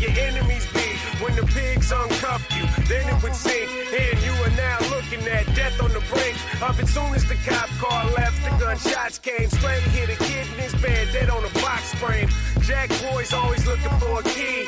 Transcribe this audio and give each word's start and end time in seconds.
your 0.00 0.12
enemies 0.18 0.66
be 0.72 0.86
when 1.22 1.34
the 1.34 1.46
pigs 1.46 1.90
uncuff 1.90 2.42
you. 2.56 2.64
Then 2.86 3.08
it 3.08 3.22
would 3.22 3.34
sink, 3.34 3.68
and 3.92 4.16
you 4.22 4.32
are 4.44 4.54
now 4.56 4.78
looking 4.90 5.26
at 5.28 5.46
death 5.54 5.80
on 5.82 5.90
the 5.92 6.02
brink 6.10 6.36
of 6.62 6.78
it. 6.80 6.88
Soon 6.88 7.14
as 7.14 7.24
the 7.26 7.36
cop 7.46 7.68
car 7.78 8.04
left, 8.12 8.38
the 8.44 8.50
gunshots 8.62 9.18
came. 9.18 9.48
Straight 9.50 9.82
hit 9.94 10.08
a 10.10 10.16
kid 10.24 10.46
in 10.54 10.58
his 10.58 10.74
bed, 10.80 11.08
dead 11.12 11.30
on 11.30 11.44
a 11.44 11.52
box 11.60 11.94
frame. 11.96 12.28
Jack 12.60 12.90
boys 13.10 13.32
always 13.32 13.66
looking 13.66 13.94
for 13.98 14.20
a 14.20 14.22
key, 14.22 14.66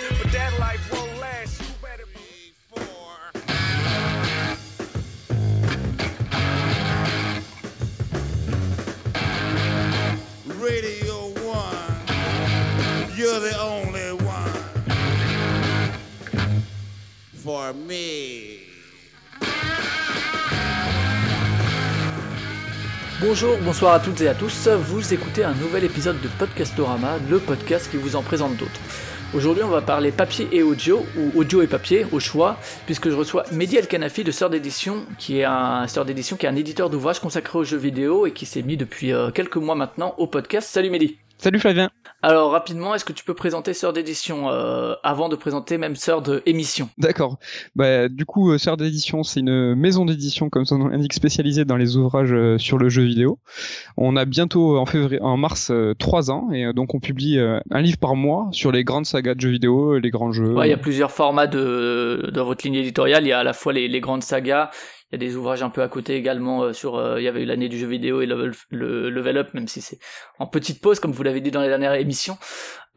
Bonjour, 23.20 23.58
bonsoir 23.62 23.92
à 23.92 24.00
toutes 24.00 24.22
et 24.22 24.28
à 24.28 24.34
tous, 24.34 24.66
vous 24.68 25.12
écoutez 25.12 25.44
un 25.44 25.52
nouvel 25.54 25.84
épisode 25.84 26.18
de 26.22 26.28
Podcastorama, 26.38 27.18
le 27.28 27.38
podcast 27.38 27.90
qui 27.90 27.98
vous 27.98 28.16
en 28.16 28.22
présente 28.22 28.56
d'autres. 28.56 28.80
Aujourd'hui 29.34 29.62
on 29.62 29.68
va 29.68 29.82
parler 29.82 30.10
papier 30.10 30.48
et 30.52 30.62
audio, 30.62 31.04
ou 31.18 31.38
audio 31.38 31.60
et 31.60 31.66
papier, 31.66 32.06
au 32.12 32.18
choix, 32.18 32.56
puisque 32.86 33.10
je 33.10 33.14
reçois 33.14 33.44
Mehdi 33.52 33.76
El 33.76 33.88
Kanafi 33.88 34.24
de 34.24 34.30
Sœur 34.30 34.48
d'édition, 34.48 35.04
qui 35.18 35.40
est 35.40 35.44
un 35.44 35.86
Sœur 35.86 36.06
d'édition, 36.06 36.36
qui 36.36 36.46
est 36.46 36.48
un 36.48 36.56
éditeur 36.56 36.88
d'ouvrages 36.88 37.20
consacré 37.20 37.58
aux 37.58 37.64
jeux 37.64 37.76
vidéo 37.76 38.26
et 38.26 38.32
qui 38.32 38.46
s'est 38.46 38.62
mis 38.62 38.76
depuis 38.78 39.12
euh, 39.12 39.30
quelques 39.30 39.56
mois 39.56 39.74
maintenant 39.74 40.14
au 40.16 40.26
podcast. 40.26 40.68
Salut 40.68 40.90
Mehdi 40.90 41.18
Salut 41.42 41.58
Flavien. 41.58 41.88
Alors 42.20 42.50
rapidement, 42.50 42.94
est-ce 42.94 43.06
que 43.06 43.14
tu 43.14 43.24
peux 43.24 43.32
présenter 43.32 43.72
Sœur 43.72 43.94
d'édition 43.94 44.50
euh, 44.50 44.92
avant 45.02 45.30
de 45.30 45.36
présenter 45.36 45.78
même 45.78 45.96
Sœur 45.96 46.20
de 46.20 46.42
émission? 46.44 46.90
D'accord. 46.98 47.38
Bah, 47.74 48.10
du 48.10 48.26
coup, 48.26 48.52
euh, 48.52 48.58
Sœur 48.58 48.76
d'édition, 48.76 49.22
c'est 49.22 49.40
une 49.40 49.74
maison 49.74 50.04
d'édition, 50.04 50.50
comme 50.50 50.66
son 50.66 50.76
nom 50.76 50.88
l'indique, 50.88 51.14
spécialisée 51.14 51.64
dans 51.64 51.78
les 51.78 51.96
ouvrages 51.96 52.34
euh, 52.34 52.58
sur 52.58 52.76
le 52.76 52.90
jeu 52.90 53.04
vidéo. 53.04 53.38
On 53.96 54.16
a 54.16 54.26
bientôt, 54.26 54.76
en 54.76 54.84
février, 54.84 55.18
en 55.22 55.38
mars, 55.38 55.72
trois 55.98 56.30
ans, 56.30 56.50
et 56.52 56.74
donc 56.74 56.94
on 56.94 57.00
publie 57.00 57.38
un 57.38 57.80
livre 57.80 57.96
par 57.96 58.16
mois 58.16 58.48
sur 58.52 58.70
les 58.70 58.84
grandes 58.84 59.06
sagas 59.06 59.34
de 59.34 59.40
jeux 59.40 59.50
vidéo, 59.50 59.98
les 59.98 60.10
grands 60.10 60.32
jeux. 60.32 60.52
Ouais, 60.52 60.68
il 60.68 60.70
y 60.70 60.74
a 60.74 60.78
plusieurs 60.78 61.10
formats 61.10 61.46
de 61.46 62.30
dans 62.34 62.44
votre 62.44 62.66
ligne 62.66 62.74
éditoriale. 62.74 63.24
Il 63.24 63.28
y 63.28 63.32
a 63.32 63.38
à 63.38 63.44
la 63.44 63.54
fois 63.54 63.72
les, 63.72 63.88
les 63.88 64.00
grandes 64.00 64.22
sagas, 64.22 64.70
il 65.10 65.20
y 65.20 65.24
a 65.24 65.28
des 65.28 65.36
ouvrages 65.36 65.62
un 65.62 65.70
peu 65.70 65.82
à 65.82 65.88
côté 65.88 66.14
également 66.14 66.62
euh, 66.62 66.72
sur. 66.72 66.96
euh, 66.96 67.20
il 67.20 67.24
y 67.24 67.28
avait 67.28 67.42
eu 67.42 67.44
l'année 67.44 67.68
du 67.68 67.78
jeu 67.78 67.86
vidéo 67.86 68.20
et 68.20 68.26
le 68.26 69.10
level 69.10 69.38
up, 69.38 69.54
même 69.54 69.68
si 69.68 69.80
c'est 69.80 69.98
en 70.38 70.46
petite 70.46 70.80
pause, 70.80 71.00
comme 71.00 71.12
vous 71.12 71.22
l'avez 71.22 71.40
dit 71.40 71.50
dans 71.50 71.62
les 71.62 71.68
dernières 71.68 71.94
émissions. 71.94 72.38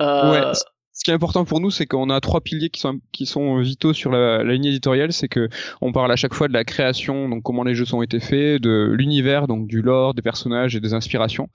Euh, 0.02 0.54
Ce 0.94 1.04
qui 1.04 1.12
est 1.12 1.14
important 1.14 1.44
pour 1.44 1.60
nous, 1.60 1.72
c'est 1.72 1.86
qu'on 1.86 2.10
a 2.10 2.20
trois 2.22 2.42
piliers 2.42 2.70
qui 2.70 2.80
sont 2.80 3.00
qui 3.12 3.26
sont 3.26 3.60
vitaux 3.60 3.94
sur 3.94 4.12
la, 4.12 4.44
la 4.44 4.54
ligne 4.54 4.66
éditoriale. 4.66 5.12
C'est 5.12 5.28
que 5.28 5.50
on 5.82 5.92
parle 5.92 6.12
à 6.12 6.16
chaque 6.16 6.34
fois 6.34 6.48
de 6.48 6.54
la 6.54 6.64
création, 6.64 7.30
donc 7.30 7.44
comment 7.44 7.64
les 7.64 7.74
jeux 7.74 7.92
ont 7.94 8.02
été 8.04 8.20
faits, 8.20 8.62
de 8.62 8.92
l'univers, 8.96 9.48
donc 9.48 9.68
du 9.68 9.82
lore, 9.82 10.14
des 10.14 10.22
personnages 10.22 10.76
et 10.76 10.80
des 10.80 10.94
inspirations. 10.94 11.50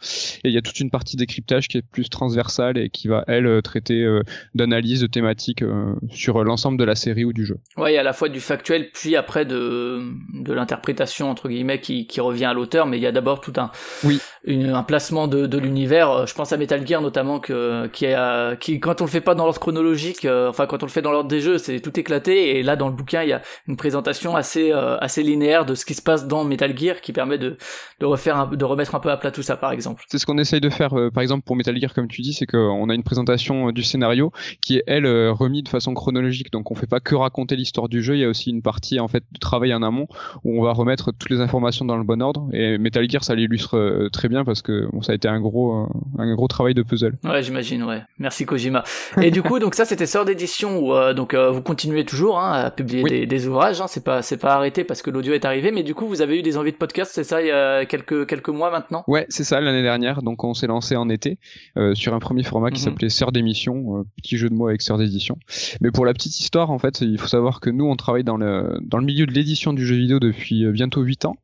Et 0.45 0.49
il 0.49 0.53
y 0.53 0.59
a 0.59 0.63
toute 0.63 0.81
une 0.81 0.91
partie 0.91 1.17
décryptage 1.17 1.69
qui 1.69 1.79
est 1.79 1.83
plus 1.83 2.09
transversale 2.09 2.79
et 2.79 2.91
qui 2.91 3.09
va 3.09 3.25
elle 3.29 3.63
traiter 3.63 4.03
euh, 4.03 4.23
d'analyse 4.55 5.01
de 5.01 5.07
thématiques 5.07 5.63
euh, 5.63 5.95
sur 6.11 6.43
l'ensemble 6.45 6.79
de 6.79 6.85
la 6.85 6.95
série 6.95 7.25
ou 7.25 7.33
du 7.33 7.47
jeu. 7.47 7.59
Ouais, 7.77 7.93
il 7.93 7.95
y 7.95 7.99
a 7.99 8.01
à 8.01 8.05
la 8.05 8.13
fois 8.13 8.29
du 8.29 8.41
factuel, 8.41 8.91
puis 8.93 9.17
après 9.17 9.45
de, 9.45 10.03
de 10.35 10.53
l'interprétation, 10.53 11.31
entre 11.31 11.49
guillemets, 11.49 11.81
qui, 11.81 12.07
qui 12.07 12.21
revient 12.21 12.47
à 12.47 12.55
l'auteur, 12.55 12.87
mais 12.87 12.99
il 12.99 13.03
y 13.03 13.07
a 13.07 13.13
d'abord 13.13 13.41
tout 13.41 13.53
un, 13.57 13.71
Oui. 14.05 14.21
Un 14.49 14.83
placement 14.83 15.29
de, 15.29 15.59
l'univers. 15.59 16.11
Euh, 16.11 16.27
Je 16.27 16.35
pense 16.35 16.53
à 16.53 16.57
Metal 16.57 16.87
Gear 16.87 17.01
notamment, 17.03 17.41
que, 17.41 17.87
qui, 17.89 18.81
quand 18.81 19.01
on 19.01 19.05
le 19.05 19.11
fait 19.11 19.21
pas 19.21 19.35
dans 19.35 19.45
l'ordre 19.45 19.61
chronologique, 19.61 20.25
euh, 20.25 20.49
enfin, 20.49 20.67
quand 20.67 20.83
on 20.83 20.87
le 20.87 20.91
fait 20.91 21.03
dans 21.03 21.13
l'ordre 21.13 21.29
des 21.29 21.41
jeux, 21.41 21.59
c'est 21.59 21.81
tout 21.81 21.99
éclaté, 21.99 22.59
et 22.59 22.63
là, 22.63 22.77
dans 22.77 22.89
le 22.89 22.95
bouquin, 22.95 23.23
il 23.23 23.31
y 23.31 23.33
a 23.33 23.43
une 23.67 23.77
présentation 23.77 24.37
assez, 24.37 24.73
euh, 24.73 24.97
assez 24.99 25.23
linéaire 25.23 25.67
de 25.67 25.75
ce 25.75 25.85
qui 25.85 25.95
se 25.95 26.03
passe 26.03 26.27
dans 26.27 26.45
Metal 26.45 26.77
Gear, 26.77 27.01
qui 27.01 27.13
permet 27.13 27.39
de, 27.39 27.57
refaire 28.03 28.37
un, 28.37 28.47
de 28.47 28.65
remettre 28.65 28.95
un 28.95 29.01
peu 29.01 29.11
à 29.11 29.17
plat 29.17 29.31
tout 29.31 29.43
ça, 29.43 29.57
par 29.57 29.73
exemple. 29.73 30.05
C'est 30.09 30.19
ce 30.19 30.27
qu'on 30.27 30.39
essaye 30.39 30.61
de 30.61 30.71
faire, 30.71 30.95
par 31.13 31.23
exemple 31.23 31.45
pour 31.45 31.57
Metal 31.57 31.79
Gear, 31.79 31.95
comme 31.95 32.09
tu 32.09 32.23
dis, 32.23 32.33
c'est 32.33 32.47
qu'on 32.47 32.89
a 32.89 32.95
une 32.95 33.03
présentation 33.03 33.71
du 33.71 33.83
scénario 33.83 34.33
qui 34.61 34.77
est 34.77 34.85
elle 34.87 35.07
euh, 35.07 35.33
remis 35.33 35.63
de 35.63 35.69
façon 35.69 35.95
chronologique. 35.95 36.53
Donc 36.53 36.71
on 36.71 36.75
fait 36.75 36.87
pas 36.87 37.01
que 37.01 37.15
raconter 37.15 37.57
l'histoire 37.57 37.89
du 37.89 38.03
jeu, 38.03 38.17
il 38.17 38.21
y 38.21 38.25
a 38.25 38.29
aussi 38.29 38.51
une 38.51 38.63
partie 38.63 39.01
en 39.01 39.09
fait 39.09 39.25
de 39.33 39.39
travail 39.39 39.75
en 39.75 39.83
amont 39.83 40.07
où 40.45 40.61
on 40.61 40.63
va 40.63 40.73
remettre 40.73 41.13
toutes 41.13 41.31
les 41.31 41.41
informations 41.41 41.85
dans 41.85 41.97
le 41.97 42.05
bon 42.05 42.23
ordre. 42.23 42.49
Et 42.53 42.79
Metal 42.79 43.09
Gear, 43.09 43.25
ça 43.25 43.35
l'illustre 43.35 44.09
très 44.13 44.29
bien 44.29 44.38
parce 44.45 44.63
que 44.63 44.89
bon, 44.93 45.03
ça 45.03 45.13
a 45.13 45.15
été 45.15 45.29
un 45.29 45.41
gros, 45.41 45.83
euh, 45.83 45.87
un 46.19 46.35
gros 46.35 46.49
travail 46.49 46.75
de 46.75 46.83
puzzle. 46.83 47.17
Ouais, 47.25 47.43
j'imagine, 47.43 47.83
ouais. 47.85 48.03
Merci 48.19 48.45
Kojima. 48.47 48.85
Et 49.21 49.31
du 49.31 49.43
coup, 49.43 49.59
donc 49.59 49.75
ça, 49.75 49.85
c'était 49.85 50.07
Sœur 50.07 50.25
d'édition 50.25 50.79
où 50.79 50.93
euh, 50.95 51.15
donc 51.15 51.35
euh, 51.35 51.51
vous 51.51 51.63
continuez 51.63 52.05
toujours 52.05 52.39
hein, 52.39 52.53
à 52.53 52.71
publier 52.71 53.03
Oui. 53.03 53.11
des, 53.11 53.27
des 53.27 53.47
ouvrages. 53.49 53.81
Hein, 53.81 53.87
c'est 53.89 54.05
pas 54.05 54.23
c'est 54.23 54.37
pas 54.39 54.55
arrêté 54.55 54.85
parce 54.85 55.03
que 55.03 55.11
l'audio 55.11 55.33
est 55.35 55.45
arrivé, 55.45 55.71
mais 55.73 55.83
du 55.83 55.95
coup, 55.95 56.07
vous 56.07 56.23
avez 56.23 56.39
eu 56.39 56.43
des 56.43 56.57
envies 56.57 56.73
de 56.73 56.77
podcast, 56.77 57.13
c'est 57.15 57.25
ça, 57.25 57.41
il 57.43 57.49
y 57.49 57.51
a 57.51 57.85
quelques 57.87 58.27
quelques 58.27 58.49
mois 58.49 58.71
maintenant? 58.71 59.05
Ouais, 59.07 59.27
c'est 59.29 59.45
ça 59.45 59.61
l'année 59.61 59.83
dernière. 59.83 60.23
Donc 60.23 60.45
on 60.45 60.55
s'est 60.55 60.67
lancé 60.67 60.97
en 60.97 61.09
été 61.09 61.39
euh, 61.77 61.95
sur 61.95 62.15
un 62.15 62.19
premier 62.19 62.43
format 62.43 62.71
qui 62.71 62.81
Mhm. 62.81 62.85
s'appelait 62.85 63.09
Sœur 63.09 63.33
d'émission, 63.33 64.05
petit 64.23 64.37
jeu 64.37 64.49
de 64.49 64.55
mots 64.55 64.69
avec 64.69 64.83
Sœur 64.83 64.99
d'édition. 64.99 65.37
Mais 65.81 65.91
pour 65.91 66.05
la 66.07 66.13
petite 66.15 66.39
histoire, 66.39 66.71
en 66.71 66.79
fait, 66.79 67.01
il 67.01 67.19
faut 67.19 67.27
savoir 67.29 67.61
que 67.61 67.71
nous 67.71 67.87
on 67.87 67.97
travaille 67.97 68.25
dans 68.25 68.37
le 68.37 68.79
dans 68.83 68.99
le 68.99 69.05
milieu 69.05 69.27
de 69.27 69.33
l'édition 69.33 69.73
du 69.73 69.85
jeu 69.87 69.97
vidéo 69.97 70.19
depuis 70.21 70.65
bientôt 70.73 71.03
8 71.03 71.25
ans. 71.25 71.37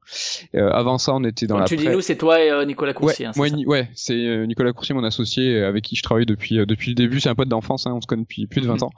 Avant 0.55 0.99
ça, 0.99 1.15
on 1.15 1.25
était 1.25 1.47
dans 1.47 1.55
Quand 1.57 1.61
la 1.63 1.67
tu 1.67 1.77
dis 1.77 1.89
nous, 1.89 2.01
c'est 2.01 2.17
toi 2.17 2.41
et 2.41 2.51
Nicolas 2.75 2.93
Ouais, 2.93 2.95
Coursier. 2.99 3.27
hein, 3.27 3.33
moi, 3.37 3.49
ça 3.49 3.57
ouais, 3.57 3.89
c'est 3.95 4.15
euh, 4.27 4.45
Nicolas 4.47 4.73
Coursier, 4.73 4.95
mon 4.95 5.05
associé, 5.05 5.55
euh, 5.57 5.69
avec 5.69 5.85
qui 5.85 5.97
je 5.97 6.03
travaille 6.03 6.27
depuis 6.27 6.59
euh, 6.59 6.67
depuis 6.67 6.91
le 6.91 6.95
début. 6.95 7.21
C'est 7.21 7.29
un 7.29 7.35
pote 7.35 7.49
d'enfance, 7.49 7.87
hein, 7.87 7.93
on 7.95 8.01
se 8.01 8.07
connaît 8.07 8.23
depuis 8.23 8.47
plus 8.47 8.61
de 8.61 8.67
20 8.67 8.75
Mhm. 8.75 8.83
ans. 8.85 8.91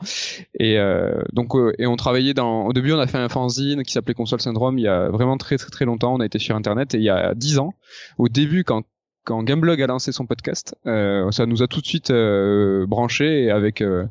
Et 0.58 0.78
euh, 0.78 1.22
donc, 1.32 1.54
euh, 1.54 1.72
et 1.78 1.86
on 1.86 1.96
travaillait 1.96 2.34
dans. 2.34 2.66
Au 2.66 2.72
début, 2.72 2.92
on 2.92 2.98
a 2.98 3.06
fait 3.06 3.18
un 3.18 3.28
fanzine 3.28 3.82
qui 3.82 3.92
s'appelait 3.92 4.14
Console 4.14 4.40
Syndrome. 4.40 4.78
Il 4.78 4.82
y 4.82 4.88
a 4.88 5.08
vraiment 5.08 5.36
très 5.36 5.56
très 5.58 5.70
très 5.70 5.84
longtemps. 5.84 6.14
On 6.14 6.20
a 6.20 6.26
été 6.26 6.38
sur 6.38 6.56
Internet 6.56 6.94
et 6.94 6.98
il 6.98 7.04
y 7.04 7.10
a 7.10 7.34
10 7.34 7.58
ans, 7.58 7.74
au 8.18 8.28
début, 8.28 8.64
quand 8.64 8.82
quand 9.24 9.42
Gameblog 9.42 9.82
a 9.82 9.88
lancé 9.88 10.12
son 10.12 10.24
podcast, 10.24 10.76
euh, 10.86 11.28
ça 11.32 11.46
nous 11.46 11.60
a 11.60 11.66
tout 11.66 11.80
de 11.80 11.86
suite 11.86 12.12
euh, 12.12 12.86
branché 12.86 13.42
et 13.42 13.50
avec 13.50 13.80
euh, 13.82 14.04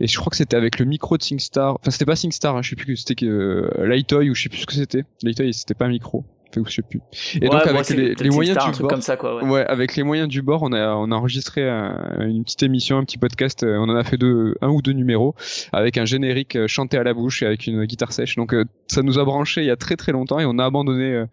et 0.00 0.08
je 0.08 0.18
crois 0.18 0.30
que 0.30 0.36
c'était 0.36 0.56
avec 0.56 0.80
le 0.80 0.84
micro 0.84 1.16
de 1.16 1.22
SingStar. 1.22 1.76
Enfin, 1.80 1.92
c'était 1.92 2.04
pas 2.06 2.16
SingStar, 2.16 2.56
hein, 2.56 2.62
je 2.62 2.70
sais 2.70 2.74
plus 2.74 2.86
que 2.86 2.96
c'était 2.96 3.14
que 3.14 3.24
euh, 3.26 3.86
Lightoy 3.86 4.30
ou 4.30 4.34
je 4.34 4.42
sais 4.42 4.48
plus 4.48 4.58
ce 4.58 4.66
que 4.66 4.72
c'était. 4.74 5.04
Lightoy, 5.22 5.54
c'était 5.54 5.74
pas 5.74 5.84
un 5.84 5.90
micro. 5.90 6.24
Enfin, 6.50 6.62
je 6.66 6.74
sais 6.76 6.82
plus. 6.82 7.00
Et 7.36 7.40
Ouais, 7.44 7.48
donc 7.50 7.66
avec 7.66 7.88
les, 7.90 8.30
moyens 8.30 8.56
du 8.72 8.80
bord, 8.80 8.90
comme 8.90 9.02
ça, 9.02 9.16
quoi. 9.16 9.42
Ouais. 9.42 9.50
Ouais, 9.50 9.66
avec 9.66 9.96
les 9.96 10.02
moyens 10.02 10.28
du 10.28 10.40
bord, 10.42 10.62
on 10.62 10.72
a 10.72 10.94
on 10.94 11.10
a 11.10 11.14
enregistré 11.14 11.68
un- 11.68 12.20
une 12.20 12.42
petite 12.44 12.62
émission, 12.62 12.96
un 12.98 13.04
petit 13.04 13.18
podcast. 13.18 13.62
euh, 13.64 13.76
On 13.78 13.88
en 13.90 13.96
a 13.96 14.02
fait 14.04 14.16
deux, 14.16 14.54
un 14.62 14.68
ou 14.70 14.80
deux 14.80 14.92
numéros 14.92 15.34
avec 15.72 15.98
un 15.98 16.04
générique 16.06 16.56
euh, 16.56 16.66
chanté 16.66 16.96
à 16.96 17.02
la 17.02 17.12
bouche 17.12 17.42
et 17.42 17.46
avec 17.46 17.66
une 17.66 17.84
guitare 17.84 18.12
sèche. 18.12 18.36
Donc 18.36 18.54
euh, 18.54 18.64
ça 18.86 19.02
nous 19.02 19.18
a 19.18 19.24
branché 19.24 19.60
il 19.60 19.66
y 19.66 19.70
a 19.70 19.76
très 19.76 19.96
très 19.96 20.12
longtemps 20.12 20.38
et 20.40 20.46
on 20.46 20.58
a 20.58 20.64
abandonné 20.64 21.24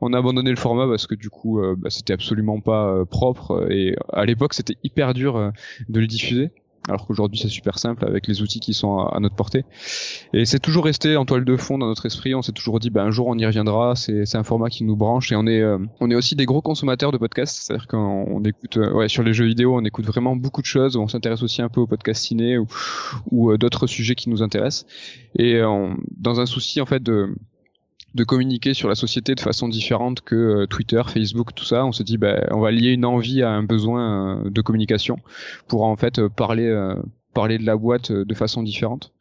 on 0.00 0.12
a 0.14 0.18
abandonné 0.18 0.50
le 0.50 0.56
format 0.56 0.86
parce 0.86 1.06
que 1.06 1.14
du 1.14 1.28
coup 1.28 1.60
bah, 1.76 1.90
c'était 1.90 2.12
absolument 2.14 2.60
pas 2.60 3.04
propre 3.10 3.66
et 3.70 3.94
à 4.12 4.24
l'époque 4.24 4.54
c'était 4.54 4.76
hyper 4.82 5.12
dur 5.14 5.52
de 5.88 6.00
le 6.00 6.06
diffuser. 6.06 6.50
Alors 6.88 7.06
qu'aujourd'hui 7.06 7.38
c'est 7.38 7.48
super 7.48 7.78
simple 7.78 8.04
avec 8.04 8.26
les 8.26 8.42
outils 8.42 8.60
qui 8.60 8.74
sont 8.74 8.98
à, 8.98 9.20
notre 9.20 9.36
portée. 9.36 9.64
Et 10.32 10.44
c'est 10.44 10.58
toujours 10.58 10.84
resté 10.84 11.16
en 11.16 11.24
toile 11.24 11.44
de 11.44 11.56
fond 11.56 11.78
dans 11.78 11.86
notre 11.86 12.06
esprit. 12.06 12.34
On 12.34 12.42
s'est 12.42 12.52
toujours 12.52 12.80
dit, 12.80 12.90
ben 12.90 13.04
un 13.04 13.10
jour 13.10 13.28
on 13.28 13.38
y 13.38 13.46
reviendra. 13.46 13.94
C'est 13.94 14.34
un 14.34 14.42
format 14.42 14.68
qui 14.68 14.84
nous 14.84 14.96
branche 14.96 15.30
et 15.32 15.36
on 15.36 15.46
est 15.46 15.60
euh, 15.60 15.78
on 16.00 16.10
est 16.10 16.14
aussi 16.14 16.34
des 16.34 16.44
gros 16.44 16.60
consommateurs 16.60 17.12
de 17.12 17.18
podcasts. 17.18 17.62
C'est-à-dire 17.62 17.86
qu'on 17.86 18.26
on 18.28 18.42
écoute 18.42 18.76
euh, 18.78 18.92
ouais 18.92 19.08
sur 19.08 19.22
les 19.22 19.32
jeux 19.32 19.46
vidéo, 19.46 19.76
on 19.76 19.84
écoute 19.84 20.06
vraiment 20.06 20.34
beaucoup 20.34 20.60
de 20.60 20.66
choses. 20.66 20.96
On 20.96 21.08
s'intéresse 21.08 21.42
aussi 21.42 21.62
un 21.62 21.68
peu 21.68 21.80
aux 21.80 21.86
podcasts 21.86 22.24
ciné 22.24 22.58
ou 22.58 22.66
ou 23.30 23.50
euh, 23.52 23.58
d'autres 23.58 23.86
sujets 23.86 24.14
qui 24.14 24.28
nous 24.28 24.42
intéressent. 24.42 24.86
Et 25.38 25.54
euh, 25.56 25.68
on- 25.68 25.96
dans 26.16 26.40
un 26.40 26.46
souci 26.46 26.80
en 26.80 26.86
fait 26.86 27.02
de 27.02 27.34
de 28.14 28.24
communiquer 28.24 28.74
sur 28.74 28.88
la 28.88 28.94
société 28.94 29.34
de 29.34 29.40
façon 29.40 29.68
différente 29.68 30.20
que 30.20 30.34
euh, 30.34 30.66
Twitter, 30.66 31.02
Facebook, 31.06 31.54
tout 31.54 31.64
ça. 31.64 31.84
On 31.86 31.92
se 31.92 32.02
dit, 32.02 32.18
ben, 32.18 32.46
on 32.50 32.60
va 32.60 32.70
lier 32.70 32.90
une 32.90 33.04
envie 33.04 33.42
à 33.42 33.50
un 33.50 33.62
besoin 33.62 34.44
euh, 34.46 34.50
de 34.50 34.60
communication 34.60 35.18
pour 35.68 35.84
en 35.84 35.96
fait 35.96 36.18
euh, 36.18 36.28
parler 36.28 36.72
parler 37.34 37.56
de 37.56 37.64
la 37.64 37.76
boîte 37.76 38.12
de 38.12 38.34
façon 38.34 38.62
différente. 38.62 39.14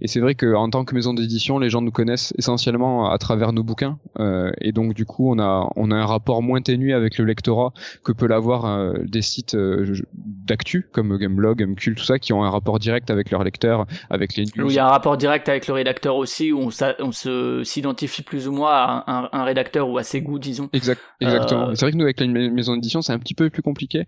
Et 0.00 0.08
c'est 0.08 0.20
vrai 0.20 0.34
qu'en 0.34 0.68
tant 0.70 0.84
que 0.84 0.94
maison 0.94 1.14
d'édition, 1.14 1.58
les 1.58 1.70
gens 1.70 1.80
nous 1.80 1.90
connaissent 1.90 2.32
essentiellement 2.38 3.10
à 3.10 3.18
travers 3.18 3.52
nos 3.52 3.62
bouquins, 3.62 3.98
euh, 4.18 4.50
et 4.60 4.72
donc 4.72 4.94
du 4.94 5.04
coup, 5.04 5.30
on 5.30 5.38
a 5.38 5.68
on 5.76 5.90
a 5.90 5.96
un 5.96 6.06
rapport 6.06 6.42
moins 6.42 6.60
ténu 6.60 6.92
avec 6.92 7.18
le 7.18 7.24
lectorat 7.24 7.72
que 8.04 8.12
peut 8.12 8.26
l'avoir 8.26 8.64
euh, 8.66 8.94
des 9.04 9.22
sites 9.22 9.54
euh, 9.54 9.94
d'actu 10.14 10.88
comme 10.92 11.16
Gameblog, 11.16 11.58
Gamecult, 11.58 11.96
tout 11.96 12.04
ça, 12.04 12.18
qui 12.18 12.32
ont 12.32 12.44
un 12.44 12.50
rapport 12.50 12.78
direct 12.78 13.10
avec 13.10 13.30
leurs 13.30 13.44
lecteurs, 13.44 13.86
avec 14.10 14.36
les 14.36 14.44
news. 14.56 14.70
Il 14.70 14.74
y 14.74 14.78
a 14.78 14.86
un 14.86 14.90
rapport 14.90 15.16
direct 15.16 15.48
avec 15.48 15.66
le 15.66 15.74
rédacteur 15.74 16.16
aussi, 16.16 16.52
où 16.52 16.58
on, 16.58 16.70
s'a- 16.70 16.96
on 17.00 17.12
se 17.12 17.62
s'identifie 17.64 18.22
plus 18.22 18.48
ou 18.48 18.52
moins 18.52 18.72
à 18.72 19.28
un, 19.32 19.44
rédacteur 19.44 19.88
ou 19.88 19.98
à 19.98 20.02
ses 20.02 20.20
goûts, 20.20 20.38
disons. 20.38 20.68
Exact, 20.72 21.00
exactement. 21.20 21.74
C'est 21.74 21.84
vrai 21.84 21.92
que 21.92 21.96
nous, 21.96 22.04
avec 22.04 22.20
la 22.20 22.26
ma- 22.26 22.50
maison 22.50 22.74
d'édition, 22.74 23.02
c'est 23.02 23.12
un 23.12 23.18
petit 23.18 23.34
peu 23.34 23.50
plus 23.50 23.62
compliqué. 23.62 24.04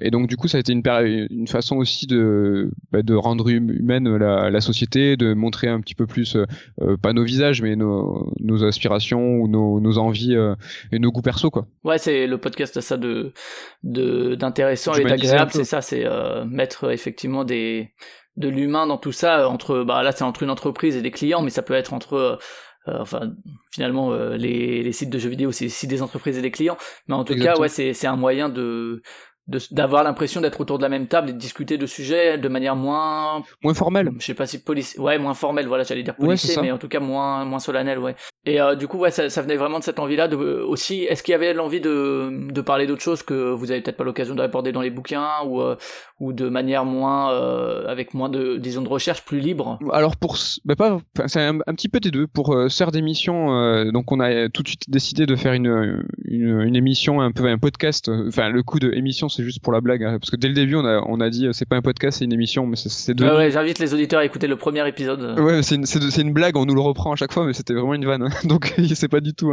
Et 0.00 0.10
donc, 0.10 0.28
du 0.28 0.36
coup, 0.36 0.48
ça 0.48 0.58
a 0.58 0.60
été 0.60 0.72
une, 0.72 0.82
façon 1.46 1.76
aussi 1.76 2.06
de, 2.06 2.70
bah, 2.92 3.02
de 3.02 3.14
rendre 3.14 3.50
hum- 3.50 3.70
humaine 3.70 4.16
la, 4.16 4.50
la 4.50 4.55
société, 4.60 5.16
de 5.16 5.34
montrer 5.34 5.68
un 5.68 5.80
petit 5.80 5.94
peu 5.94 6.06
plus, 6.06 6.36
euh, 6.36 6.44
euh, 6.80 6.96
pas 6.96 7.12
nos 7.12 7.24
visages, 7.24 7.62
mais 7.62 7.76
nos, 7.76 8.32
nos 8.40 8.64
aspirations 8.64 9.36
ou 9.36 9.48
nos, 9.48 9.80
nos 9.80 9.98
envies 9.98 10.34
euh, 10.34 10.54
et 10.92 10.98
nos 10.98 11.10
goûts 11.10 11.22
perso, 11.22 11.50
quoi. 11.50 11.66
Ouais, 11.84 11.98
c'est 11.98 12.26
le 12.26 12.38
podcast 12.38 12.76
a 12.76 12.80
ça 12.80 12.96
de 12.96 13.32
de 13.82 14.34
d'intéressant 14.34 14.94
et 14.94 15.04
d'agréable, 15.04 15.50
c'est 15.52 15.64
ça, 15.64 15.80
c'est 15.80 16.04
mettre 16.46 16.90
effectivement 16.90 17.44
des 17.44 17.90
de 18.36 18.48
l'humain 18.48 18.86
dans 18.86 18.98
tout 18.98 19.12
ça 19.12 19.48
entre 19.48 19.82
bah 19.82 20.02
là 20.02 20.12
c'est 20.12 20.22
entre 20.22 20.42
une 20.42 20.50
entreprise 20.50 20.94
et 20.94 21.00
des 21.00 21.10
clients 21.10 21.40
mais 21.40 21.48
ça 21.48 21.62
peut 21.62 21.72
être 21.72 21.94
entre 21.94 22.38
enfin 22.86 23.32
finalement 23.72 24.14
les, 24.34 24.82
les 24.82 24.92
sites 24.92 25.08
de 25.08 25.18
jeux 25.18 25.30
vidéo 25.30 25.52
c'est 25.52 25.66
aussi 25.66 25.86
des 25.86 26.02
entreprises 26.02 26.36
et 26.36 26.42
des 26.42 26.50
clients. 26.50 26.76
Mais 27.08 27.14
en 27.14 27.24
tout 27.24 27.34
cas 27.34 27.56
ouais 27.58 27.68
c'est 27.68 28.06
un 28.06 28.16
moyen 28.16 28.48
de 28.48 29.02
d'avoir 29.70 30.02
l'impression 30.02 30.40
d'être 30.40 30.60
autour 30.60 30.78
de 30.78 30.82
la 30.82 30.88
même 30.88 31.06
table 31.06 31.30
et 31.30 31.32
de 31.32 31.38
discuter 31.38 31.78
de 31.78 31.86
sujets 31.86 32.36
de 32.36 32.48
manière 32.48 32.74
moins 32.74 33.42
moins 33.62 33.74
formelle. 33.74 34.10
je 34.18 34.26
sais 34.26 34.34
pas 34.34 34.46
si 34.46 34.58
police 34.58 34.96
ouais 34.98 35.18
moins 35.18 35.34
formelle 35.34 35.68
voilà 35.68 35.84
j'allais 35.84 36.02
dire 36.02 36.16
policier 36.16 36.56
mais 36.60 36.72
en 36.72 36.78
tout 36.78 36.88
cas 36.88 36.98
moins 36.98 37.44
moins 37.44 37.60
solennel 37.60 37.98
ouais. 38.00 38.16
Et 38.44 38.60
euh, 38.60 38.74
du 38.74 38.88
coup 38.88 38.98
ouais 38.98 39.10
ça, 39.12 39.30
ça, 39.30 39.42
venait 39.42 39.56
vraiment 39.56 39.78
de 39.78 39.84
cette 39.84 40.00
envie 40.00 40.16
là 40.16 40.26
de 40.26 40.36
aussi 40.36 41.04
est-ce 41.04 41.22
qu'il 41.22 41.32
y 41.32 41.34
avait 41.34 41.54
l'envie 41.54 41.80
de 41.80 42.50
de 42.50 42.60
parler 42.60 42.86
d'autres 42.86 43.02
choses 43.02 43.22
que 43.22 43.52
vous 43.52 43.70
avez 43.70 43.80
peut-être 43.80 43.96
pas 43.96 44.04
l'occasion 44.04 44.34
d'aborder 44.34 44.72
dans 44.72 44.80
les 44.80 44.90
bouquins 44.90 45.28
ou 45.46 45.60
euh, 45.60 45.76
ou 46.18 46.32
de 46.32 46.48
manière 46.48 46.84
moins 46.84 47.32
euh, 47.32 47.86
avec 47.86 48.14
moins 48.14 48.28
de 48.28 48.56
disons 48.56 48.82
de 48.82 48.88
recherche 48.88 49.24
plus 49.24 49.38
libre? 49.38 49.78
Alors 49.92 50.16
pour 50.16 50.36
bah 50.64 50.74
pas 50.74 50.98
c'est 51.26 51.42
un, 51.42 51.58
petit 51.58 51.88
peu 51.88 52.00
des 52.00 52.10
deux. 52.10 52.26
Pour 52.26 52.54
euh, 52.54 52.68
sœur 52.68 52.90
d'émission 52.90 53.46
donc 53.92 54.10
on 54.10 54.18
a 54.18 54.48
tout 54.48 54.62
de 54.62 54.68
suite 54.68 54.90
décidé 54.90 55.26
de 55.26 55.36
faire 55.36 55.52
une, 55.52 56.04
une, 56.24 56.60
une 56.62 56.76
émission 56.76 57.20
un 57.20 57.30
peu 57.30 57.46
un 57.46 57.58
podcast 57.58 58.10
enfin 58.28 58.48
le 58.48 58.62
coup 58.64 58.80
de 58.80 58.92
émission 58.92 59.28
c'est 59.36 59.44
juste 59.44 59.60
pour 59.60 59.72
la 59.72 59.80
blague, 59.80 60.02
hein, 60.02 60.18
parce 60.18 60.30
que 60.30 60.36
dès 60.36 60.48
le 60.48 60.54
début, 60.54 60.76
on 60.76 60.84
a, 60.84 61.02
on 61.06 61.20
a 61.20 61.30
dit, 61.30 61.48
c'est 61.52 61.68
pas 61.68 61.76
un 61.76 61.82
podcast, 61.82 62.18
c'est 62.18 62.24
une 62.24 62.32
émission, 62.32 62.66
mais 62.66 62.76
c'est 62.76 63.14
deux. 63.14 63.24
Ouais, 63.24 63.36
ouais 63.36 63.50
j'invite 63.50 63.78
les 63.78 63.94
auditeurs 63.94 64.20
à 64.20 64.24
écouter 64.24 64.46
le 64.46 64.56
premier 64.56 64.86
épisode. 64.88 65.38
Ouais, 65.38 65.62
c'est 65.62 65.76
une, 65.76 66.28
une, 66.28 66.32
blague, 66.32 66.56
on 66.56 66.66
nous 66.66 66.74
le 66.74 66.80
reprend 66.80 67.12
à 67.12 67.16
chaque 67.16 67.32
fois, 67.32 67.46
mais 67.46 67.52
c'était 67.52 67.74
vraiment 67.74 67.94
une 67.94 68.04
vanne. 68.04 68.22
Hein. 68.22 68.30
Donc, 68.44 68.74
c'est 68.94 69.08
pas 69.08 69.20
du 69.20 69.34
tout 69.34 69.52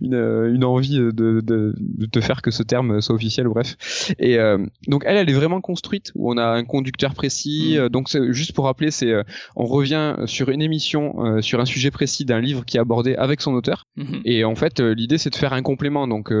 une, 0.00 0.14
une, 0.54 0.64
envie 0.64 0.98
de, 0.98 1.40
de, 1.40 2.20
faire 2.20 2.42
que 2.42 2.50
ce 2.50 2.62
terme 2.62 3.00
soit 3.00 3.14
officiel, 3.14 3.48
bref. 3.48 3.76
Et 4.18 4.38
euh, 4.38 4.58
donc, 4.86 5.02
elle, 5.06 5.16
elle 5.16 5.28
est 5.28 5.34
vraiment 5.34 5.60
construite, 5.60 6.12
où 6.14 6.32
on 6.32 6.36
a 6.36 6.44
un 6.44 6.64
conducteur 6.64 7.14
précis. 7.14 7.76
Mm. 7.78 7.88
Donc, 7.88 8.08
juste 8.30 8.52
pour 8.52 8.64
rappeler, 8.64 8.90
c'est, 8.90 9.10
euh, 9.10 9.22
on 9.56 9.64
revient 9.64 10.16
sur 10.26 10.48
une 10.48 10.62
émission, 10.62 11.24
euh, 11.24 11.40
sur 11.40 11.60
un 11.60 11.64
sujet 11.64 11.90
précis 11.90 12.24
d'un 12.24 12.40
livre 12.40 12.64
qui 12.64 12.76
est 12.76 12.80
abordé 12.80 13.14
avec 13.14 13.40
son 13.40 13.54
auteur. 13.54 13.86
Mm-hmm. 13.96 14.20
Et 14.24 14.44
en 14.44 14.54
fait, 14.54 14.80
l'idée, 14.80 15.18
c'est 15.18 15.30
de 15.30 15.36
faire 15.36 15.52
un 15.52 15.62
complément. 15.62 16.06
Donc, 16.08 16.32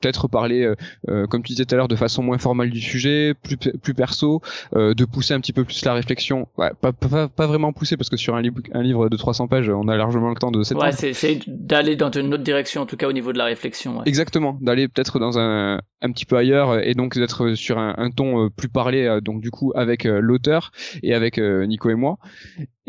peut-être 0.00 0.28
parler, 0.28 0.62
euh, 0.62 0.74
euh, 1.08 1.26
comme 1.26 1.42
tu 1.42 1.52
disais 1.52 1.64
tout 1.64 1.74
à 1.74 1.78
l'heure, 1.78 1.88
de 1.88 1.96
façon 1.96 2.22
moins 2.22 2.38
formelle 2.38 2.70
du 2.70 2.80
sujet, 2.80 3.34
plus 3.34 3.56
plus 3.56 3.94
perso, 3.94 4.40
euh, 4.74 4.94
de 4.94 5.04
pousser 5.04 5.34
un 5.34 5.40
petit 5.40 5.52
peu 5.52 5.64
plus 5.64 5.84
la 5.84 5.94
réflexion. 5.94 6.48
Ouais, 6.56 6.70
pas, 6.80 6.92
pas, 6.92 7.28
pas 7.28 7.46
vraiment 7.46 7.72
pousser 7.72 7.96
parce 7.96 8.08
que 8.08 8.16
sur 8.16 8.34
un, 8.34 8.42
livre 8.42 8.56
un 8.72 8.82
livre 8.82 9.08
de 9.08 9.16
300 9.16 9.48
pages, 9.48 9.68
on 9.68 9.88
a 9.88 9.96
largement 9.96 10.30
le 10.30 10.36
temps 10.36 10.50
de. 10.50 10.60
Ouais, 10.74 10.92
c'est 10.92 11.40
d'aller 11.46 11.96
dans 11.96 12.10
une 12.10 12.32
autre 12.34 12.42
direction, 12.42 12.82
en 12.82 12.86
tout 12.86 12.96
cas 12.96 13.08
au 13.08 13.12
niveau 13.12 13.32
de 13.32 13.38
la 13.38 13.44
réflexion. 13.44 13.98
Ouais. 13.98 14.04
Exactement, 14.06 14.58
d'aller 14.60 14.88
peut-être 14.88 15.18
dans 15.18 15.38
un 15.38 15.80
un 16.02 16.12
petit 16.12 16.24
peu 16.24 16.36
ailleurs 16.36 16.78
et 16.82 16.94
donc 16.94 17.18
d'être 17.18 17.52
sur 17.54 17.78
un, 17.78 17.94
un, 17.98 18.10
ton 18.10 18.48
plus 18.48 18.70
parlé, 18.70 19.18
donc 19.22 19.42
du 19.42 19.50
coup 19.50 19.72
avec 19.74 20.04
l'auteur 20.04 20.72
et 21.02 21.14
avec 21.14 21.38
Nico 21.38 21.90
et 21.90 21.94
moi. 21.94 22.18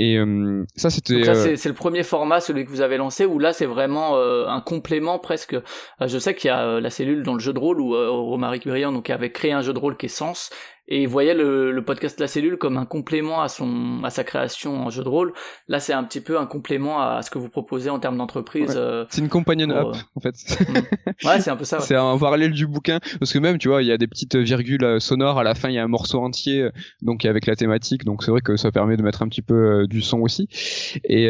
Et 0.03 0.17
euh, 0.17 0.65
ça, 0.75 0.89
c'était. 0.89 1.29
Euh, 1.29 1.55
c'est 1.55 1.69
le 1.69 1.75
premier 1.75 2.01
format, 2.01 2.39
celui 2.41 2.65
que 2.65 2.71
vous 2.71 2.81
avez 2.81 2.97
lancé, 2.97 3.27
où 3.27 3.37
là, 3.37 3.53
c'est 3.53 3.67
vraiment 3.67 4.17
euh, 4.17 4.47
un 4.47 4.59
complément 4.59 5.19
presque. 5.19 5.55
je 5.99 6.17
sais 6.17 6.33
qu'il 6.33 6.47
y 6.47 6.51
a 6.51 6.79
la 6.79 6.89
cellule 6.89 7.21
dans 7.21 7.35
le 7.35 7.39
jeu 7.39 7.53
de 7.53 7.59
rôle 7.59 7.79
où 7.79 7.91
Romaric 7.93 8.67
Briand 8.67 8.91
donc 8.91 9.11
avait 9.11 9.31
créé 9.31 9.51
un 9.51 9.61
jeu 9.61 9.73
de 9.73 9.79
rôle 9.79 9.97
qui 9.97 10.07
est 10.07 10.09
Sens 10.09 10.49
et 10.91 11.03
il 11.03 11.07
voyait 11.07 11.33
le, 11.33 11.71
le, 11.71 11.85
podcast 11.85 12.19
La 12.19 12.27
Cellule 12.27 12.57
comme 12.57 12.75
un 12.75 12.85
complément 12.85 13.41
à 13.41 13.47
son 13.47 14.03
à 14.03 14.09
sa 14.09 14.25
création 14.25 14.75
en 14.75 14.89
jeu 14.89 15.05
de 15.05 15.07
rôle. 15.07 15.31
Là, 15.69 15.79
c'est 15.79 15.93
un 15.93 16.03
petit 16.03 16.19
peu 16.19 16.37
un 16.37 16.45
complément 16.45 17.01
à 17.01 17.21
ce 17.21 17.31
que 17.31 17.39
vous 17.39 17.47
proposez 17.47 17.89
en 17.89 17.97
termes 17.97 18.17
d'entreprise. 18.17 18.73
Euh, 18.75 19.05
c'est 19.09 19.21
une 19.21 19.29
companion 19.29 19.69
app 19.69 19.87
euh, 19.87 19.99
en 20.15 20.19
fait. 20.19 20.35
Mm. 20.59 21.27
ouais, 21.27 21.39
c'est 21.39 21.49
un 21.49 21.55
peu 21.55 21.63
ça. 21.63 21.79
c'est 21.79 21.95
un 21.95 22.17
parallèle 22.17 22.51
du 22.51 22.67
bouquin 22.67 22.99
parce 23.19 23.31
que 23.31 23.39
même 23.39 23.57
tu 23.57 23.69
vois, 23.69 23.83
il 23.83 23.87
y 23.87 23.91
a 23.93 23.97
des 23.97 24.07
petites 24.07 24.35
virgules 24.35 24.83
euh, 24.83 24.99
sonores 24.99 25.39
à 25.39 25.43
la 25.45 25.55
fin, 25.55 25.69
il 25.69 25.75
y 25.75 25.79
a 25.79 25.83
un 25.83 25.87
morceau 25.87 26.19
entier 26.19 26.67
donc 27.01 27.23
avec 27.23 27.45
la 27.45 27.55
thématique, 27.55 28.03
donc 28.03 28.23
c'est 28.23 28.31
vrai 28.31 28.41
que 28.41 28.57
ça 28.57 28.73
permet 28.73 28.97
de 28.97 29.01
mettre 29.01 29.21
un 29.21 29.29
petit 29.29 29.41
peu 29.41 29.87
du 29.87 30.01
son 30.01 30.19
aussi. 30.19 30.49
Et 31.05 31.29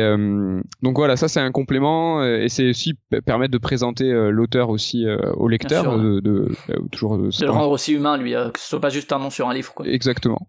donc 0.82 0.98
voilà, 0.98 1.18
ça 1.18 1.28
c'est 1.28 1.40
un 1.40 1.52
complément 1.52 2.24
et 2.24 2.50
c'est 2.50 2.70
aussi 2.70 2.96
permettre 3.26 3.52
de 3.52 3.58
présenter 3.60 4.12
l'auteur 4.32 4.70
aussi 4.70 5.06
au 5.36 5.48
lecteur, 5.48 6.00
de, 6.00 6.20
de, 6.20 6.50
toujours 6.92 7.18
de, 7.18 7.30
le 7.42 7.52
rendre 7.52 7.70
aussi 7.70 7.94
humain 7.94 8.18
lui, 8.18 8.32
que 8.32 8.60
ce 8.60 8.68
soit 8.68 8.82
pas 8.82 8.90
juste 8.90 9.14
un 9.14 9.20
nom 9.20 9.30
sur 9.30 9.50
un 9.50 9.51
Exactement. 9.88 10.48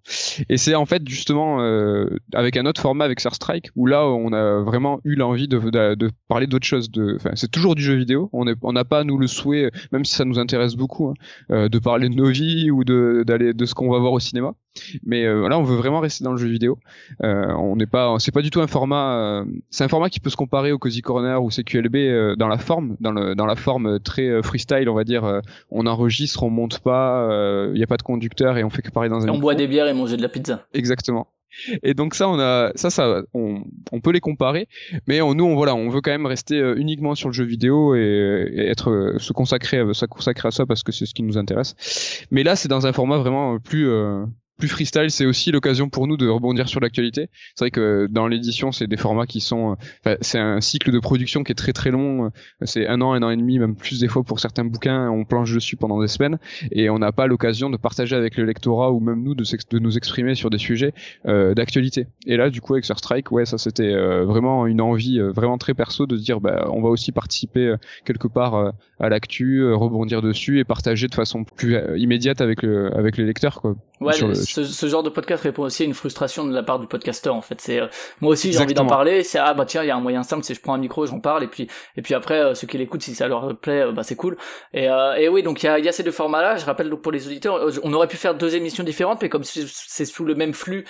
Et 0.49 0.57
c'est 0.57 0.75
en 0.75 0.87
fait 0.87 1.07
justement 1.09 1.61
euh, 1.61 2.07
avec 2.35 2.57
un 2.57 2.67
autre 2.67 2.81
format 2.81 3.05
avec 3.05 3.21
Star 3.21 3.35
Strike 3.35 3.71
où 3.77 3.87
là 3.87 4.07
on 4.07 4.33
a 4.33 4.63
vraiment 4.63 5.01
eu 5.05 5.15
l'envie 5.15 5.49
de, 5.49 6.11
parler 6.29 6.47
d'autre 6.47 6.67
chose. 6.67 6.91
C'est 7.35 7.51
toujours 7.51 7.75
du 7.75 7.83
jeu 7.83 7.95
vidéo. 7.95 8.31
On 8.33 8.73
n'a 8.73 8.85
pas 8.85 9.05
nous 9.05 9.19
le 9.19 9.27
souhait, 9.27 9.71
même 9.93 10.05
si 10.05 10.15
ça 10.15 10.25
nous 10.25 10.39
intéresse 10.39 10.75
beaucoup, 10.75 11.09
hein, 11.09 11.15
euh, 11.51 11.69
de 11.69 11.79
parler 11.79 12.09
de 12.09 12.15
nos 12.15 12.29
vies 12.29 12.71
ou 12.71 12.85
de 12.85 13.25
ce 13.65 13.75
qu'on 13.75 13.91
va 13.91 13.99
voir 13.99 14.13
au 14.13 14.21
cinéma. 14.21 14.55
Mais 15.05 15.25
euh, 15.25 15.49
là, 15.49 15.59
on 15.59 15.63
veut 15.63 15.77
vraiment 15.77 16.01
rester 16.01 16.25
dans 16.25 16.33
le 16.33 16.39
jeu 16.39 16.49
vidéo. 16.49 16.79
Euh, 17.23 17.53
on 17.55 17.77
n'est 17.77 17.87
pas, 17.87 18.17
c'est 18.19 18.33
pas 18.33 18.43
du 18.43 18.51
tout 18.51 18.61
un 18.61 18.67
format. 18.67 19.17
Euh, 19.17 19.45
c'est 19.71 19.85
un 19.85 19.89
format 19.89 20.11
qui 20.11 20.21
peut 20.21 20.31
se 20.31 20.37
comparer 20.37 20.73
au 20.73 20.79
Cozy 20.79 21.03
Corner 21.03 21.43
ou 21.43 21.51
CQLB 21.51 21.97
euh, 21.97 22.37
dans 22.37 22.49
la 22.49 22.59
forme, 22.59 22.97
dans 23.01 23.13
le 23.13 23.35
dans 23.35 23.47
la 23.47 23.57
forme 23.57 24.01
très 24.01 24.43
freestyle, 24.43 24.89
on 24.89 24.95
va 24.95 25.05
dire. 25.05 25.41
on 25.71 25.87
enregistre, 25.87 26.43
on 26.43 26.51
monte 26.51 26.81
pas, 26.81 27.29
il 27.69 27.75
n'y 27.75 27.83
a 27.83 27.87
pas 27.87 27.97
de 27.97 28.03
conducteur 28.03 28.57
et 28.57 28.65
on 28.65 28.71
fait 28.71 28.83
que 28.83 28.91
parler 28.91 29.09
dans 29.09 29.27
un. 29.27 29.29
on 29.29 29.39
boit 29.39 29.55
des 29.55 29.67
bières 29.67 29.87
et 29.87 29.95
manger 29.95 30.17
de 30.17 30.23
la 30.23 30.29
pizza. 30.29 30.67
Exactement. 30.75 31.29
Et 31.83 31.93
donc 31.93 32.15
ça, 32.15 32.31
on 32.31 32.41
a 32.41 32.73
ça, 32.77 32.89
ça, 32.89 33.23
on, 33.35 33.63
on 33.93 34.01
peut 34.01 34.11
les 34.11 34.21
comparer, 34.21 34.69
mais 35.07 35.21
on, 35.21 35.35
nous, 35.35 35.45
on 35.45 35.55
voilà, 35.55 35.75
on 35.75 35.91
veut 35.91 36.01
quand 36.01 36.11
même 36.11 36.25
rester 36.25 36.59
uniquement 36.77 37.15
sur 37.15 37.29
le 37.29 37.35
jeu 37.35 37.45
vidéo 37.45 37.95
et, 37.95 38.49
et 38.55 38.69
être 38.69 39.17
se 39.19 39.35
consacrer, 39.35 39.83
se 39.93 40.07
consacrer 40.07 40.49
à 40.49 40.51
ça 40.51 40.65
parce 40.65 40.83
que 40.83 40.93
c'est 40.93 41.05
ce 41.05 41.13
qui 41.13 41.23
nous 41.23 41.37
intéresse. 41.37 41.75
Mais 42.31 42.43
là, 42.43 42.57
c'est 42.57 42.69
dans 42.69 42.87
un 42.87 42.95
format 42.95 43.19
vraiment 43.19 43.59
plus 43.59 43.87
plus 44.63 44.69
freestyle, 44.69 45.11
c'est 45.11 45.27
aussi 45.27 45.51
l'occasion 45.51 45.89
pour 45.89 46.07
nous 46.07 46.17
de 46.17 46.29
rebondir 46.29 46.69
sur 46.69 46.79
l'actualité. 46.79 47.29
C'est 47.57 47.65
vrai 47.65 47.71
que 47.73 48.07
dans 48.09 48.29
l'édition, 48.29 48.71
c'est 48.71 48.87
des 48.87 48.97
formats 48.97 49.27
qui 49.27 49.41
sont, 49.41 49.77
c'est 50.21 50.39
un 50.39 50.61
cycle 50.61 50.93
de 50.93 51.01
production 51.01 51.43
qui 51.43 51.51
est 51.51 51.57
très 51.57 51.73
très 51.73 51.91
long. 51.91 52.31
C'est 52.63 52.87
un 52.87 53.01
an, 53.01 53.13
un 53.13 53.25
an 53.25 53.31
et 53.31 53.37
demi, 53.37 53.59
même 53.59 53.75
plus 53.75 53.99
des 53.99 54.07
fois 54.07 54.23
pour 54.23 54.39
certains 54.39 54.65
bouquins. 54.65 55.11
On 55.11 55.25
planche 55.25 55.53
dessus 55.53 55.75
pendant 55.75 56.01
des 56.01 56.07
semaines 56.07 56.39
et 56.71 56.91
on 56.91 57.01
n'a 57.01 57.11
pas 57.11 57.27
l'occasion 57.27 57.71
de 57.71 57.77
partager 57.77 58.15
avec 58.15 58.37
le 58.37 58.45
lectorat 58.45 58.93
ou 58.93 59.01
même 59.01 59.25
nous 59.25 59.35
de, 59.35 59.43
de 59.43 59.79
nous 59.81 59.97
exprimer 59.97 60.37
sur 60.37 60.49
des 60.49 60.59
sujets 60.59 60.95
euh, 61.27 61.55
d'actualité. 61.55 62.07
Et 62.29 62.37
là, 62.37 62.49
du 62.49 62.61
coup, 62.61 62.75
avec 62.75 62.85
Sur 62.85 62.99
Strike, 62.99 63.33
ouais, 63.33 63.47
ça 63.47 63.59
c'était 63.59 63.93
euh, 63.93 64.25
vraiment 64.25 64.69
une 64.69 64.81
envie 64.81 65.19
euh, 65.19 65.33
vraiment 65.33 65.59
très 65.59 65.75
perso 65.75 66.07
de 66.07 66.17
dire, 66.17 66.41
bah, 66.41 66.69
on 66.71 66.83
va 66.83 66.89
aussi 66.89 67.11
participer 67.11 67.67
euh, 67.67 67.77
quelque 68.05 68.29
part 68.29 68.73
à 69.01 69.09
l'actu, 69.09 69.65
rebondir 69.73 70.23
dessus 70.23 70.61
et 70.61 70.65
partager 70.65 71.09
de 71.09 71.15
façon 71.17 71.43
plus 71.43 71.77
immédiate 71.97 72.41
avec 72.41 72.63
le 72.63 72.97
avec 72.97 73.17
les 73.17 73.25
lecteurs, 73.25 73.61
quoi. 73.61 73.75
Ouais, 74.03 74.13
ce, 74.53 74.65
ce, 74.65 74.87
genre 74.87 75.03
de 75.03 75.09
podcast 75.09 75.43
répond 75.43 75.63
aussi 75.63 75.83
à 75.83 75.87
une 75.87 75.95
frustration 75.95 76.45
de 76.45 76.55
la 76.55 76.63
part 76.63 76.79
du 76.79 76.87
podcasteur 76.87 77.35
en 77.35 77.41
fait. 77.41 77.61
C'est 77.61 77.81
euh, 77.81 77.87
moi 78.21 78.33
aussi 78.33 78.53
j'ai 78.53 78.61
envie 78.61 78.75
d'en 78.75 78.87
parler. 78.87 79.23
C'est 79.23 79.39
ah 79.39 79.55
bah 79.55 79.65
tiens 79.65 79.83
il 79.83 79.89
y 79.89 79.91
a 79.91 79.97
un 79.97 80.01
moyen 80.01 80.23
simple, 80.23 80.45
c'est 80.45 80.55
je 80.55 80.61
prends 80.61 80.75
un 80.75 80.79
micro, 80.79 81.07
j'en 81.07 81.21
parle 81.21 81.45
et 81.45 81.47
puis 81.47 81.69
et 81.97 82.03
puis 82.03 82.15
après 82.15 82.39
euh, 82.39 82.55
ceux 82.55 82.67
qui 82.67 82.79
l'écoutent 82.79 83.03
si 83.03 83.15
ça 83.15 83.29
leur 83.29 83.57
plaît 83.57 83.83
euh, 83.83 83.93
bah 83.93 84.03
c'est 84.03 84.17
cool. 84.17 84.37
Et, 84.75 84.85
et 84.85 85.29
oui 85.29 85.43
donc 85.43 85.63
il 85.63 85.67
y 85.67 85.69
a, 85.69 85.79
y 85.79 85.89
a 85.89 85.93
ces 85.93 86.03
deux 86.03 86.13
formats 86.13 86.43
là. 86.43 86.57
Je 86.57 86.65
rappelle 86.65 86.91
donc 86.91 87.03
pour 87.03 87.13
les 87.13 87.27
auditeurs, 87.27 87.71
on 87.83 87.93
aurait 87.93 88.09
pu 88.09 88.17
faire 88.17 88.35
deux 88.35 88.55
émissions 88.55 88.85
différentes 88.85 89.23
mais 89.23 89.29
comme 89.29 89.45
c'est 89.45 90.05
sous 90.05 90.25
le 90.25 90.35
même 90.35 90.53
flux, 90.53 90.85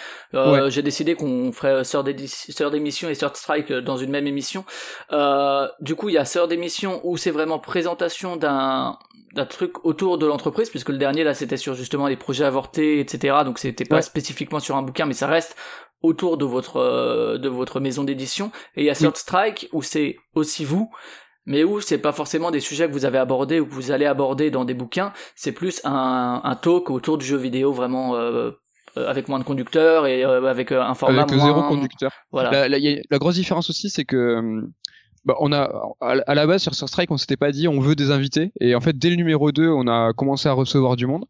j'ai 0.69 0.83
décidé 0.83 1.15
qu'on 1.15 1.53
ferait 1.53 1.85
sœur 1.85 2.05
d'émission 2.05 3.09
et 3.09 3.15
sœur 3.15 3.37
strike 3.37 3.73
dans 3.73 3.97
une 3.97 4.11
même 4.11 4.27
émission. 4.27 4.65
du 5.81 5.95
coup 5.95 6.09
il 6.09 6.15
y 6.15 6.19
a 6.19 6.25
sœur 6.25 6.49
d'émission 6.49 7.01
où 7.05 7.17
c'est 7.17 7.31
vraiment 7.31 7.59
présentation 7.59 8.37
d'un 8.37 8.99
d'un 9.35 9.47
truc 9.47 9.85
autour 9.85 10.19
de 10.19 10.27
l'entreprise 10.27 10.69
puisque 10.69 10.91
le 10.91 10.99
dernier 10.99 11.25
là 11.25 11.35
c'était 11.35 11.57
sur 11.57 11.75
justement 11.75 12.07
les 12.07 12.17
projets 12.17 12.45
avortés 12.45 13.01
etc 13.01 13.37
donc 13.45 13.59
c'était 13.59 13.85
pas 13.85 14.03
spécifiquement 14.03 14.61
sur 14.61 14.77
un 14.77 14.83
bouquin 14.83 15.07
mais 15.07 15.15
ça 15.15 15.27
reste 15.27 15.57
autour 16.03 16.37
de 16.37 16.45
votre 16.45 16.77
euh, 16.77 17.39
de 17.39 17.49
votre 17.49 17.81
maison 17.81 18.05
d'édition 18.05 18.51
et 18.77 18.83
il 18.83 18.87
y 18.87 18.91
a 18.91 18.95
Third 18.95 19.17
Strike 19.17 19.69
où 19.73 19.83
c'est 19.83 20.17
aussi 20.35 20.65
vous 20.65 20.91
mais 21.45 21.65
où 21.65 21.81
c'est 21.81 21.99
pas 21.99 22.13
forcément 22.13 22.51
des 22.51 22.61
sujets 22.61 22.87
que 22.87 22.93
vous 22.93 23.05
avez 23.05 23.19
abordés 23.19 23.61
ou 23.61 23.67
que 23.67 23.73
vous 23.73 23.91
allez 23.91 24.07
aborder 24.07 24.51
dans 24.51 24.65
des 24.65 24.75
bouquins 24.75 25.13
c'est 25.35 25.53
plus 25.53 25.81
un, 25.85 26.41
un 26.43 26.57
talk 26.57 26.91
autour 26.91 27.19
du 27.19 27.27
jeu 27.27 27.37
vidéo 27.37 27.73
vraiment 27.73 28.17
euh, 28.17 28.51
euh 28.97 29.09
avec 29.09 29.29
moins 29.29 29.39
de 29.39 29.45
conducteurs 29.45 30.07
et 30.07 30.23
avec 30.23 30.71
un 30.71 30.93
format 30.93 31.23
avec 31.23 31.41
zéro 31.41 31.63
conducteur. 31.63 32.13
Voilà. 32.31 32.51
La, 32.51 32.69
la, 32.69 32.79
la 33.11 33.19
grosse 33.19 33.37
différence 33.37 33.71
aussi, 33.71 33.89
c'est 33.89 34.05
que 34.05 34.63
bah, 35.25 35.37
on 35.39 35.53
a 35.53 35.71
à 36.01 36.35
la 36.35 36.47
base 36.47 36.63
sur 36.63 36.75
Sur 36.75 36.89
Strike, 36.89 37.11
on 37.11 37.17
s'était 37.17 37.37
pas 37.37 37.53
dit 37.53 37.69
on 37.69 37.79
veut 37.81 37.95
des 37.95 38.11
invités 38.11 38.53
et 38.61 38.75
en 38.75 38.81
fait 38.81 38.99
dès 38.99 39.11
le 39.11 39.17
numéro 39.17 39.53
2, 39.53 39.69
on 39.69 39.87
a 39.87 40.13
commencé 40.13 40.49
à 40.49 40.53
recevoir 40.53 40.97
du 40.97 41.07
monde. 41.07 41.27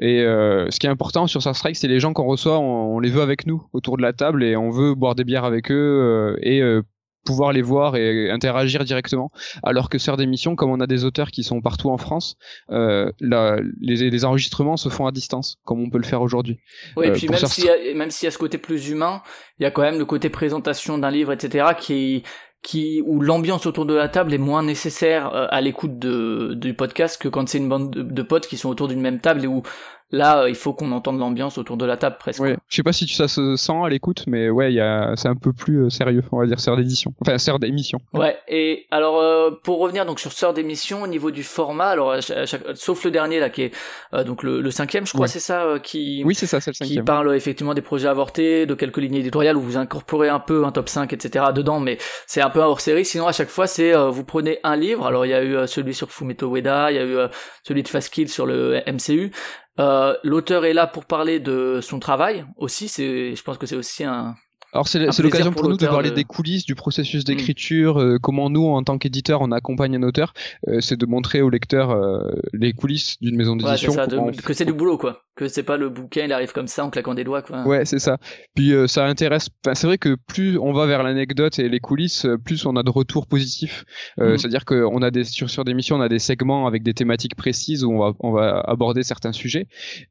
Et 0.00 0.20
euh, 0.22 0.68
ce 0.70 0.78
qui 0.80 0.86
est 0.86 0.90
important 0.90 1.26
sur 1.26 1.40
Sur 1.40 1.54
Strike, 1.54 1.76
c'est 1.76 1.88
les 1.88 2.00
gens 2.00 2.12
qu'on 2.12 2.26
reçoit, 2.26 2.58
on, 2.58 2.98
les 2.98 3.10
veut 3.10 3.22
avec 3.22 3.46
nous 3.46 3.62
autour 3.72 3.96
de 3.96 4.02
la 4.02 4.12
table 4.12 4.42
et 4.42 4.56
on 4.56 4.70
veut 4.70 4.94
boire 4.94 5.14
des 5.14 5.24
bières 5.24 5.44
avec 5.44 5.70
eux 5.70 5.74
euh, 5.74 6.36
et 6.42 6.60
euh, 6.60 6.82
pouvoir 7.28 7.52
les 7.52 7.60
voir 7.60 7.96
et 7.96 8.30
interagir 8.30 8.84
directement. 8.84 9.30
Alors 9.62 9.90
que 9.90 9.98
sur 9.98 10.16
d'émission, 10.16 10.56
comme 10.56 10.70
on 10.70 10.80
a 10.80 10.86
des 10.86 11.04
auteurs 11.04 11.30
qui 11.30 11.44
sont 11.44 11.60
partout 11.60 11.90
en 11.90 11.98
France, 11.98 12.36
euh, 12.70 13.12
la, 13.20 13.58
les, 13.80 14.08
les, 14.08 14.24
enregistrements 14.24 14.78
se 14.78 14.88
font 14.88 15.06
à 15.06 15.12
distance, 15.12 15.58
comme 15.64 15.82
on 15.82 15.90
peut 15.90 15.98
le 15.98 16.04
faire 16.04 16.22
aujourd'hui. 16.22 16.58
Oui, 16.96 17.08
et 17.08 17.12
puis 17.12 17.28
même 17.28 17.44
s'il 17.44 17.64
y, 17.64 17.68
a, 17.68 17.94
même 17.94 18.10
s'il 18.10 18.26
y 18.26 18.28
a 18.28 18.30
ce 18.30 18.38
côté 18.38 18.56
plus 18.56 18.88
humain, 18.88 19.22
il 19.58 19.64
y 19.64 19.66
a 19.66 19.70
quand 19.70 19.82
même 19.82 19.98
le 19.98 20.06
côté 20.06 20.30
présentation 20.30 20.96
d'un 20.96 21.10
livre, 21.10 21.32
etc., 21.32 21.66
qui 21.78 22.22
qui 22.62 23.02
où 23.06 23.20
l'ambiance 23.20 23.66
autour 23.66 23.86
de 23.86 23.94
la 23.94 24.08
table 24.08 24.34
est 24.34 24.38
moins 24.38 24.62
nécessaire 24.62 25.32
euh, 25.34 25.46
à 25.50 25.60
l'écoute 25.60 25.98
du 25.98 26.74
podcast 26.74 27.20
que 27.20 27.28
quand 27.28 27.48
c'est 27.48 27.58
une 27.58 27.68
bande 27.68 27.90
de, 27.90 28.22
potes 28.22 28.46
qui 28.46 28.56
sont 28.56 28.68
autour 28.68 28.88
d'une 28.88 29.00
même 29.00 29.20
table 29.20 29.44
et 29.44 29.46
où 29.46 29.62
Là, 30.10 30.42
euh, 30.42 30.48
il 30.48 30.54
faut 30.54 30.72
qu'on 30.72 30.90
entende 30.92 31.18
l'ambiance 31.18 31.58
autour 31.58 31.76
de 31.76 31.84
la 31.84 31.98
table 31.98 32.16
presque. 32.18 32.40
Ouais. 32.40 32.56
Je 32.68 32.76
sais 32.76 32.82
pas 32.82 32.92
si 32.94 33.06
ça 33.08 33.28
se 33.28 33.56
sent 33.56 33.74
à 33.84 33.88
l'écoute, 33.90 34.24
mais 34.26 34.48
ouais, 34.48 34.72
il 34.72 34.76
y 34.76 34.80
a, 34.80 35.12
c'est 35.16 35.28
un 35.28 35.34
peu 35.36 35.52
plus 35.52 35.84
euh, 35.84 35.90
sérieux, 35.90 36.22
on 36.32 36.38
va 36.38 36.46
dire, 36.46 36.58
sœur 36.60 36.78
d'édition. 36.78 37.12
Enfin, 37.20 37.36
sœur 37.36 37.58
d'émission. 37.58 37.98
Ouais. 38.14 38.38
Et 38.48 38.86
alors, 38.90 39.20
euh, 39.20 39.50
pour 39.62 39.80
revenir 39.80 40.06
donc 40.06 40.18
sur 40.18 40.32
sœur 40.32 40.54
d'émission, 40.54 41.02
au 41.02 41.06
niveau 41.06 41.30
du 41.30 41.42
format, 41.42 41.88
alors 41.88 42.12
à 42.12 42.20
chaque- 42.22 42.36
à 42.38 42.46
chaque- 42.46 42.62
sauf 42.76 43.04
le 43.04 43.10
dernier 43.10 43.38
là 43.38 43.50
qui 43.50 43.62
est 43.64 43.74
euh, 44.14 44.24
donc 44.24 44.42
le, 44.42 44.62
le 44.62 44.70
cinquième, 44.70 45.06
je 45.06 45.12
crois, 45.12 45.22
Ouais. 45.24 45.28
c'est 45.28 45.40
ça, 45.40 45.64
euh, 45.64 45.78
qui 45.78 46.22
Oui, 46.24 46.34
c'est 46.34 46.46
ça, 46.46 46.60
c'est 46.60 46.70
le 46.70 46.74
qui 46.76 46.86
cinquième. 46.88 47.04
parle 47.04 47.34
effectivement 47.36 47.74
des 47.74 47.82
projets 47.82 48.08
avortés, 48.08 48.64
de 48.64 48.74
quelques 48.74 48.96
lignes 48.98 49.16
éditoriales 49.16 49.58
où 49.58 49.60
vous 49.60 49.76
incorporez 49.76 50.30
un 50.30 50.40
peu 50.40 50.64
un 50.64 50.72
top 50.72 50.88
5, 50.88 51.12
etc. 51.12 51.44
dedans, 51.54 51.80
mais 51.80 51.98
c'est 52.26 52.40
un 52.40 52.48
peu 52.48 52.62
un 52.62 52.66
hors 52.66 52.80
série. 52.80 53.04
Sinon, 53.04 53.26
à 53.28 53.32
chaque 53.32 53.50
fois, 53.50 53.66
c'est 53.66 53.94
euh, 53.94 54.08
vous 54.08 54.24
prenez 54.24 54.58
un 54.64 54.76
livre. 54.76 55.06
Alors, 55.06 55.26
il 55.26 55.28
y 55.28 55.34
a 55.34 55.42
eu 55.42 55.54
euh, 55.54 55.66
celui 55.66 55.92
sur 55.92 56.10
Fumeto 56.10 56.54
Ueda, 56.56 56.90
il 56.90 56.94
y 56.94 56.98
a 56.98 57.04
eu 57.04 57.16
euh, 57.16 57.28
celui 57.62 57.82
de 57.82 57.88
Fast 57.88 58.10
Kill 58.12 58.30
sur 58.30 58.46
le 58.46 58.80
MCU. 58.86 59.32
Euh, 59.78 60.16
L'auteur 60.24 60.64
est 60.64 60.72
là 60.72 60.86
pour 60.86 61.04
parler 61.04 61.40
de 61.40 61.80
son 61.82 61.98
travail 62.00 62.44
aussi. 62.56 62.88
C'est, 62.88 63.34
je 63.34 63.42
pense 63.42 63.58
que 63.58 63.66
c'est 63.66 63.76
aussi 63.76 64.04
un, 64.04 64.36
Alors 64.72 64.86
c'est 64.86 64.98
l'occasion 65.22 65.50
pour 65.52 65.62
pour 65.62 65.70
nous 65.70 65.76
de 65.78 65.86
parler 65.86 66.10
de- 66.10 66.14
des 66.14 66.24
coulisses 66.24 66.64
du 66.66 66.74
processus 66.74 67.24
d'écriture, 67.24 67.98
euh, 68.00 68.18
comment 68.20 68.50
nous 68.50 68.66
en 68.66 68.82
tant 68.82 68.98
qu'éditeur 68.98 69.40
on 69.40 69.50
accompagne 69.50 69.96
un 69.96 70.02
auteur, 70.02 70.34
Euh, 70.68 70.80
c'est 70.80 70.96
de 70.98 71.06
montrer 71.06 71.40
au 71.40 71.48
lecteur 71.48 71.90
euh, 71.90 72.30
les 72.52 72.72
coulisses 72.74 73.16
d'une 73.20 73.36
maison 73.36 73.56
ouais, 73.58 73.64
d'édition. 73.64 73.94
de- 74.06 74.16
on 74.16 74.30
que 74.30 74.52
c'est 74.52 74.64
du 74.66 74.72
boulot 74.74 74.98
quoi. 74.98 75.22
Que 75.36 75.46
c'est 75.48 75.62
pas 75.62 75.76
le 75.76 75.88
bouquin, 75.88 76.24
il 76.24 76.32
arrive 76.32 76.52
comme 76.52 76.66
ça 76.66 76.84
en 76.84 76.90
claquant 76.90 77.14
des 77.14 77.22
doigts 77.24 77.42
quoi. 77.42 77.62
Ouais, 77.64 77.84
c'est 77.84 78.00
ça. 78.00 78.18
Puis 78.56 78.72
ça 78.88 79.06
intéresse. 79.06 79.48
Enfin, 79.64 79.74
c'est 79.74 79.86
vrai 79.86 79.96
que 79.96 80.16
plus 80.26 80.58
on 80.58 80.72
va 80.72 80.84
vers 80.86 81.02
l'anecdote 81.04 81.58
et 81.60 81.68
les 81.68 81.78
coulisses, 81.80 82.26
plus 82.44 82.66
on 82.66 82.74
a 82.76 82.82
de 82.82 82.90
retours 82.90 83.26
positifs. 83.28 83.84
Mhm. 84.18 84.36
C'est-à-dire 84.36 84.64
qu'on 84.64 85.00
a 85.00 85.10
des 85.12 85.22
sur 85.24 85.48
sur 85.48 85.64
des 85.64 85.74
missions, 85.74 85.96
on 85.96 86.00
a 86.00 86.08
des 86.08 86.18
segments 86.18 86.66
avec 86.66 86.82
des 86.82 86.92
thématiques 86.92 87.36
précises 87.36 87.84
où 87.84 87.92
on 87.92 87.98
va 88.00 88.12
on 88.20 88.32
va 88.32 88.60
aborder 88.66 89.02
certains 89.04 89.32
sujets. 89.32 89.66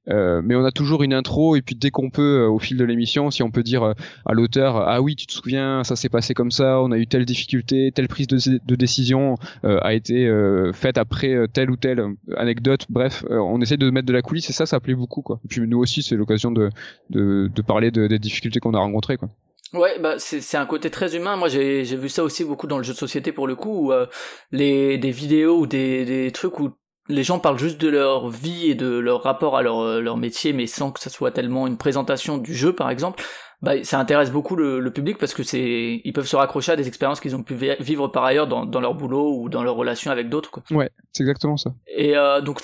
Mais 0.07 0.55
on 0.55 0.63
a 0.65 0.71
toujours 0.71 1.03
une 1.03 1.13
intro 1.13 1.55
et 1.57 1.61
puis 1.61 1.75
dès 1.75 1.91
qu'on 1.91 2.09
peut, 2.09 2.45
au 2.45 2.57
fil 2.59 2.77
de 2.77 2.85
l'émission, 2.85 3.29
si 3.29 3.43
on 3.43 3.51
peut 3.51 3.63
dire 3.63 3.83
à 4.25 4.33
l'auteur 4.33 4.47
ah 4.65 5.01
oui 5.01 5.15
tu 5.15 5.25
te 5.25 5.33
souviens 5.33 5.83
ça 5.83 5.95
s'est 5.95 6.09
passé 6.09 6.33
comme 6.33 6.51
ça, 6.51 6.81
on 6.81 6.91
a 6.91 6.97
eu 6.97 7.07
telle 7.07 7.25
difficulté, 7.25 7.91
telle 7.93 8.07
prise 8.07 8.27
de, 8.27 8.75
décision 8.75 9.35
euh, 9.63 9.79
a 9.81 9.93
été 9.93 10.27
euh, 10.27 10.71
faite 10.73 10.97
après 10.97 11.33
euh, 11.33 11.47
telle 11.47 11.71
ou 11.71 11.75
telle 11.75 11.99
euh, 11.99 12.13
anecdote. 12.37 12.85
Bref, 12.89 13.23
euh, 13.29 13.37
on 13.37 13.61
essaie 13.61 13.77
de 13.77 13.89
mettre 13.89 14.07
de 14.07 14.13
la 14.13 14.21
coulisse 14.21 14.49
et 14.49 14.53
ça 14.53 14.65
ça 14.65 14.79
plaît 14.79 14.95
beaucoup. 14.95 15.23
Et 15.43 15.47
puis 15.47 15.61
nous 15.61 15.79
aussi 15.79 16.03
c'est 16.03 16.15
l'occasion 16.15 16.51
de 16.51 16.69
de, 17.09 17.61
parler 17.61 17.91
de, 17.91 18.07
des 18.07 18.19
difficultés 18.19 18.59
qu'on 18.59 18.73
a 18.73 18.79
rencontrées 18.79 19.17
quoi. 19.17 19.29
Ouais, 19.73 19.99
bah 19.99 20.15
c'est 20.17 20.57
un 20.57 20.65
côté 20.65 20.89
très 20.89 21.15
humain. 21.15 21.35
Moi, 21.35 21.49
j'ai 21.49 21.83
vu 21.83 22.07
ça 22.07 22.23
aussi 22.23 22.45
beaucoup 22.45 22.67
dans 22.67 22.77
le 22.77 22.83
jeu 22.83 22.93
de 22.93 22.97
société 22.97 23.33
pour 23.33 23.47
le 23.47 23.55
coup, 23.55 23.87
où 23.87 23.91
euh, 23.91 24.05
les 24.51 24.97
des 24.97 25.11
vidéos 25.11 25.59
ou 25.59 25.67
des 25.67 26.05
des 26.05 26.31
trucs 26.31 26.59
où 26.59 26.71
les 27.09 27.23
gens 27.23 27.39
parlent 27.39 27.59
juste 27.59 27.79
de 27.79 27.89
leur 27.89 28.29
vie 28.29 28.69
et 28.71 28.75
de 28.75 28.87
leur 28.87 29.23
rapport 29.23 29.57
à 29.57 29.61
leur 29.61 29.79
euh, 29.79 29.99
leur 30.01 30.15
métier, 30.15 30.53
mais 30.53 30.67
sans 30.67 30.91
que 30.91 31.01
ça 31.01 31.09
soit 31.09 31.31
tellement 31.31 31.67
une 31.67 31.77
présentation 31.77 32.37
du 32.37 32.55
jeu, 32.55 32.73
par 32.73 32.89
exemple. 32.89 33.23
Bah, 33.63 33.83
ça 33.83 33.99
intéresse 33.99 34.29
beaucoup 34.31 34.55
le, 34.55 34.79
le 34.79 34.91
public 34.91 35.17
parce 35.17 35.33
que 35.33 35.41
c'est 35.41 35.99
ils 36.03 36.13
peuvent 36.13 36.27
se 36.27 36.35
raccrocher 36.35 36.73
à 36.73 36.75
des 36.75 36.87
expériences 36.87 37.19
qu'ils 37.19 37.35
ont 37.35 37.41
pu 37.41 37.55
vi- 37.55 37.75
vivre 37.79 38.07
par 38.07 38.23
ailleurs 38.23 38.45
dans 38.45 38.65
dans 38.67 38.79
leur 38.79 38.93
boulot 38.93 39.35
ou 39.35 39.49
dans 39.49 39.63
leur 39.63 39.75
relation 39.75 40.11
avec 40.11 40.29
d'autres. 40.29 40.51
quoi. 40.51 40.61
Ouais, 40.69 40.91
c'est 41.11 41.23
exactement 41.23 41.57
ça. 41.57 41.71
Et 41.87 42.15
euh, 42.15 42.39
donc, 42.41 42.61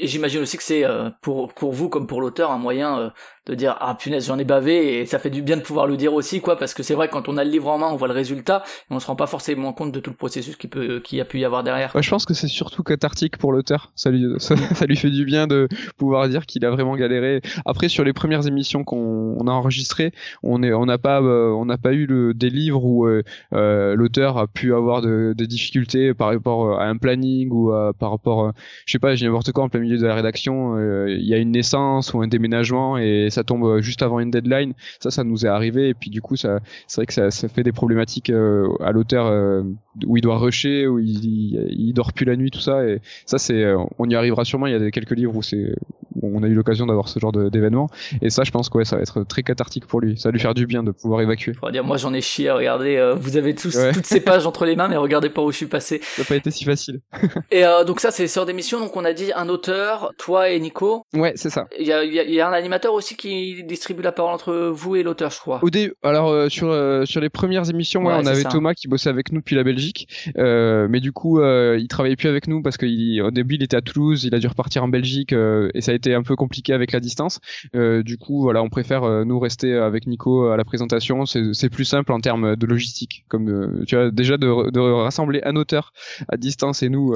j'imagine 0.00 0.40
aussi 0.40 0.56
que 0.56 0.62
c'est 0.62 0.82
euh, 0.84 1.10
pour 1.20 1.52
pour 1.52 1.72
vous 1.72 1.90
comme 1.90 2.06
pour 2.06 2.22
l'auteur 2.22 2.50
un 2.52 2.58
moyen 2.58 2.98
euh, 2.98 3.10
de 3.46 3.54
dire 3.54 3.76
ah 3.80 3.94
punaise 3.94 4.26
j'en 4.26 4.38
ai 4.38 4.44
bavé 4.44 5.00
et 5.00 5.06
ça 5.06 5.18
fait 5.18 5.30
du 5.30 5.42
bien 5.42 5.56
de 5.56 5.62
pouvoir 5.62 5.86
le 5.86 5.96
dire 5.96 6.12
aussi 6.12 6.40
quoi 6.40 6.56
parce 6.58 6.74
que 6.74 6.82
c'est 6.82 6.94
vrai 6.94 7.08
quand 7.08 7.28
on 7.28 7.36
a 7.36 7.44
le 7.44 7.50
livre 7.50 7.68
en 7.68 7.78
main 7.78 7.88
on 7.90 7.96
voit 7.96 8.08
le 8.08 8.14
résultat 8.14 8.62
et 8.90 8.94
on 8.94 9.00
se 9.00 9.06
rend 9.06 9.16
pas 9.16 9.26
forcément 9.26 9.72
compte 9.72 9.92
de 9.92 10.00
tout 10.00 10.10
le 10.10 10.16
processus 10.16 10.56
qui 10.56 10.68
peut 10.68 11.00
qui 11.00 11.20
a 11.20 11.24
pu 11.24 11.38
y 11.40 11.44
avoir 11.44 11.62
derrière. 11.62 11.92
Je 12.00 12.10
pense 12.10 12.26
que 12.26 12.34
c'est 12.34 12.48
surtout 12.48 12.82
cathartique 12.82 13.36
pour 13.38 13.52
l'auteur. 13.52 13.92
Ça 13.96 14.10
lui, 14.10 14.26
ça, 14.38 14.54
lui 14.86 14.96
fait 14.96 15.10
du 15.10 15.24
bien 15.24 15.46
de 15.46 15.68
pouvoir 15.96 16.28
dire 16.28 16.46
qu'il 16.46 16.64
a 16.64 16.70
vraiment 16.70 16.96
galéré. 16.96 17.40
Après, 17.64 17.88
sur 17.88 18.04
les 18.04 18.12
premières 18.12 18.46
émissions 18.46 18.84
qu'on 18.84 19.36
on 19.38 19.46
a 19.46 19.52
enregistrées, 19.52 20.12
on 20.42 20.62
est, 20.62 20.72
on 20.72 20.86
n'a 20.86 20.98
pas, 20.98 21.20
euh, 21.22 21.50
on 21.50 21.64
n'a 21.64 21.78
pas 21.78 21.92
eu 21.92 22.06
le, 22.06 22.34
des 22.34 22.50
livres 22.50 22.84
où 22.84 23.06
euh, 23.06 23.22
euh, 23.54 23.94
l'auteur 23.94 24.38
a 24.38 24.46
pu 24.46 24.74
avoir 24.74 25.00
de- 25.00 25.34
des 25.36 25.46
difficultés 25.46 26.14
par 26.14 26.28
rapport 26.28 26.80
à 26.80 26.86
un 26.86 26.96
planning 26.96 27.50
ou 27.50 27.72
par 27.98 28.10
rapport, 28.10 28.52
je 28.86 28.92
sais 28.92 28.98
pas, 28.98 29.14
j'ai 29.14 29.26
n'importe 29.26 29.52
quoi 29.52 29.64
en 29.64 29.68
plein 29.68 29.80
milieu 29.80 29.98
de 29.98 30.06
la 30.06 30.14
rédaction. 30.14 30.78
Il 31.08 31.24
y 31.26 31.34
a 31.34 31.38
une 31.38 31.52
naissance 31.52 32.12
ou 32.12 32.20
un 32.20 32.28
déménagement 32.28 32.98
et 32.98 33.28
tombe 33.44 33.80
juste 33.80 34.02
avant 34.02 34.20
une 34.20 34.30
deadline. 34.30 34.74
Ça, 35.00 35.10
ça 35.10 35.24
nous 35.24 35.44
est 35.46 35.48
arrivé 35.48 35.88
et 35.88 35.94
puis 35.94 36.10
du 36.10 36.20
coup, 36.22 36.36
ça, 36.36 36.60
c'est 36.86 36.96
vrai 36.96 37.06
que 37.06 37.12
ça, 37.12 37.30
ça 37.30 37.48
fait 37.48 37.62
des 37.62 37.72
problématiques 37.72 38.30
euh, 38.30 38.68
à 38.80 38.92
l'auteur 38.92 39.26
euh, 39.26 39.62
où 40.06 40.16
il 40.16 40.20
doit 40.22 40.38
rusher, 40.38 40.86
où 40.86 40.98
il, 40.98 41.24
il, 41.24 41.66
il 41.70 41.92
dort 41.92 42.12
plus 42.12 42.24
la 42.24 42.36
nuit, 42.36 42.50
tout 42.50 42.60
ça. 42.60 42.84
Et 42.86 43.00
ça, 43.26 43.38
c'est, 43.38 43.62
euh, 43.64 43.78
on 43.98 44.08
y 44.08 44.14
arrivera 44.14 44.44
sûrement. 44.44 44.66
Il 44.66 44.72
y 44.72 44.86
a 44.86 44.90
quelques 44.90 45.16
livres 45.16 45.34
où 45.36 45.42
c'est, 45.42 45.74
où 46.22 46.36
on 46.38 46.42
a 46.42 46.46
eu 46.48 46.54
l'occasion 46.54 46.86
d'avoir 46.86 47.08
ce 47.08 47.18
genre 47.18 47.32
d'événement. 47.32 47.88
Et 48.22 48.30
ça, 48.30 48.44
je 48.44 48.50
pense 48.50 48.68
que 48.68 48.78
ouais, 48.78 48.84
ça 48.84 48.96
va 48.96 49.02
être 49.02 49.24
très 49.24 49.42
cathartique 49.42 49.86
pour 49.86 50.00
lui. 50.00 50.18
Ça 50.18 50.28
va 50.28 50.32
lui 50.32 50.40
faire 50.40 50.54
du 50.54 50.66
bien 50.66 50.82
de 50.82 50.90
pouvoir 50.90 51.20
évacuer. 51.20 51.52
Faut 51.54 51.70
dire 51.70 51.84
moi 51.84 51.96
j'en 51.96 52.12
ai 52.14 52.20
chié. 52.20 52.50
Regardez, 52.50 52.96
euh, 52.96 53.14
vous 53.14 53.36
avez 53.36 53.54
tous 53.54 53.76
Ouais. 53.76 53.92
toutes 53.92 54.06
ces 54.06 54.20
pages 54.20 54.46
entre 54.46 54.64
les 54.66 54.76
mains 54.76 54.88
mais 54.88 54.96
regardez 54.96 55.30
pas 55.30 55.42
où 55.42 55.50
je 55.52 55.56
suis 55.56 55.66
passé. 55.66 56.00
Ça 56.02 56.22
n'a 56.22 56.26
pas 56.26 56.36
été 56.36 56.50
si 56.50 56.64
facile. 56.64 57.00
Et 57.50 57.64
euh, 57.64 57.84
donc 57.84 58.00
ça 58.00 58.10
c'est 58.10 58.26
sort 58.26 58.44
d'émission 58.46 58.80
donc 58.80 58.96
on 58.96 59.04
a 59.04 59.12
dit 59.12 59.30
un 59.34 59.48
auteur, 59.48 60.12
toi 60.18 60.50
et 60.50 60.58
Nico. 60.60 61.04
Ouais, 61.14 61.32
c'est 61.36 61.50
ça. 61.50 61.68
Il 61.78 61.86
y 61.86 61.92
a, 61.92 62.04
il 62.04 62.12
y 62.12 62.18
a- 62.18 62.24
il 62.24 62.34
y 62.34 62.40
a 62.40 62.48
un 62.48 62.52
animateur 62.52 62.92
aussi 62.94 63.16
qui 63.20 63.62
distribue 63.64 64.02
la 64.02 64.12
parole 64.12 64.32
entre 64.32 64.70
vous 64.74 64.96
et 64.96 65.02
l'auteur 65.02 65.30
je 65.30 65.38
crois. 65.38 65.60
Au 65.62 65.70
dé... 65.70 65.92
Alors 66.02 66.30
euh, 66.30 66.48
sur 66.48 66.70
euh, 66.70 67.04
sur 67.04 67.20
les 67.20 67.28
premières 67.28 67.68
émissions, 67.68 68.02
ouais, 68.02 68.14
Ouais, 68.14 68.20
on 68.22 68.26
avait 68.26 68.42
ça. 68.42 68.48
Thomas 68.48 68.74
qui 68.74 68.88
bossait 68.88 69.10
avec 69.10 69.30
nous 69.30 69.40
depuis 69.40 69.56
la 69.56 69.62
Belgique, 69.62 70.08
euh, 70.38 70.88
mais 70.90 71.00
du 71.00 71.12
coup 71.12 71.40
il 71.40 71.86
travaillait 71.88 72.16
plus 72.16 72.28
avec 72.28 72.48
nous 72.48 72.62
parce 72.62 72.76
qu'au 72.76 73.30
début 73.30 73.56
il 73.56 73.62
était 73.62 73.76
à 73.76 73.82
Toulouse, 73.82 74.24
il 74.24 74.34
a 74.34 74.38
dû 74.38 74.46
repartir 74.46 74.82
en 74.82 74.88
Belgique 74.88 75.32
et 75.32 75.80
ça 75.80 75.92
a 75.92 75.94
été 75.94 76.14
un 76.14 76.22
peu 76.22 76.34
compliqué 76.34 76.72
avec 76.72 76.92
la 76.92 77.00
distance. 77.00 77.40
Du 77.74 78.16
coup 78.18 78.40
voilà, 78.42 78.62
on 78.62 78.68
préfère 78.70 79.02
nous 79.24 79.38
rester 79.38 79.74
avec 79.74 80.06
Nico 80.06 80.46
à 80.48 80.56
la 80.56 80.64
présentation, 80.64 81.26
c'est 81.26 81.68
plus 81.70 81.84
simple 81.84 82.12
en 82.12 82.20
termes 82.20 82.56
de 82.56 82.66
logistique. 82.66 83.24
Comme 83.28 83.84
tu 83.86 83.96
vois 83.96 84.10
déjà 84.10 84.36
de, 84.38 84.70
de 84.70 84.80
rassembler 84.80 85.40
un 85.44 85.56
auteur 85.56 85.92
à 86.28 86.36
distance 86.36 86.82
et 86.82 86.88
nous, 86.88 87.14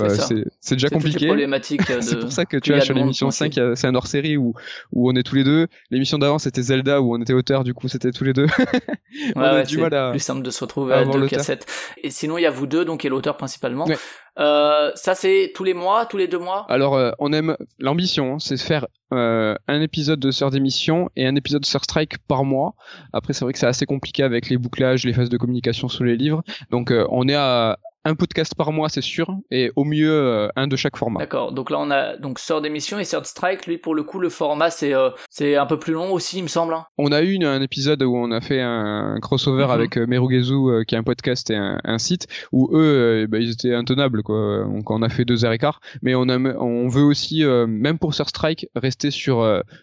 C'est 0.61 0.75
déjà 0.75 0.89
compliqué. 0.91 1.27
de. 1.97 2.01
C'est 2.03 2.19
pour 2.21 2.33
ça 2.33 2.45
que 2.45 2.57
tu 2.57 2.71
y 2.71 2.73
a 2.73 2.77
vois 2.77 2.81
de 2.81 2.85
sur 2.85 2.95
l'émission 2.95 3.27
coincé. 3.27 3.39
5, 3.45 3.57
il 3.57 3.59
y 3.59 3.63
a- 3.63 3.77
c'est 3.77 3.87
un 3.87 3.95
hors 3.95 4.07
série 4.07 4.37
où, 4.37 4.55
où 4.93 5.11
on 5.11 5.15
est 5.15 5.23
tous 5.23 5.35
les 5.37 5.45
deux. 5.45 5.67
L'émission 5.95 6.19
d'avant 6.19 6.39
c'était 6.39 6.61
Zelda 6.63 7.01
où 7.01 7.15
on 7.17 7.23
était 7.23 7.33
auteur, 7.33 7.63
du 7.63 7.73
coup 7.73 7.87
c'était 7.89 8.11
tous 8.11 8.25
les 8.25 8.33
deux. 8.33 8.47
on 9.37 9.41
Ouais, 9.41 9.47
a 9.47 9.55
ouais, 9.55 9.63
du 9.63 9.79
mal 9.79 9.95
à. 9.95 10.11
plus 10.11 10.19
simple 10.19 10.43
de 10.43 10.51
se 10.51 10.61
retrouver 10.65 10.93
à 10.93 11.05
deux 11.05 11.29
cassettes. 11.29 11.67
Et 12.03 12.11
sinon, 12.11 12.37
il 12.37 12.43
y 12.43 12.47
a 12.47 12.51
vous 12.51 12.67
deux, 12.67 12.85
donc 12.85 13.05
et 13.05 13.09
l'auteur 13.09 13.37
principalement. 13.37 13.87
Ouais. 13.87 13.97
Euh, 14.41 14.91
ça, 14.97 15.15
c'est 15.15 15.53
tous 15.55 15.63
les 15.63 15.75
mois, 15.75 16.07
tous 16.07 16.17
les 16.17 16.27
deux 16.27 16.41
mois? 16.41 16.67
Alors 16.69 16.97
euh, 16.97 17.13
on 17.21 17.33
aime 17.33 17.57
l'ambition, 17.79 18.35
hein, 18.35 18.39
c'est 18.41 18.57
de 18.57 18.61
faire 18.61 18.87
euh, 19.13 19.55
un 19.69 19.81
épisode 19.81 20.19
de 20.19 20.33
Sœur 20.33 20.51
d'émission 20.51 21.09
et 21.15 21.27
un 21.29 21.37
épisode 21.37 21.63
de 21.63 21.67
Sœur 21.67 21.85
Strike 21.85 22.19
par 22.27 22.43
mois. 22.43 22.75
Après 23.13 23.33
c'est 23.33 23.45
vrai 23.45 23.53
que 23.53 23.59
c'est 23.61 23.67
assez 23.69 23.87
compliqué 23.87 24.25
avec 24.25 24.49
les 24.51 24.57
bouclages, 24.59 25.05
les 25.05 25.13
phases 25.13 25.31
de 25.31 25.37
communication 25.37 25.89
sur 25.89 26.03
les 26.03 26.17
livres. 26.17 26.43
Donc 26.71 26.93
on 27.11 27.29
est 27.29 27.37
à 27.37 27.79
un 28.05 28.15
podcast 28.15 28.55
par 28.55 28.73
mois 28.73 28.89
c'est 28.89 29.01
sûr 29.03 29.29
et 29.51 29.71
au 29.77 29.85
mieux 29.85 30.11
euh, 30.11 30.49
un 30.57 30.67
de 30.67 30.77
chaque 30.77 30.97
format. 30.97 31.21
D'accord. 31.21 31.53
Donc 31.53 31.71
là, 31.71 31.79
on 31.81 31.91
a 31.91 32.17
donc 32.17 32.39
sort 32.39 32.61
d'émission 32.61 32.99
et 32.99 33.05
Third 33.05 33.25
Strike. 33.27 33.67
Lui, 33.67 33.79
pour 33.79 33.95
le 33.95 34.03
coup, 34.03 34.19
le 34.19 34.29
format 34.29 34.71
c'est 34.71 34.95
euh, 34.95 35.11
c'est 35.31 35.57
un 35.57 35.67
peu 35.67 35.79
plus 35.79 35.93
long 35.95 36.13
aussi, 36.13 36.39
il 36.39 36.43
me 36.43 36.49
semble. 36.49 36.75
hein. 36.75 36.87
On 36.99 37.13
a 37.13 37.23
eu 37.23 37.33
une- 37.33 37.45
un 37.45 37.63
épisode 37.63 38.03
où 38.03 38.17
on 38.17 38.31
a 38.31 38.41
fait 38.41 38.61
un 38.61 39.19
crossover 39.23 39.65
Mhm. 39.65 39.71
avec 39.71 39.97
euh, 39.99 40.07
Merugezu 40.07 40.53
euh, 40.55 40.85
qui 40.85 40.95
est 40.95 40.99
un 40.99 41.03
podcast 41.03 41.51
et 41.51 41.57
un, 41.57 41.81
un 41.85 41.99
site 41.99 42.27
où 42.53 42.71
eux 42.77 43.25
euh, 43.25 43.27
bah, 43.27 43.39
ils 43.39 43.51
étaient 43.53 43.75
intenables 43.75 44.23
quoi. 44.23 44.65
Donc 44.65 44.91
on 44.91 45.03
a 45.03 45.09
fait 45.09 45.25
deux 45.25 45.45
heures 45.45 45.53
et 45.53 45.59
quart, 45.59 45.81
mais 46.03 46.15
on 46.15 46.29
a 46.29 46.39
on 46.39 46.89
veut 46.89 47.03
aussi 47.03 47.43
même 47.45 47.99
pour 47.99 48.15
Sir 48.15 48.29
Strike 48.29 48.69
rester 48.75 49.11
sur 49.11 49.43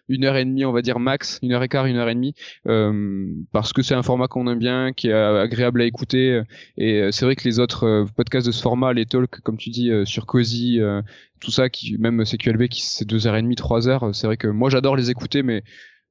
une 0.09 0.25
heure 0.25 0.35
et 0.35 0.45
demie 0.45 0.65
on 0.65 0.71
va 0.71 0.81
dire 0.81 0.99
max, 0.99 1.39
une 1.41 1.53
heure 1.53 1.63
et 1.63 1.67
quart, 1.69 1.85
une 1.85 1.97
heure 1.97 2.09
et 2.09 2.13
demie 2.15 2.33
euh, 2.67 3.25
parce 3.51 3.73
que 3.73 3.81
c'est 3.81 3.95
un 3.95 4.03
format 4.03 4.27
qu'on 4.27 4.47
aime 4.47 4.59
bien, 4.59 4.93
qui 4.93 5.07
est 5.09 5.13
agréable 5.13 5.81
à 5.81 5.85
écouter 5.85 6.41
et 6.77 7.09
c'est 7.11 7.25
vrai 7.25 7.35
que 7.35 7.43
les 7.43 7.59
autres 7.59 7.85
euh, 7.85 8.05
podcasts 8.15 8.47
de 8.47 8.51
ce 8.51 8.61
format, 8.61 8.93
les 8.93 9.05
talks 9.05 9.39
comme 9.41 9.57
tu 9.57 9.69
dis 9.69 9.89
euh, 9.91 10.05
sur 10.05 10.25
Cozy, 10.25 10.79
euh, 10.79 11.01
tout 11.39 11.51
ça 11.51 11.69
qui 11.69 11.97
même 11.97 12.23
CQLB 12.25 12.67
qui 12.67 12.81
c'est 12.81 13.05
deux 13.05 13.27
heures 13.27 13.35
et 13.35 13.41
demie, 13.41 13.55
trois 13.55 13.87
heures, 13.87 14.09
c'est 14.13 14.27
vrai 14.27 14.37
que 14.37 14.47
moi 14.47 14.69
j'adore 14.69 14.95
les 14.95 15.09
écouter 15.09 15.43
mais 15.43 15.63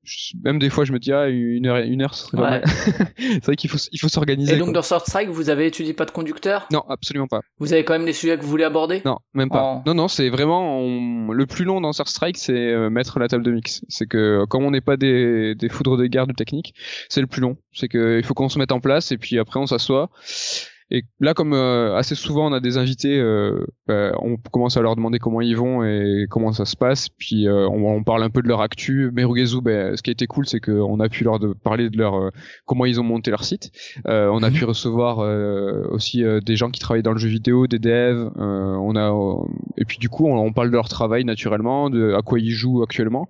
je- 0.03 0.33
même 0.43 0.59
des 0.59 0.71
fois 0.71 0.87
je 0.87 0.93
me 0.95 0.99
dis 0.99 1.13
ah 1.13 1.29
une 1.29 1.67
heure 1.67 1.77
une 1.77 2.01
heure 2.01 2.15
ce 2.15 2.25
serait 2.27 2.39
pas 2.39 2.43
Ouais. 2.45 2.51
mal. 2.51 2.63
c'est 3.19 3.45
vrai 3.45 3.57
qu'il 3.57 3.69
faut 3.69 3.77
il 3.93 3.99
faut 4.01 4.09
s'organiser 4.09 4.55
Et 4.55 4.57
donc 4.57 4.69
quoi. 4.69 4.73
dans 4.73 4.81
Third 4.81 5.03
Strike, 5.07 5.29
vous 5.29 5.51
avez 5.51 5.67
étudié 5.67 5.93
pas 5.93 6.07
de 6.07 6.11
conducteur? 6.11 6.67
non 6.73 6.83
absolument 6.89 7.27
pas 7.27 7.43
Vous 7.59 7.75
avez 7.75 7.85
quand 7.85 7.93
même 7.93 8.07
les 8.07 8.15
sujets 8.15 8.39
que 8.39 8.43
vous 8.43 8.49
voulez 8.49 8.65
aborder? 8.65 9.03
non 9.05 9.19
même 9.35 9.51
pas 9.51 9.63
En- 9.63 9.83
non 9.87 9.93
non 9.93 10.09
c'est 10.09 10.31
vraiment 10.31 10.79
on- 10.81 11.33
le 11.33 11.45
plus 11.45 11.67
long 11.67 11.83
dans 11.83 11.93
Star 11.93 12.09
Strike 12.09 12.39
c'est 12.39 12.55
euh, 12.73 12.89
mettre 12.89 13.19
la 13.19 13.29
table 13.29 13.45
de 13.45 13.51
mix 13.53 13.85
c'est 13.91 14.07
que 14.07 14.47
comme 14.47 14.65
on 14.65 14.71
n'est 14.71 14.81
pas 14.81 14.97
des, 14.97 15.55
des 15.55 15.69
foudres 15.69 15.99
de 15.99 16.07
guerre 16.07 16.27
de 16.27 16.33
technique 16.33 16.73
c'est 17.11 17.21
le 17.21 17.27
plus 17.27 17.43
long 17.43 17.59
c'est 17.73 17.89
que 17.89 18.17
il 18.19 18.25
faut 18.25 18.33
qu'on 18.33 18.49
se 18.49 18.59
mette 18.59 18.73
en 18.73 18.81
place 18.81 19.13
et 19.13 19.19
puis 19.19 19.39
après 19.39 19.61
on 19.61 19.67
s'assoit 19.67 20.09
Et 20.93 21.05
là, 21.21 21.35
comme 21.35 21.53
euh, 21.53 21.95
assez 21.95 22.17
souvent 22.17 22.51
on 22.51 22.53
a 22.53 22.59
des 22.59 22.77
invités, 22.77 23.19
euh, 23.21 23.65
bah, 23.87 24.13
on 24.21 24.37
commence 24.37 24.77
à 24.77 24.83
leur 24.83 24.97
demander 24.97 25.21
comment 25.21 25.41
ils 25.41 25.57
vont 25.57 25.85
et 25.85 26.27
comment 26.29 26.53
ça 26.53 26.65
se 26.65 26.77
passe. 26.77 27.09
Puis 27.09 27.47
euh, 27.47 27.69
on, 27.69 27.87
on, 27.87 28.03
parle 28.03 28.25
un 28.25 28.31
peu 28.31 28.43
de 28.43 28.49
leur 28.49 28.61
actu. 28.61 29.11
Merugezu, 29.13 29.61
bah, 29.61 29.97
ce 29.97 30.03
qui 30.03 30.11
a 30.11 30.13
été 30.13 30.27
cool, 30.27 30.47
c'est 30.47 30.59
qu'on 30.59 30.99
a 30.99 31.09
pu 31.09 31.23
leur 31.23 31.39
de, 31.39 31.53
parler 31.53 31.91
de 31.91 31.99
leur 31.99 32.33
comment 32.67 32.87
ils 32.87 33.01
ont 33.01 33.05
monté 33.05 33.31
leur 33.31 33.45
site. 33.45 33.71
on 34.05 34.43
a 34.43 34.51
mhm. 34.51 34.57
pu 34.57 34.65
recevoir 34.65 35.19
aussi 35.91 36.25
des 36.45 36.57
gens 36.57 36.71
qui 36.71 36.81
travaillent 36.81 37.03
dans 37.03 37.13
le 37.13 37.19
jeu 37.19 37.29
vidéo, 37.29 37.67
des 37.69 37.79
devs. 37.79 38.31
on 38.37 38.97
a 38.97 39.11
et 39.77 39.85
puis 39.85 39.99
du 39.99 40.09
coup, 40.09 40.27
on, 40.27 40.37
on, 40.39 40.53
parle 40.53 40.69
de 40.69 40.75
leur 40.75 40.89
travail 40.89 41.25
naturellement, 41.25 41.91
de 41.91 42.15
à 42.15 42.23
quoi 42.23 42.41
ils 42.41 42.51
jouent 42.51 42.83
actuellement. 42.83 43.29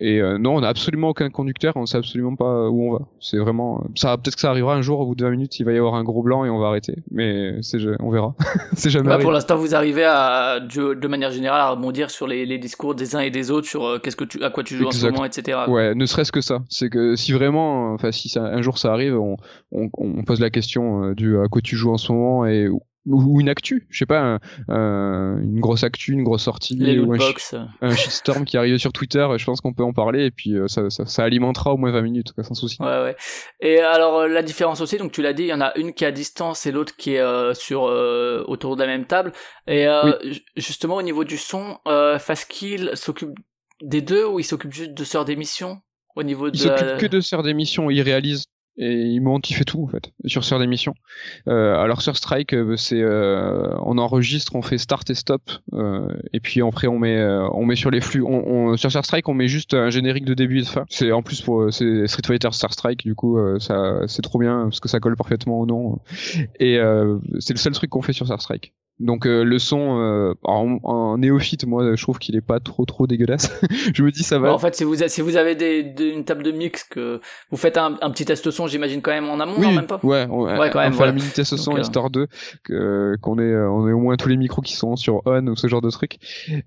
Et 0.00 0.20
non, 0.38 0.56
on 0.56 0.60
n'a 0.60 0.68
absolument 0.68 1.08
aucun 1.08 1.30
conducteur. 1.30 1.76
On 1.76 1.86
sait 1.86 1.98
absolument 1.98 2.36
pas 2.36 2.68
où 2.68 2.88
on 2.88 2.92
va. 2.92 3.08
C'est 3.20 3.38
vraiment 3.38 3.84
ça. 3.94 4.18
Peut-être 4.18 4.34
que 4.34 4.40
ça 4.40 4.50
arrivera 4.50 4.74
un 4.74 4.82
jour 4.82 5.00
au 5.00 5.06
bout 5.06 5.14
de 5.14 5.24
20 5.24 5.30
minutes, 5.30 5.58
il 5.60 5.64
va 5.64 5.72
y 5.72 5.78
avoir 5.78 5.94
un 5.94 6.04
gros 6.04 6.22
blanc 6.22 6.44
et 6.44 6.50
on 6.50 6.58
va 6.58 6.68
arrêter. 6.68 6.89
Mais 7.10 7.56
c'est, 7.62 7.78
on 8.00 8.10
verra. 8.10 8.34
c'est 8.74 8.90
jamais. 8.90 9.08
Bah, 9.08 9.18
pour 9.18 9.32
l'instant, 9.32 9.56
vous 9.56 9.74
arrivez 9.74 10.04
à, 10.04 10.60
de 10.60 11.08
manière 11.08 11.30
générale, 11.30 11.60
à 11.60 11.70
rebondir 11.70 12.10
sur 12.10 12.26
les, 12.26 12.46
les 12.46 12.58
discours 12.58 12.94
des 12.94 13.16
uns 13.16 13.20
et 13.20 13.30
des 13.30 13.50
autres 13.50 13.66
sur 13.66 13.84
euh, 13.84 13.98
qu'est-ce 13.98 14.16
que 14.16 14.24
tu, 14.24 14.42
à 14.42 14.50
quoi 14.50 14.64
tu 14.64 14.76
joues 14.76 14.86
en 14.86 14.90
ce 14.92 15.06
moment, 15.06 15.24
etc. 15.24 15.58
Ouais, 15.68 15.94
ne 15.94 16.06
serait-ce 16.06 16.32
que 16.32 16.40
ça. 16.40 16.60
C'est 16.68 16.90
que 16.90 17.16
si 17.16 17.32
vraiment, 17.32 17.92
enfin, 17.92 18.12
si 18.12 18.28
ça, 18.28 18.42
un 18.44 18.62
jour 18.62 18.78
ça 18.78 18.92
arrive, 18.92 19.18
on, 19.18 19.36
on, 19.72 19.90
on 19.96 20.24
pose 20.24 20.40
la 20.40 20.50
question 20.50 21.04
euh, 21.04 21.14
du 21.14 21.38
à 21.38 21.48
quoi 21.48 21.60
tu 21.62 21.76
joues 21.76 21.92
en 21.92 21.98
ce 21.98 22.12
moment 22.12 22.46
et 22.46 22.68
ou 23.06 23.40
une 23.40 23.48
actu, 23.48 23.86
je 23.90 23.98
sais 23.98 24.06
pas, 24.06 24.38
une 24.68 25.60
grosse 25.60 25.84
actu, 25.84 26.12
une 26.12 26.22
grosse 26.22 26.42
sortie, 26.42 26.98
ou 26.98 27.12
un, 27.12 27.94
shitstorm 27.94 28.44
qui 28.44 28.56
arrive 28.56 28.76
sur 28.78 28.92
Twitter, 28.92 29.26
je 29.36 29.44
pense 29.44 29.60
qu'on 29.60 29.72
peut 29.72 29.82
en 29.82 29.92
parler 29.92 30.26
et 30.26 30.30
puis 30.30 30.54
euh, 30.54 30.68
ça, 30.68 30.90
ça, 30.90 31.06
ça, 31.06 31.24
alimentera 31.24 31.72
au 31.72 31.76
moins 31.76 31.90
20 31.90 32.02
minutes, 32.02 32.32
sans 32.42 32.54
souci. 32.54 32.76
Ouais, 32.80 33.02
ouais. 33.02 33.16
Et 33.60 33.78
alors 33.78 34.20
euh, 34.20 34.28
la 34.28 34.42
différence 34.42 34.80
aussi, 34.80 34.98
donc 34.98 35.12
tu 35.12 35.22
l'as 35.22 35.32
dit, 35.32 35.44
il 35.44 35.48
y 35.48 35.54
en 35.54 35.60
a 35.60 35.76
une 35.76 35.94
qui 35.94 36.04
est 36.04 36.08
à 36.08 36.12
distance 36.12 36.66
et 36.66 36.72
l'autre 36.72 36.94
qui 36.96 37.14
est 37.14 37.20
euh, 37.20 37.54
sur 37.54 37.82
autour 37.82 38.76
de 38.76 38.82
la 38.82 38.86
même 38.86 39.06
table. 39.06 39.32
Et 39.66 39.86
justement 40.56 40.96
au 40.96 41.02
niveau 41.02 41.24
du 41.24 41.38
son, 41.38 41.78
Fastkill 42.18 42.92
s'occupe 42.94 43.38
des 43.82 44.02
deux 44.02 44.26
ou 44.26 44.38
il 44.38 44.44
s'occupe 44.44 44.72
juste 44.72 44.94
de 44.94 45.04
sœurs 45.04 45.24
d'émission? 45.24 45.80
Au 46.16 46.22
niveau 46.22 46.50
de. 46.50 46.56
Il 46.56 46.60
s'occupe 46.60 46.98
que 46.98 47.06
de 47.06 47.20
sœurs 47.20 47.42
d'émission, 47.42 47.88
il 47.88 48.02
réalise 48.02 48.44
et 48.80 49.02
il 49.02 49.20
monte, 49.20 49.50
il 49.50 49.54
fait 49.54 49.64
tout 49.64 49.82
en 49.84 49.86
fait 49.86 50.10
sur 50.24 50.42
Sœur 50.42 50.58
d'émission. 50.58 50.94
Euh, 51.48 51.76
alors 51.76 52.00
sur 52.00 52.16
Strike, 52.16 52.54
euh, 52.54 52.76
c'est 52.76 53.00
euh, 53.00 53.68
on 53.84 53.98
enregistre, 53.98 54.56
on 54.56 54.62
fait 54.62 54.78
start 54.78 55.08
et 55.10 55.14
stop, 55.14 55.42
euh, 55.74 56.08
et 56.32 56.40
puis 56.40 56.62
après 56.62 56.88
on 56.88 56.98
met 56.98 57.16
euh, 57.16 57.46
on 57.52 57.66
met 57.66 57.76
sur 57.76 57.90
les 57.90 58.00
flux. 58.00 58.22
On, 58.22 58.42
on, 58.48 58.76
sur 58.78 58.90
Star 58.90 59.04
Strike, 59.04 59.28
on 59.28 59.34
met 59.34 59.48
juste 59.48 59.74
un 59.74 59.90
générique 59.90 60.24
de 60.24 60.34
début 60.34 60.60
et 60.60 60.62
de 60.62 60.66
fin. 60.66 60.86
C'est 60.88 61.12
en 61.12 61.22
plus 61.22 61.42
pour 61.42 61.72
c'est 61.72 62.06
Street 62.06 62.22
Fighter 62.26 62.48
Star 62.52 62.72
Strike, 62.72 63.04
du 63.04 63.14
coup 63.14 63.38
ça 63.58 64.00
c'est 64.06 64.22
trop 64.22 64.38
bien 64.38 64.64
parce 64.64 64.80
que 64.80 64.88
ça 64.88 64.98
colle 64.98 65.16
parfaitement 65.16 65.60
au 65.60 65.66
nom. 65.66 65.98
Et 66.58 66.80
c'est 67.38 67.52
le 67.52 67.58
seul 67.58 67.74
truc 67.74 67.90
qu'on 67.90 68.02
fait 68.02 68.14
sur 68.14 68.24
Star 68.26 68.40
Strike. 68.40 68.72
Donc 69.00 69.26
euh, 69.26 69.42
le 69.44 69.58
son 69.58 69.98
euh, 69.98 70.34
en, 70.44 71.16
néophyte, 71.16 71.66
moi 71.66 71.96
je 71.96 72.02
trouve 72.02 72.18
qu'il 72.18 72.36
est 72.36 72.42
pas 72.42 72.60
trop 72.60 72.84
trop 72.84 73.06
dégueulasse. 73.06 73.50
je 73.94 74.02
me 74.02 74.10
dis 74.10 74.22
ça 74.22 74.38
va. 74.38 74.52
en 74.52 74.58
fait, 74.58 74.74
si 74.74 74.84
vous 74.84 74.96
si 75.08 75.22
vous 75.22 75.36
avez 75.36 75.54
des, 75.54 75.94
une 75.98 76.24
table 76.24 76.42
de 76.42 76.52
mix 76.52 76.84
que 76.84 77.20
vous 77.50 77.56
faites 77.56 77.78
un, 77.78 77.96
un 78.02 78.10
petit 78.10 78.26
test 78.26 78.50
son, 78.50 78.66
j'imagine 78.66 79.00
quand 79.00 79.10
même 79.10 79.30
en 79.30 79.40
amont, 79.40 79.54
oui, 79.56 79.74
même 79.74 79.86
pas. 79.86 80.00
Ouais, 80.02 80.26
ouais, 80.26 80.70
quand 80.70 80.80
même. 80.80 80.92
On 80.92 80.96
fait 80.96 81.06
la 81.06 81.12
mini 81.12 81.28
test 81.28 81.56
son 81.56 81.76
euh, 81.76 81.80
histoire 81.80 82.10
de 82.10 82.28
qu'on 82.68 83.38
ait 83.38 83.56
on 83.56 83.88
ait 83.88 83.92
au 83.92 84.00
moins 84.00 84.16
tous 84.16 84.28
les 84.28 84.36
micros 84.36 84.60
qui 84.60 84.74
sont 84.74 84.96
sur 84.96 85.22
on 85.24 85.46
ou 85.46 85.56
ce 85.56 85.66
genre 85.66 85.80
de 85.80 85.90
truc. 85.90 86.18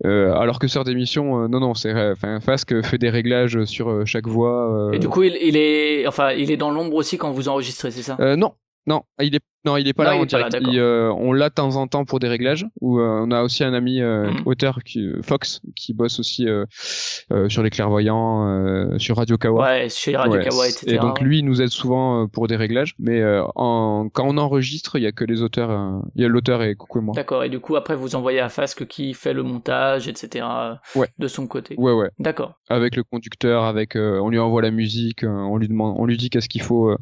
alors 0.03 0.57
que 0.57 0.67
sur 0.67 0.83
des 0.83 0.95
missions, 0.95 1.47
non 1.47 1.59
non, 1.59 1.75
c'est 1.75 1.93
enfin 2.11 2.39
Fasque 2.39 2.81
fait 2.83 2.97
des 2.97 3.11
réglages 3.11 3.63
sur 3.65 4.07
chaque 4.07 4.27
voix. 4.27 4.89
Et 4.91 4.97
du 4.97 5.07
coup, 5.07 5.21
il, 5.21 5.37
il, 5.39 5.55
est 5.55 6.07
enfin 6.07 6.31
il 6.31 6.49
est 6.49 6.57
dans 6.57 6.71
l'ombre 6.71 6.95
aussi 6.95 7.19
quand 7.19 7.31
vous 7.31 7.47
enregistrez, 7.47 7.91
c'est 7.91 8.01
ça? 8.01 8.17
Non, 8.35 8.53
non, 8.87 9.03
il 9.21 9.35
est 9.35 9.39
non, 9.65 9.77
il 9.77 9.87
est 9.87 9.93
pas 9.93 10.03
là 10.03 10.17
en 10.17 10.25
direct. 10.25 10.55
Euh, 10.55 11.09
on 11.17 11.31
l'a 11.31 11.47
de 11.47 11.53
temps 11.53 11.77
en 11.77 11.87
temps 11.87 12.03
pour 12.03 12.19
des 12.19 12.27
réglages. 12.27 12.65
Ou 12.81 12.99
euh, 12.99 13.23
on 13.25 13.31
a 13.31 13.43
aussi 13.43 13.63
un 13.63 13.73
ami 13.73 14.01
euh, 14.01 14.29
mhm. 14.29 14.41
auteur 14.45 14.79
qui 14.83 15.09
Fox 15.21 15.61
qui 15.75 15.93
bosse 15.93 16.19
aussi 16.19 16.47
sur 17.47 17.63
les 17.63 17.69
clairvoyants, 17.69 18.97
sur 18.97 19.17
Radio 19.17 19.37
Kawa. 19.37 19.63
Ouais, 19.63 19.89
chez 19.89 20.15
Radio 20.17 20.39
Kawa, 20.41 20.67
etc. 20.67 20.85
Et 20.87 20.97
donc 20.97 21.21
lui, 21.21 21.39
il 21.39 21.45
nous 21.45 21.61
aide 21.61 21.69
souvent 21.69 22.27
pour 22.27 22.47
des 22.47 22.55
réglages. 22.55 22.95
Mais 22.99 23.23
en... 23.55 24.09
quand 24.11 24.25
on 24.27 24.37
enregistre, 24.37 24.97
il 24.97 25.03
y 25.03 25.07
a 25.07 25.11
que 25.11 25.23
les 25.23 25.41
auteurs. 25.41 26.01
Il 26.15 26.21
y 26.21 26.25
a 26.25 26.27
l'auteur 26.27 26.61
et 26.63 26.75
coucou 26.75 26.99
et 26.99 27.01
moi. 27.01 27.13
D'accord. 27.15 27.43
Et 27.43 27.49
du 27.49 27.59
coup, 27.59 27.75
après, 27.75 27.95
vous 27.95 28.15
envoyez 28.15 28.39
à 28.39 28.49
Fasque 28.49 28.85
qui 28.85 29.13
fait 29.13 29.33
le 29.33 29.43
montage, 29.43 30.07
etc. 30.07 30.45
Ouais. 30.95 31.07
De 31.17 31.27
son 31.27 31.47
côté. 31.47 31.75
Ouais, 31.77 31.93
ouais. 31.93 32.09
D'accord. 32.19 32.59
Avec 32.69 32.95
le 32.95 33.03
conducteur, 33.03 33.63
avec, 33.63 33.95
on 33.95 34.29
lui 34.29 34.39
envoie 34.39 34.61
la 34.61 34.71
musique, 34.71 35.23
on 35.23 35.57
lui 35.57 35.69
demande, 35.69 35.95
on 35.97 36.05
lui 36.05 36.17
dit 36.17 36.29
qu'est-ce 36.29 36.49
qu'il 36.49 36.61
faut, 36.61 36.95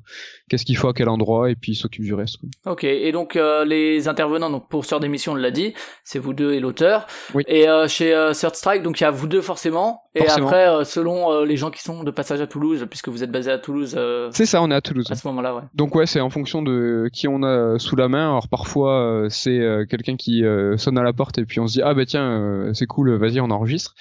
qu'est-ce 0.50 0.65
qu'il 0.65 0.77
faut 0.77 0.89
à 0.89 0.94
quel 0.94 1.10
endroit, 1.10 1.50
et 1.50 1.56
puis 1.56 1.72
il 1.72 1.75
s'occupe 1.75 2.03
du 2.03 2.13
reste. 2.13 2.38
Quoi. 2.38 2.50
Ok, 2.65 2.84
et 2.84 3.12
donc 3.12 3.36
euh, 3.36 3.65
les 3.65 4.08
intervenants, 4.08 4.50
donc 4.50 4.70
pour 4.70 4.85
Sœur 4.85 5.00
d'émission, 5.00 5.33
on 5.33 5.35
l'a 5.35 5.51
dit, 5.51 5.74
c'est 6.03 6.20
vous 6.20 6.33
deux 6.33 6.53
et 6.53 6.59
l'auteur. 6.59 7.07
Oui. 7.33 7.44
Et 7.48 7.68
euh, 7.68 7.87
chez 7.87 8.14
euh, 8.14 8.33
Third 8.33 8.55
Strike, 8.55 8.83
donc 8.83 9.00
il 9.00 9.03
y 9.03 9.07
a 9.07 9.11
vous 9.11 9.27
deux 9.27 9.42
forcément. 9.42 10.03
Et 10.14 10.27
après, 10.27 10.68
euh, 10.68 10.83
selon 10.83 11.44
les 11.44 11.57
gens 11.57 11.72
qui 11.72 11.81
sont 11.81 12.03
de 12.03 12.11
passage 12.11 12.42
à 12.42 12.48
Toulouse, 12.48 12.85
puisque 12.90 13.07
vous 13.07 13.24
êtes 13.24 13.31
basé 13.31 13.51
à 13.51 13.57
Toulouse. 13.57 13.98
c'est 14.31 14.46
ça, 14.46 14.61
on 14.61 14.70
est 14.70 14.75
à 14.75 14.81
Toulouse. 14.81 15.07
À 15.09 15.16
ce 15.16 15.27
moment-là, 15.27 15.55
ouais. 15.55 15.61
Donc 15.74 15.96
ouais, 15.96 16.05
c'est 16.05 16.22
en 16.22 16.29
fonction 16.29 16.61
de 16.61 17.09
qui 17.14 17.27
on 17.27 17.44
a 17.44 17.79
sous 17.79 17.96
la 17.96 18.07
main. 18.07 18.29
Alors 18.29 18.48
parfois, 18.48 19.25
c'est 19.29 19.59
quelqu'un 19.90 20.16
qui 20.16 20.44
sonne 20.77 20.98
à 20.98 21.03
la 21.03 21.14
porte 21.14 21.37
et 21.37 21.46
puis 21.46 21.59
on 21.59 21.68
se 21.68 21.74
dit 21.74 21.81
ah 21.81 21.94
bah 21.94 22.05
tiens, 22.05 22.72
c'est 22.74 22.87
cool, 22.87 23.16
vas-y, 23.18 23.40
on 23.40 23.50
enregistre. 23.50 23.96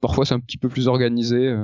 Parfois, 0.00 0.24
c'est 0.24 0.34
un 0.34 0.40
petit 0.40 0.58
peu 0.58 0.68
plus 0.68 0.88
organisé. 0.88 1.54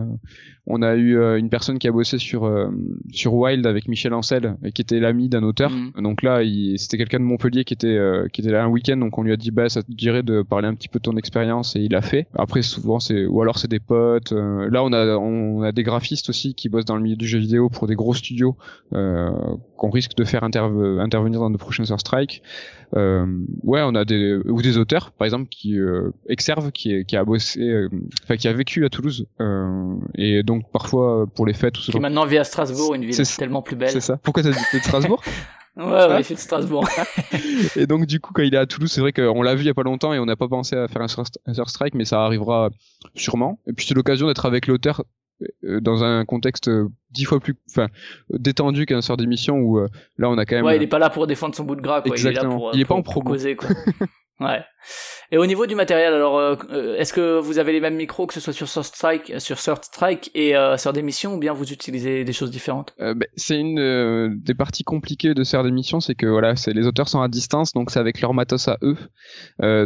On 0.69 0.83
a 0.83 0.97
eu 0.97 1.17
euh, 1.17 1.39
une 1.39 1.49
personne 1.49 1.79
qui 1.79 1.87
a 1.87 1.93
bossé 1.93 2.19
sur 2.19 2.45
euh, 2.45 2.69
sur 3.13 3.35
Wild 3.35 3.65
avec 3.67 3.87
Michel 3.87 4.13
Ancel 4.13 4.57
et 4.65 4.73
qui 4.73 4.83
était 4.83 4.99
l'ami 4.99 5.29
d'un 5.29 5.45
auteur. 5.45 5.71
Mhm. 5.71 6.03
Donc 6.03 6.23
là, 6.23 6.41
c'était 6.77 6.99
quelqu'un 6.99 7.21
de 7.21 7.25
Montpellier 7.25 7.65
qui 7.65 7.73
était 7.73 7.87
euh, 7.87 8.27
qui 8.33 8.41
était 8.41 8.51
là 8.51 8.65
un 8.65 8.69
week-end. 8.69 8.97
Donc 8.97 9.17
on 9.17 9.23
lui 9.23 9.33
a 9.33 9.37
dit 9.37 9.53
bah 9.53 9.69
ça 9.69 9.85
te 9.85 9.93
dirait 9.93 10.25
de 10.25 10.43
parler 10.43 10.67
un 10.67 10.75
petit 10.75 10.89
peu 10.89 10.99
de 10.99 11.05
ton 11.05 11.17
expérience 11.17 11.77
et 11.77 11.81
il 11.81 11.95
a 11.95 12.03
fait. 12.03 12.27
Après 12.35 12.63
souvent 12.63 12.99
c'est 12.99 13.27
ou 13.27 13.41
alors 13.43 13.59
c'est 13.59 13.71
des 13.71 13.79
potes. 13.79 14.33
là 14.33 14.83
on 14.83 14.93
a 14.93 15.17
on 15.17 15.63
a 15.63 15.71
des 15.71 15.85
graphistes 15.85 16.31
aussi 16.31 16.55
qui 16.55 16.69
bossent 16.69 16.85
dans 16.85 16.97
le 16.97 17.03
milieu 17.03 17.17
du 17.17 17.29
jeu 17.29 17.39
vidéo 17.39 17.69
pour 17.69 17.87
des 17.87 17.95
gros 17.95 18.15
studios 18.15 18.57
qu'on 18.91 19.91
risque 19.91 20.17
de 20.17 20.25
faire 20.25 20.43
intervenir 20.43 21.41
dans 21.41 21.51
de 21.51 21.57
prochains 21.57 21.85
Strike. 21.85 22.43
ouais, 22.93 23.83
on 23.85 23.95
a 23.95 24.05
des 24.05 24.37
ou 24.47 24.63
des 24.63 24.79
auteurs 24.79 25.13
par 25.13 25.27
exemple 25.27 25.47
qui 25.49 25.79
Exerve 26.29 26.73
qui 26.73 27.05
qui 27.05 27.17
a 27.17 27.25
bossé 27.25 27.87
enfin 28.27 28.37
qui 28.37 28.49
a 28.49 28.53
vécu 28.53 28.85
à 28.85 28.89
Toulouse 28.89 29.27
et 30.17 30.43
donc 30.43 30.71
parfois 30.73 31.23
euh, 31.23 31.27
pour 31.27 31.47
les 31.47 31.55
fêtes 31.55 31.79
ou 31.79 31.81
ce 31.81 31.93
Qui 31.93 32.01
maintenant 32.01 32.27
vit 32.27 32.39
à 32.39 32.45
Strasbourg, 32.45 32.95
une 32.95 33.05
ville 33.05 33.17
tellement 33.39 33.63
plus 33.63 33.77
belle. 33.77 33.91
C'est 33.91 34.01
ça. 34.01 34.17
Pourquoi 34.17 34.43
t'as 34.43 34.51
dit 34.51 34.81
Strasbourg 34.81 35.23
Ouais, 35.77 35.85
ouais, 35.85 36.21
il 36.21 36.25
fait 36.25 36.35
de 36.35 36.41
Strasbourg. 36.41 36.89
et 37.77 37.87
donc 37.87 38.07
du 38.07 38.19
coup, 38.19 38.33
quand 38.33 38.43
il 38.43 38.55
est 38.55 38.59
à 38.59 38.67
Toulouse, 38.67 38.91
c'est 38.91 39.03
vrai 39.03 39.13
qu'on 39.13 39.43
l'a 39.43 39.55
vu 39.55 39.63
il 39.63 39.67
y 39.67 39.71
a 39.71 39.75
pas 39.75 39.83
longtemps 39.83 40.13
et 40.15 40.19
on 40.19 40.25
n'a 40.25 40.37
pas 40.37 40.49
pensé 40.49 40.75
à 40.75 40.89
faire 40.89 41.03
un, 41.03 41.07
un 41.47 41.65
strike, 41.67 41.95
mais 41.95 42.07
ça 42.07 42.25
arrivera 42.25 42.71
sûrement. 43.15 43.61
Et 43.67 43.73
puis 43.73 43.87
c'est 43.87 43.95
l'occasion 43.95 44.27
d'être 44.27 44.47
avec 44.47 44.67
l'auteur 44.67 45.03
euh, 45.65 45.81
dans 45.81 46.03
un 46.03 46.25
contexte 46.25 46.71
dix 47.11 47.25
fois 47.25 47.41
plus 47.41 47.57
enfin 47.71 47.89
détendu 48.31 48.87
qu'un 48.87 49.03
sort 49.03 49.19
d'émission 49.19 49.59
où 49.59 49.79
euh, 49.79 49.89
là 50.17 50.31
on 50.31 50.39
a 50.39 50.47
quand 50.47 50.57
même 50.57 50.65
ouais 50.65 50.77
il 50.77 50.83
est 50.83 50.87
pas 50.87 50.99
là 50.99 51.11
pour 51.11 51.27
défendre 51.27 51.55
son 51.55 51.65
bout 51.65 51.77
de 51.77 51.83
gras 51.83 52.01
quoi 52.01 52.13
exactement 52.13 52.33
il 52.33 52.49
est, 52.49 52.49
là 52.49 52.57
pour, 52.57 52.75
il 52.75 52.81
est 52.81 52.85
pas 52.87 52.95
en 52.95 53.03
pro 53.03 53.21
quoi 53.21 53.37
ouais 54.41 54.63
et 55.33 55.39
au 55.39 55.47
niveau 55.47 55.67
du 55.67 55.75
matériel, 55.75 56.15
alors, 56.15 56.39
euh, 56.39 56.55
euh, 56.71 56.97
est-ce 56.97 57.13
que 57.13 57.39
vous 57.39 57.59
avez 57.59 57.73
les 57.73 57.81
mêmes 57.81 57.97
micros 57.97 58.27
que 58.27 58.35
ce 58.35 58.41
soit 58.41 58.53
sur 58.53 58.69
Third 58.69 58.85
Strike, 58.85 59.41
sur 59.41 59.59
Third 59.59 59.85
Strike 59.85 60.31
et 60.35 60.57
euh, 60.57 60.77
sur 60.77 60.93
des 60.93 61.03
missions, 61.03 61.35
ou 61.35 61.39
bien 61.39 61.53
vous 61.53 61.73
utilisez 61.73 62.25
des 62.25 62.33
choses 62.33 62.51
différentes? 62.51 62.95
Euh, 63.01 63.15
bah, 63.15 63.27
C'est 63.37 63.59
une 63.59 64.41
des 64.41 64.55
parties 64.55 64.85
compliquées 64.85 65.35
de 65.35 65.43
faire 65.45 65.65
des 65.65 65.73
missions, 65.73 66.01
c'est 66.01 66.15
que 66.15 66.27
voilà, 66.27 66.55
c'est 66.57 66.73
les 66.73 66.87
auteurs 66.87 67.09
sont 67.09 67.21
à 67.21 67.29
distance, 67.29 67.73
donc 67.73 67.91
c'est 67.91 67.99
avec 67.99 68.21
leur 68.21 68.35
matos 68.35 68.69
à 68.69 68.79
eux. 68.83 68.97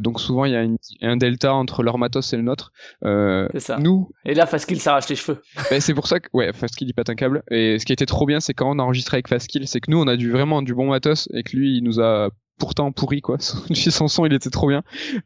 donc 0.00 0.20
souvent 0.20 0.44
il 0.44 0.52
y 0.52 0.56
a 0.56 0.66
un 1.08 1.16
delta 1.16 1.54
entre 1.54 1.82
leur 1.82 1.98
matos 1.98 2.32
et 2.32 2.36
le 2.36 2.42
nôtre. 2.42 2.72
c'est 3.02 3.60
ça. 3.60 3.78
Nous. 3.78 4.10
Et 4.24 4.34
là, 4.34 4.46
Fastkill 4.46 4.80
s'arrache 4.80 5.08
les 5.08 5.16
cheveux. 5.16 5.40
Bah, 5.70 5.78
c'est 5.80 5.94
pour 5.94 6.06
ça 6.06 6.18
que 6.20 6.28
ouais, 6.32 6.52
Fastkill 6.52 6.88
il 6.88 6.94
pète 6.94 7.10
un 7.10 7.14
câble. 7.14 7.42
Et 7.50 7.78
ce 7.78 7.84
qui 7.84 7.92
a 7.92 7.94
été 7.94 8.06
trop 8.06 8.26
bien, 8.26 8.40
c'est 8.40 8.54
quand 8.54 8.70
on 8.70 8.78
a 8.78 8.82
enregistré 8.82 9.16
avec 9.16 9.28
Fastkill, 9.28 9.68
c'est 9.68 9.80
que 9.80 9.90
nous 9.90 10.00
on 10.00 10.06
a 10.08 10.16
du 10.16 10.30
vraiment 10.30 10.62
du 10.62 10.74
bon 10.74 10.88
matos 10.88 11.28
et 11.32 11.42
que 11.42 11.56
lui 11.56 11.76
il 11.76 11.84
nous 11.84 12.00
a 12.00 12.30
pourtant 12.60 12.92
pourri 12.92 13.20
quoi. 13.22 13.38
Son 13.40 14.06
son 14.06 14.26
il 14.26 14.32
était 14.32 14.50
trop 14.50 14.68
bien. 14.68 14.82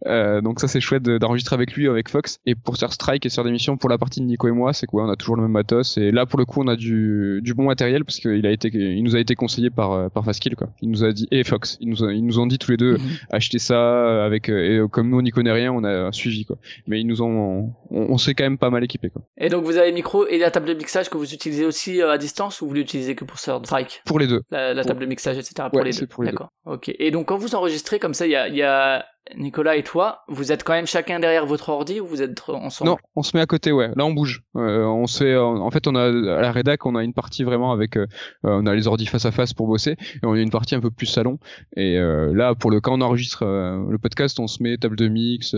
Euh, 0.06 0.40
donc 0.40 0.60
ça 0.60 0.68
c'est 0.68 0.80
chouette 0.80 1.02
d'enregistrer 1.02 1.54
avec 1.54 1.74
lui 1.74 1.88
avec 1.88 2.08
Fox. 2.08 2.38
Et 2.46 2.54
pour 2.54 2.78
faire 2.78 2.92
Strike 2.92 3.26
et 3.26 3.28
sur 3.28 3.44
des 3.44 3.50
missions 3.50 3.76
pour 3.76 3.90
la 3.90 3.98
partie 3.98 4.20
de 4.20 4.24
Nico 4.24 4.48
et 4.48 4.52
moi, 4.52 4.72
c'est 4.72 4.86
quoi 4.86 5.04
On 5.04 5.10
a 5.10 5.16
toujours 5.16 5.36
le 5.36 5.42
même 5.42 5.50
matos. 5.50 5.98
Et 5.98 6.12
là 6.12 6.24
pour 6.24 6.38
le 6.38 6.46
coup 6.46 6.62
on 6.62 6.68
a 6.68 6.76
du, 6.76 7.40
du 7.42 7.52
bon 7.52 7.64
matériel 7.64 8.04
parce 8.04 8.20
qu'il 8.20 8.46
a 8.46 8.50
été 8.50 8.70
il 8.72 9.02
nous 9.02 9.16
a 9.16 9.20
été 9.20 9.34
conseillé 9.34 9.68
par 9.68 9.92
euh, 9.92 10.08
par 10.08 10.24
Fastkill 10.24 10.56
quoi. 10.56 10.68
Il 10.80 10.90
nous 10.90 11.04
a 11.04 11.12
dit 11.12 11.28
et 11.30 11.44
Fox. 11.44 11.76
Ils 11.80 11.90
nous 11.90 12.08
ils 12.08 12.24
nous 12.24 12.38
ont 12.38 12.46
dit 12.46 12.58
tous 12.58 12.70
les 12.70 12.76
deux 12.76 12.94
mhm. 12.94 13.00
acheter 13.30 13.58
ça 13.58 14.24
avec 14.24 14.48
euh, 14.48 14.84
et 14.84 14.88
comme 14.88 15.10
nous 15.10 15.18
on 15.18 15.22
n'y 15.22 15.30
connaît 15.30 15.52
rien 15.52 15.72
on 15.72 15.84
a 15.84 16.12
suivi 16.12 16.44
quoi. 16.44 16.56
Mais 16.86 17.00
ils 17.00 17.06
nous 17.06 17.20
ont 17.20 17.74
on, 17.90 18.16
s'est 18.16 18.34
quand 18.34 18.44
même 18.44 18.58
pas 18.58 18.70
mal 18.70 18.84
équipé 18.84 19.10
quoi. 19.10 19.22
Et 19.36 19.48
donc 19.48 19.64
vous 19.64 19.76
avez 19.76 19.88
le 19.88 19.94
micro 19.94 20.26
et 20.26 20.38
la 20.38 20.50
table 20.50 20.66
de 20.66 20.74
mixage 20.74 21.10
que 21.10 21.18
vous 21.18 21.34
utilisez 21.34 21.64
aussi 21.64 22.00
à 22.00 22.16
distance 22.16 22.62
ou 22.62 22.68
vous 22.68 22.74
l'utilisez 22.74 23.14
que 23.14 23.24
pour 23.24 23.38
Strike? 23.38 24.02
Pour 24.04 24.18
les 24.18 24.26
deux. 24.26 24.42
La, 24.50 24.84
table 24.84 25.00
de 25.00 25.06
mixage 25.06 25.36
etc. 25.36 25.68
Pour 25.72 25.82
les 25.82 25.90
deux. 25.90 26.08
D'accord. 26.20 26.50
Ok. 26.66 26.94
Et 26.98 27.10
donc 27.10 27.23
quand 27.26 27.36
vous 27.36 27.54
enregistrez 27.54 27.98
comme 27.98 28.14
ça, 28.14 28.26
il 28.26 28.32
y 28.32 28.36
a, 28.36 28.48
y 28.48 28.62
a 28.62 29.04
Nicolas 29.36 29.76
et 29.76 29.82
toi, 29.82 30.22
vous 30.28 30.52
êtes 30.52 30.64
quand 30.64 30.74
même 30.74 30.86
chacun 30.86 31.18
derrière 31.18 31.46
votre 31.46 31.70
ordi 31.70 31.98
ou 31.98 32.06
vous 32.06 32.20
êtes 32.20 32.42
ensemble? 32.48 32.90
Non, 32.90 32.96
on 33.16 33.22
se 33.22 33.34
met 33.34 33.42
à 33.42 33.46
côté, 33.46 33.72
ouais. 33.72 33.90
Là, 33.96 34.04
on 34.04 34.12
bouge. 34.12 34.42
Euh, 34.54 34.84
on 34.84 35.06
se 35.06 35.24
fait, 35.24 35.36
en 35.36 35.70
fait, 35.70 35.86
on 35.86 35.94
a 35.94 36.04
à 36.04 36.40
la 36.42 36.52
rédac, 36.52 36.84
on 36.84 36.94
a 36.94 37.02
une 37.02 37.14
partie 37.14 37.42
vraiment 37.42 37.72
avec, 37.72 37.96
euh, 37.96 38.06
on 38.42 38.66
a 38.66 38.74
les 38.74 38.86
ordis 38.86 39.06
face 39.06 39.24
à 39.24 39.32
face 39.32 39.54
pour 39.54 39.66
bosser, 39.66 39.92
et 39.92 40.24
on 40.24 40.32
a 40.32 40.38
une 40.38 40.50
partie 40.50 40.74
un 40.74 40.80
peu 40.80 40.90
plus 40.90 41.06
salon. 41.06 41.38
Et 41.74 41.98
euh, 41.98 42.34
là, 42.34 42.54
pour 42.54 42.70
le 42.70 42.80
quand 42.80 42.92
on 42.92 43.00
enregistre 43.00 43.44
le 43.44 43.96
podcast, 43.98 44.38
on 44.40 44.46
se 44.46 44.62
met 44.62 44.76
table 44.76 44.96
de 44.96 45.08
mix, 45.08 45.56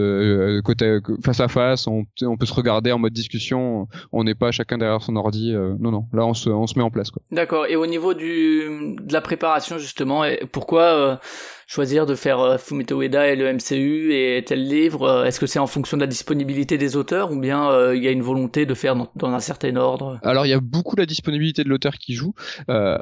côté 0.64 0.98
face 1.24 1.40
à 1.40 1.48
face, 1.48 1.88
on, 1.88 2.06
on, 2.22 2.36
peut 2.36 2.46
se 2.46 2.54
regarder 2.54 2.92
en 2.92 2.98
mode 2.98 3.12
discussion. 3.12 3.88
On 4.12 4.24
n'est 4.24 4.36
pas 4.36 4.52
chacun 4.52 4.78
derrière 4.78 5.02
son 5.02 5.16
ordi. 5.16 5.52
non, 5.52 5.90
non. 5.90 6.06
Là, 6.12 6.24
on 6.24 6.34
se, 6.34 6.48
on 6.48 6.68
se 6.68 6.78
met 6.78 6.84
en 6.84 6.90
place. 6.90 7.10
Quoi. 7.10 7.22
D'accord. 7.32 7.66
Et 7.66 7.74
au 7.74 7.86
niveau 7.86 8.14
du 8.14 8.94
de 9.00 9.12
la 9.12 9.20
préparation 9.20 9.78
justement, 9.78 10.22
pourquoi 10.52 11.20
choisir 11.66 12.06
de 12.06 12.14
faire 12.14 12.40
euh, 12.40 12.58
Fumito 12.58 13.02
Ueda 13.02 13.26
et 13.26 13.36
le 13.36 13.52
MCU 13.52 14.14
et 14.14 14.42
tel 14.46 14.66
livre 14.66 15.02
euh, 15.02 15.24
Est-ce 15.24 15.40
que 15.40 15.46
c'est 15.46 15.58
en 15.58 15.66
fonction 15.66 15.96
de 15.96 16.02
la 16.02 16.06
disponibilité 16.06 16.78
des 16.78 16.96
auteurs 16.96 17.32
ou 17.32 17.40
bien 17.40 17.68
euh, 17.70 17.96
il 17.96 18.02
y 18.02 18.08
a 18.08 18.12
une 18.12 18.22
volonté 18.22 18.66
de 18.66 18.74
faire 18.74 18.94
dans, 18.94 19.30
un 19.30 19.40
certain 19.40 19.74
ordre? 19.76 20.18
Alors 20.22 20.46
il 20.46 20.50
y 20.50 20.54
a 20.54 20.60
beaucoup 20.60 20.96
la 20.96 21.06
disponibilité 21.06 21.64
de 21.64 21.68
l'auteur 21.68 21.94
qui 21.94 22.14
joue. 22.14 22.34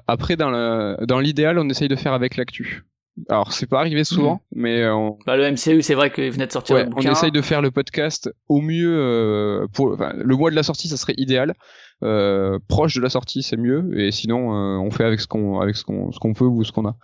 après 0.07 0.37
dans 0.37 1.21
l'idéal 1.21 1.59
on 1.59 1.69
essaye 1.69 1.89
de 1.89 1.97
faire 1.97 2.15
avec 2.15 2.37
l'actu. 2.37 2.85
Alors 3.29 3.53
c'est 3.53 3.69
pas 3.69 3.79
arrivé 3.79 4.03
souvent, 4.03 4.41
hmm. 4.51 4.61
mais 4.61 4.89
on... 4.89 5.19
bah, 5.25 5.37
le 5.37 5.49
MCU 5.49 5.83
c'est 5.83 5.95
vrai 5.95 6.11
qu'il 6.11 6.33
venait 6.33 6.49
de 6.49 6.53
sortir 6.53 6.75
ouais, 6.75 6.89
On 6.97 7.03
essaye 7.03 7.31
de 7.31 7.43
faire 7.43 7.63
le 7.63 7.71
podcast 7.71 8.29
au 8.49 8.61
mieux 8.61 9.67
pour 9.73 9.93
enfin, 9.93 10.13
le 10.17 10.37
mois 10.37 10.51
de 10.51 10.57
la 10.57 10.65
sortie, 10.65 10.89
ça 10.89 10.97
serait 10.97 11.15
idéal. 11.17 11.55
Euh, 12.03 12.59
proche 12.69 12.95
de 12.97 13.01
la 13.01 13.09
sortie, 13.09 13.43
c'est 13.43 13.57
mieux. 13.57 13.99
Et 13.99 14.11
sinon, 14.11 14.53
euh, 14.55 14.77
on 14.79 14.91
fait 14.91 15.05
avec 15.05 15.21
ce 15.21 15.27
qu'on 15.27 15.61
avec 15.61 15.77
ce 15.77 15.85
qu'on 15.85 16.13
ce 16.13 16.19
qu'on 16.19 16.35
peut 16.35 16.45
ou 16.45 16.65
ce 16.65 16.73
qu'on 16.73 16.87
a. 16.87 16.97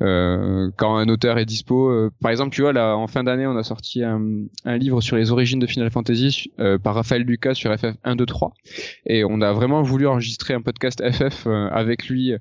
Euh, 0.00 0.70
quand 0.76 0.96
un 0.96 1.08
auteur 1.08 1.38
est 1.38 1.44
dispo, 1.44 2.10
par 2.20 2.30
exemple, 2.30 2.54
tu 2.54 2.62
vois 2.62 2.72
là, 2.72 2.96
en 2.96 3.06
fin 3.06 3.24
d'année, 3.24 3.46
on 3.46 3.56
a 3.56 3.62
sorti 3.62 4.02
un, 4.02 4.22
un, 4.64 4.76
livre 4.78 5.00
sur 5.00 5.16
les 5.16 5.32
origines 5.32 5.58
de 5.58 5.66
Final 5.66 5.90
Fantasy 5.90 6.52
par 6.82 6.94
Raphaël 6.94 7.22
Lucas 7.22 7.54
sur 7.54 7.76
FF 7.76 7.94
1, 8.04 8.16
2, 8.16 8.26
3, 8.26 8.52
et 9.06 9.24
on 9.24 9.40
a 9.40 9.52
vraiment 9.52 9.82
voulu 9.82 10.06
enregistrer 10.06 10.54
un 10.54 10.60
podcast 10.60 11.02
FF 11.02 11.46
avec 11.46 12.08
lui 12.08 12.34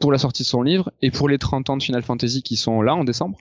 pour 0.00 0.12
la 0.12 0.18
sortie 0.18 0.42
de 0.42 0.48
son 0.48 0.62
livre 0.62 0.90
et 1.02 1.10
pour 1.10 1.28
les 1.28 1.38
30 1.38 1.70
ans 1.70 1.76
de 1.76 1.82
Final 1.82 2.02
Fantasy 2.02 2.42
qui 2.42 2.56
sont 2.56 2.82
là 2.82 2.94
en 2.94 3.04
décembre. 3.04 3.38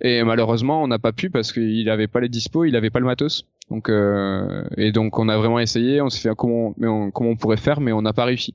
Et 0.00 0.22
malheureusement, 0.22 0.82
on 0.82 0.88
n'a 0.88 0.98
pas 0.98 1.12
pu 1.12 1.30
parce 1.30 1.52
qu'il 1.52 1.88
avait 1.88 2.08
pas 2.08 2.20
les 2.20 2.28
dispos, 2.28 2.64
il 2.64 2.76
avait 2.76 2.90
pas 2.90 3.00
le 3.00 3.06
matos. 3.06 3.46
Donc 3.70 3.88
euh, 3.88 4.64
et 4.76 4.92
donc 4.92 5.18
on 5.18 5.28
a 5.28 5.36
vraiment 5.36 5.60
essayé, 5.60 6.00
on 6.00 6.08
s'est 6.08 6.28
fait 6.28 6.34
comment 6.36 6.74
mais 6.76 6.88
on, 6.88 7.10
comment 7.10 7.30
on 7.30 7.36
pourrait 7.36 7.56
faire, 7.56 7.80
mais 7.80 7.92
on 7.92 8.02
n'a 8.02 8.12
pas 8.12 8.24
réussi. 8.24 8.54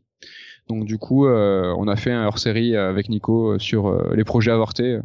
Donc 0.67 0.86
du 0.86 0.97
coup, 0.97 1.28
euh, 1.28 1.73
on 1.78 1.88
a 1.88 1.95
fait 1.95 2.12
un 2.12 2.25
hors-série 2.25 2.75
avec 2.75 3.10
Nico 3.10 3.51
euh, 3.54 3.60
sur 3.60 3.88
euh, 3.88 4.13
les 4.15 4.23
projets 4.23 4.51
avortés. 4.51 4.99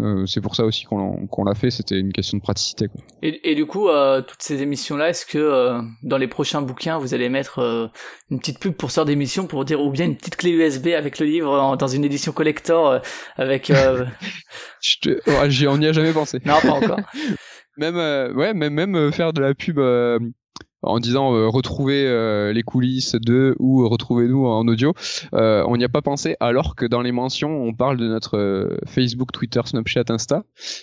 Euh, 0.00 0.24
c'est 0.26 0.40
pour 0.40 0.56
ça 0.56 0.64
aussi 0.64 0.84
qu'on 0.84 1.44
l'a 1.44 1.54
fait, 1.54 1.70
c'était 1.70 1.98
une 1.98 2.12
question 2.12 2.38
de 2.38 2.42
praticité. 2.42 2.88
Quoi. 2.88 3.02
Et, 3.20 3.50
et, 3.50 3.54
du 3.54 3.66
coup, 3.66 3.88
euh, 3.88 4.22
toutes 4.22 4.42
ces 4.42 4.62
émissions-là, 4.62 5.10
est-ce 5.10 5.26
que 5.26 5.80
dans 6.02 6.16
les 6.16 6.28
prochains 6.28 6.62
bouquins, 6.62 6.98
vous 6.98 7.14
allez 7.14 7.28
mettre 7.28 7.90
une 8.30 8.38
petite 8.38 8.58
pub 8.58 8.72
pour 8.72 8.90
sortir 8.90 9.12
d'émission 9.12 9.46
pour 9.46 9.64
dire, 9.64 9.80
ou 9.80 9.90
bien 9.90 10.06
une 10.06 10.16
petite 10.16 10.36
clé 10.36 10.50
USB 10.50 10.88
avec 10.88 11.18
le 11.18 11.26
livre 11.26 11.76
dans 11.76 11.88
une 11.88 12.04
édition 12.04 12.32
collector 12.32 13.00
avec... 13.36 13.70
Je 14.80 14.96
te... 14.98 15.66
on 15.66 15.78
n'y 15.78 15.86
a 15.86 15.92
jamais 15.92 16.12
pensé. 16.12 16.38
Non, 16.44 16.54
pas 16.62 16.72
encore. 16.72 17.00
même 17.76 17.96
euh, 17.96 18.32
ouais 18.32 18.54
même 18.54 18.74
même 18.74 18.94
euh, 18.94 19.10
faire 19.10 19.32
de 19.32 19.40
la 19.40 19.54
pub 19.54 19.78
euh, 19.78 20.18
en 20.84 20.98
disant 20.98 21.30
retrouver 21.48 22.02
les 22.52 22.62
coulisses 22.64 23.14
de 23.14 23.54
ou 23.60 23.88
retrouvez-nous 23.88 24.46
en 24.46 24.66
audio, 24.66 24.94
on 25.32 25.76
n'y 25.76 25.84
a 25.84 25.88
pas 25.88 26.02
pensé 26.02 26.36
alors 26.40 26.74
que 26.74 26.84
dans 26.84 27.02
les 27.02 27.12
mentions 27.12 27.62
on 27.62 27.72
parle 27.72 27.98
de 27.98 28.08
notre 28.08 28.76
Facebook, 28.88 29.30
Twitter, 29.30 29.60
Snapchat, 29.64 30.02
Insta, 30.08 30.42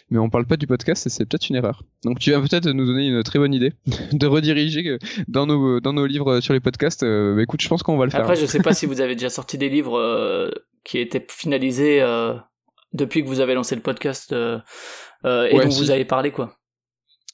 mais 0.09 0.17
on 0.17 0.29
parle 0.29 0.45
pas 0.45 0.55
du 0.55 0.67
podcast 0.67 1.05
et 1.05 1.09
c'est 1.09 1.25
peut-être 1.25 1.49
une 1.49 1.57
erreur. 1.57 1.83
Donc 2.05 2.19
tu 2.19 2.31
vas 2.31 2.39
peut-être 2.39 2.69
nous 2.69 2.85
donner 2.85 3.09
une 3.09 3.23
très 3.23 3.39
bonne 3.39 3.53
idée 3.53 3.73
de 4.13 4.25
rediriger 4.25 4.99
dans 5.27 5.45
nos 5.45 5.81
dans 5.81 5.91
nos 5.91 6.05
livres 6.05 6.39
sur 6.39 6.53
les 6.53 6.61
podcasts. 6.61 7.03
Bah, 7.03 7.41
écoute, 7.41 7.61
je 7.61 7.67
pense 7.67 7.83
qu'on 7.83 7.97
va 7.97 8.05
le 8.05 8.11
faire. 8.11 8.21
Après, 8.21 8.37
je 8.37 8.45
sais 8.45 8.61
pas 8.61 8.73
si 8.73 8.85
vous 8.85 9.01
avez 9.01 9.15
déjà 9.15 9.29
sorti 9.29 9.57
des 9.57 9.67
livres 9.67 10.49
qui 10.85 10.99
étaient 10.99 11.27
finalisés 11.27 12.01
depuis 12.93 13.21
que 13.21 13.27
vous 13.27 13.41
avez 13.41 13.53
lancé 13.53 13.75
le 13.75 13.81
podcast 13.81 14.31
et 14.31 15.57
dont 15.57 15.67
vous 15.67 15.91
avez 15.91 16.05
parlé 16.05 16.31
quoi. 16.31 16.55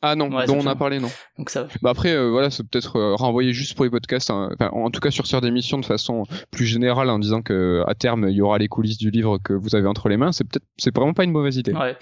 Ah 0.07 0.15
non, 0.15 0.29
dont 0.29 0.59
on 0.59 0.67
a 0.67 0.75
parlé, 0.75 0.99
non. 0.99 1.09
Donc 1.39 1.49
ça 1.49 1.67
Bah 1.81 1.89
après, 1.89 2.13
euh, 2.13 2.29
voilà, 2.29 2.51
c'est 2.51 2.63
peut-être 2.63 2.97
euh, 2.97 3.15
renvoyer 3.15 3.53
juste 3.53 3.75
pour 3.75 3.85
les 3.85 3.91
podcasts, 3.91 4.29
hein. 4.29 4.51
en 4.59 4.91
tout 4.91 4.99
cas 4.99 5.09
sur 5.09 5.25
sur 5.25 5.41
d'émission 5.41 5.79
de 5.79 5.85
façon 5.85 6.25
plus 6.51 6.67
générale, 6.67 7.09
en 7.09 7.17
disant 7.17 7.41
que 7.41 7.83
à 7.87 7.95
terme 7.95 8.27
il 8.29 8.35
y 8.35 8.41
aura 8.41 8.59
les 8.59 8.67
coulisses 8.67 8.99
du 8.99 9.09
livre 9.09 9.39
que 9.43 9.53
vous 9.53 9.75
avez 9.75 9.87
entre 9.87 10.07
les 10.07 10.17
mains. 10.17 10.31
C'est 10.31 10.43
peut-être, 10.43 10.65
c'est 10.77 10.95
vraiment 10.95 11.13
pas 11.13 11.23
une 11.23 11.31
mauvaise 11.31 11.57
idée. 11.57 11.73
Ouais. 11.73 11.97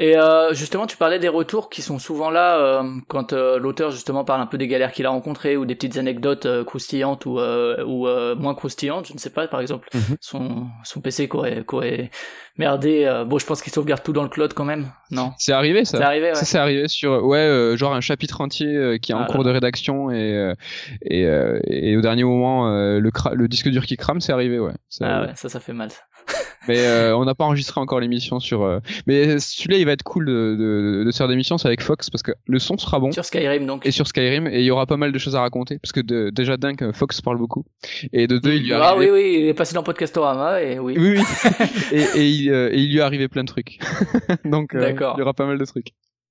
Et 0.00 0.16
euh, 0.16 0.54
justement, 0.54 0.86
tu 0.86 0.96
parlais 0.96 1.18
des 1.18 1.28
retours 1.28 1.68
qui 1.68 1.82
sont 1.82 1.98
souvent 1.98 2.30
là 2.30 2.56
euh, 2.56 2.82
quand 3.06 3.34
euh, 3.34 3.58
l'auteur 3.58 3.90
justement 3.90 4.24
parle 4.24 4.40
un 4.40 4.46
peu 4.46 4.56
des 4.56 4.66
galères 4.66 4.92
qu'il 4.92 5.04
a 5.04 5.10
rencontrées 5.10 5.58
ou 5.58 5.66
des 5.66 5.74
petites 5.74 5.98
anecdotes 5.98 6.64
croustillantes 6.64 7.26
ou, 7.26 7.38
ou 7.38 8.06
moins 8.36 8.54
croustillantes. 8.54 9.08
Je 9.08 9.12
ne 9.12 9.18
sais 9.18 9.28
pas, 9.28 9.46
par 9.46 9.60
exemple, 9.60 9.90
mhm. 9.92 10.16
son 10.18 10.68
son 10.84 11.02
PC 11.02 11.28
qu'aurait 11.28 11.64
qu'aurait 11.64 12.10
merdé. 12.56 13.24
bon, 13.26 13.38
je 13.38 13.44
pense 13.44 13.60
qu'il 13.60 13.74
sauvegarde 13.74 14.02
tout 14.02 14.14
dans 14.14 14.22
le 14.22 14.30
cloud 14.30 14.54
quand 14.54 14.64
même, 14.64 14.90
non? 15.10 15.32
C'est 15.36 15.52
arrivé 15.52 15.84
ça. 15.84 15.98
C'est 15.98 16.04
arrivé. 16.04 16.28
Ouais. 16.28 16.34
Ça 16.34 16.46
c'est 16.46 16.58
arrivé 16.58 16.88
sur 16.88 17.22
ouais, 17.26 17.74
genre 17.76 17.92
un 17.92 18.00
chapitre 18.00 18.40
entier 18.40 18.98
qui 19.02 19.12
est 19.12 19.14
en 19.14 19.24
ah 19.24 19.26
cours 19.30 19.44
de 19.44 19.50
rédaction 19.50 20.10
et 20.10 20.54
et, 21.02 21.26
et 21.66 21.96
au 21.98 22.00
dernier 22.00 22.24
moment 22.24 22.70
le 22.70 23.10
le 23.34 23.48
disque 23.48 23.68
dur 23.68 23.84
qui 23.84 23.98
crame, 23.98 24.22
c'est 24.22 24.32
arrivé 24.32 24.58
ouais. 24.58 24.72
Ah 25.02 25.20
ouais, 25.20 25.32
ça 25.34 25.50
ça 25.50 25.60
fait 25.60 25.74
mal. 25.74 25.90
mais 26.70 26.86
euh, 26.86 27.16
on 27.16 27.24
n'a 27.24 27.34
pas 27.34 27.44
enregistré 27.44 27.80
encore 27.80 27.98
l'émission 27.98 28.38
sur. 28.38 28.62
Euh, 28.62 28.78
mais 29.06 29.40
celui-là, 29.40 29.76
il 29.78 29.86
va 29.86 29.92
être 29.92 30.04
cool 30.04 30.24
de, 30.26 30.56
de, 30.56 31.04
de 31.04 31.12
faire 31.12 31.26
d'émission, 31.26 31.58
c'est 31.58 31.66
avec 31.66 31.82
Fox 31.82 32.10
parce 32.10 32.22
que 32.22 32.30
le 32.46 32.60
son 32.60 32.78
sera 32.78 33.00
bon. 33.00 33.10
Sur 33.10 33.24
Skyrim 33.24 33.66
donc. 33.66 33.84
Et 33.86 33.90
sur 33.90 34.06
Skyrim 34.06 34.46
et 34.46 34.60
il 34.60 34.64
y 34.64 34.70
aura 34.70 34.86
pas 34.86 34.96
mal 34.96 35.10
de 35.10 35.18
choses 35.18 35.34
à 35.34 35.40
raconter 35.40 35.80
parce 35.80 35.90
que 35.90 36.00
de, 36.00 36.30
déjà 36.30 36.56
d'un 36.56 36.74
Fox 36.92 37.20
parle 37.20 37.38
beaucoup 37.38 37.64
et 38.12 38.28
de 38.28 38.38
deux 38.38 38.54
il 38.54 38.62
lui 38.62 38.72
Ah 38.72 38.96
oui 38.96 39.08
oui, 39.12 39.38
il 39.40 39.48
est 39.48 39.54
passé 39.54 39.74
dans 39.74 39.82
Podcastorama 39.82 40.62
et 40.62 40.78
oui. 40.78 40.94
Oui 40.96 41.18
oui. 41.18 41.22
et, 41.92 42.20
et, 42.20 42.28
il, 42.28 42.50
euh, 42.52 42.70
et, 42.72 42.78
il, 42.78 42.92
lui 42.92 42.98
est 42.98 43.02
arrivé 43.02 43.26
plein 43.26 43.42
de 43.42 43.48
trucs. 43.48 43.80
donc 44.44 44.70
il 44.74 44.96
y 45.18 45.22
aura 45.22 45.34
pas 45.34 45.46
mal 45.46 45.58
de 45.58 45.64
trucs 45.64 45.88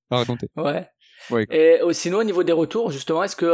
à 0.10 0.18
raconter. 0.18 0.48
Ouais. 0.56 0.88
ouais. 1.32 1.46
Et 1.52 1.80
sinon 1.92 2.20
au 2.20 2.24
niveau 2.24 2.44
des 2.44 2.54
retours 2.54 2.92
justement, 2.92 3.24
est-ce 3.26 3.36
que 3.36 3.46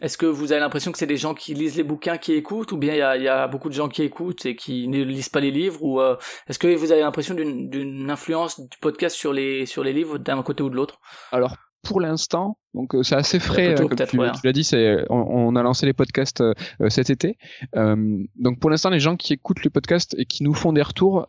est-ce 0.00 0.16
que 0.16 0.26
vous 0.26 0.52
avez 0.52 0.60
l'impression 0.60 0.90
que 0.90 0.98
c'est 0.98 1.06
des 1.06 1.16
gens 1.16 1.34
qui 1.34 1.54
lisent 1.54 1.76
les 1.76 1.82
bouquins 1.82 2.16
qui 2.16 2.32
écoutent, 2.32 2.72
ou 2.72 2.76
bien 2.76 2.94
il 3.14 3.22
y 3.22 3.28
a, 3.28 3.46
beaucoup 3.46 3.68
de 3.68 3.74
gens 3.74 3.88
qui 3.88 4.02
écoutent 4.02 4.46
et 4.46 4.56
qui 4.56 4.88
ne 4.88 5.02
lisent 5.02 5.28
pas 5.28 5.40
les 5.40 5.50
livres, 5.50 5.82
ou 5.82 6.00
euh, 6.00 6.16
est-ce 6.48 6.58
que 6.58 6.74
vous 6.74 6.92
avez 6.92 7.02
l'impression 7.02 7.34
d'une 7.34 8.10
influence 8.10 8.58
du 8.60 8.78
podcast 8.78 9.14
sur 9.16 9.32
les 9.32 9.66
sur 9.66 9.84
les 9.84 9.92
livres 9.92 10.18
d'un 10.18 10.42
côté 10.42 10.62
ou 10.62 10.70
de 10.70 10.76
l'autre? 10.76 11.00
Alors 11.30 11.56
pour 11.82 12.00
l'instant, 12.00 12.58
donc 12.74 12.94
euh, 12.94 13.02
c'est 13.02 13.14
assez 13.14 13.38
frais, 13.38 13.74
comme 13.74 13.94
tu, 13.94 14.16
l'as 14.16 14.52
dit, 14.52 14.64
c'est 14.64 15.04
on, 15.10 15.48
on, 15.48 15.56
a 15.56 15.62
lancé 15.62 15.86
les 15.86 15.92
podcasts 15.92 16.40
euh, 16.40 16.54
cet 16.88 17.10
été. 17.10 17.36
donc 17.74 18.58
pour 18.60 18.70
l'instant, 18.70 18.90
les 18.90 19.00
gens 19.00 19.16
qui 19.16 19.32
écoutent 19.32 19.62
les 19.64 19.70
podcasts 19.70 20.14
et 20.18 20.24
qui 20.24 20.42
nous 20.42 20.54
font 20.54 20.72
des 20.72 20.82
retours, 20.82 21.26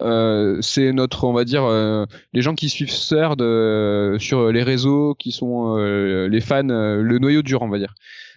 c'est 0.61 0.91
notre, 0.93 1.25
on 1.25 1.33
va 1.33 1.43
dire, 1.45 1.63
les 2.33 2.41
gens 2.41 2.55
qui 2.55 2.69
suivent 2.69 2.91
Sœur 2.91 3.35
de 3.35 4.17
sur 4.19 4.51
les 4.51 4.63
réseaux, 4.63 5.15
qui 5.15 5.31
sont 5.31 5.75
les 5.77 6.41
fans, 6.41 6.63
le 6.63 7.17
noyau 7.19 7.41
dur, 7.41 7.61
on 7.61 7.69
va 7.69 7.79
dire. 7.79 7.93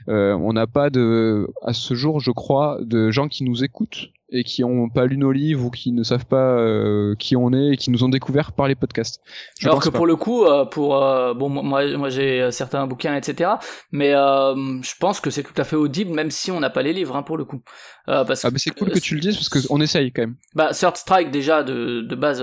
Euh, 0.08 0.34
on 0.34 0.52
n'a 0.52 0.66
pas 0.66 0.90
de, 0.90 1.48
à 1.62 1.72
ce 1.72 1.94
jour, 1.94 2.20
je 2.20 2.30
crois, 2.30 2.78
de 2.80 3.10
gens 3.10 3.28
qui 3.28 3.44
nous 3.44 3.64
écoutent 3.64 4.10
et 4.30 4.42
qui 4.42 4.64
ont 4.64 4.88
pas 4.88 5.06
lu 5.06 5.16
nos 5.18 5.30
livres 5.30 5.66
ou 5.66 5.70
qui 5.70 5.92
ne 5.92 6.02
savent 6.02 6.26
pas 6.26 6.58
euh, 6.58 7.14
qui 7.16 7.36
on 7.36 7.52
est 7.52 7.74
et 7.74 7.76
qui 7.76 7.90
nous 7.90 8.02
ont 8.02 8.08
découvert 8.08 8.52
par 8.52 8.66
les 8.66 8.74
podcasts. 8.74 9.20
Alors 9.62 9.80
que 9.80 9.88
pour 9.88 10.06
le 10.06 10.16
coup, 10.16 10.44
euh, 10.44 10.64
pour 10.64 10.98
bon 11.36 11.48
moi 11.48 11.96
moi 11.96 12.08
j'ai 12.08 12.50
certains 12.50 12.86
bouquins 12.96 13.14
etc. 13.14 13.50
Mais 13.92 14.10
je 14.12 14.94
pense 14.98 15.20
que 15.20 15.30
c'est 15.30 15.42
tout 15.42 15.54
à 15.56 15.64
fait 15.64 15.76
audible 15.76 16.12
même 16.12 16.30
si 16.30 16.50
on 16.50 16.60
n'a 16.60 16.70
pas 16.70 16.82
les 16.82 16.92
livres 16.92 17.16
hein, 17.16 17.22
pour 17.22 17.36
le 17.36 17.44
coup. 17.44 17.62
parce 18.06 18.44
ah 18.44 18.50
c'est 18.56 18.70
cool 18.70 18.90
que 18.90 18.98
tu 18.98 19.14
le 19.14 19.20
dises 19.20 19.36
parce 19.36 19.48
que 19.48 19.58
on 19.70 19.80
essaye 19.80 20.12
quand 20.12 20.22
même. 20.22 20.36
Bah 20.54 20.70
Third 20.72 20.96
Strike 20.96 21.30
déjà 21.30 21.62
de 21.62 22.00
de 22.00 22.14
base 22.14 22.42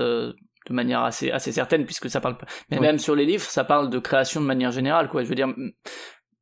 de 0.68 0.72
manière 0.72 1.02
assez 1.02 1.30
assez 1.30 1.52
certaine 1.52 1.84
puisque 1.84 2.08
ça 2.08 2.20
parle 2.20 2.36
mais 2.70 2.80
même 2.80 2.98
sur 2.98 3.14
les 3.14 3.26
livres 3.26 3.44
ça 3.44 3.64
parle 3.64 3.90
de 3.90 3.98
création 3.98 4.40
de 4.40 4.46
manière 4.46 4.72
générale 4.72 5.08
quoi 5.08 5.22
je 5.22 5.28
veux 5.28 5.34
dire 5.34 5.48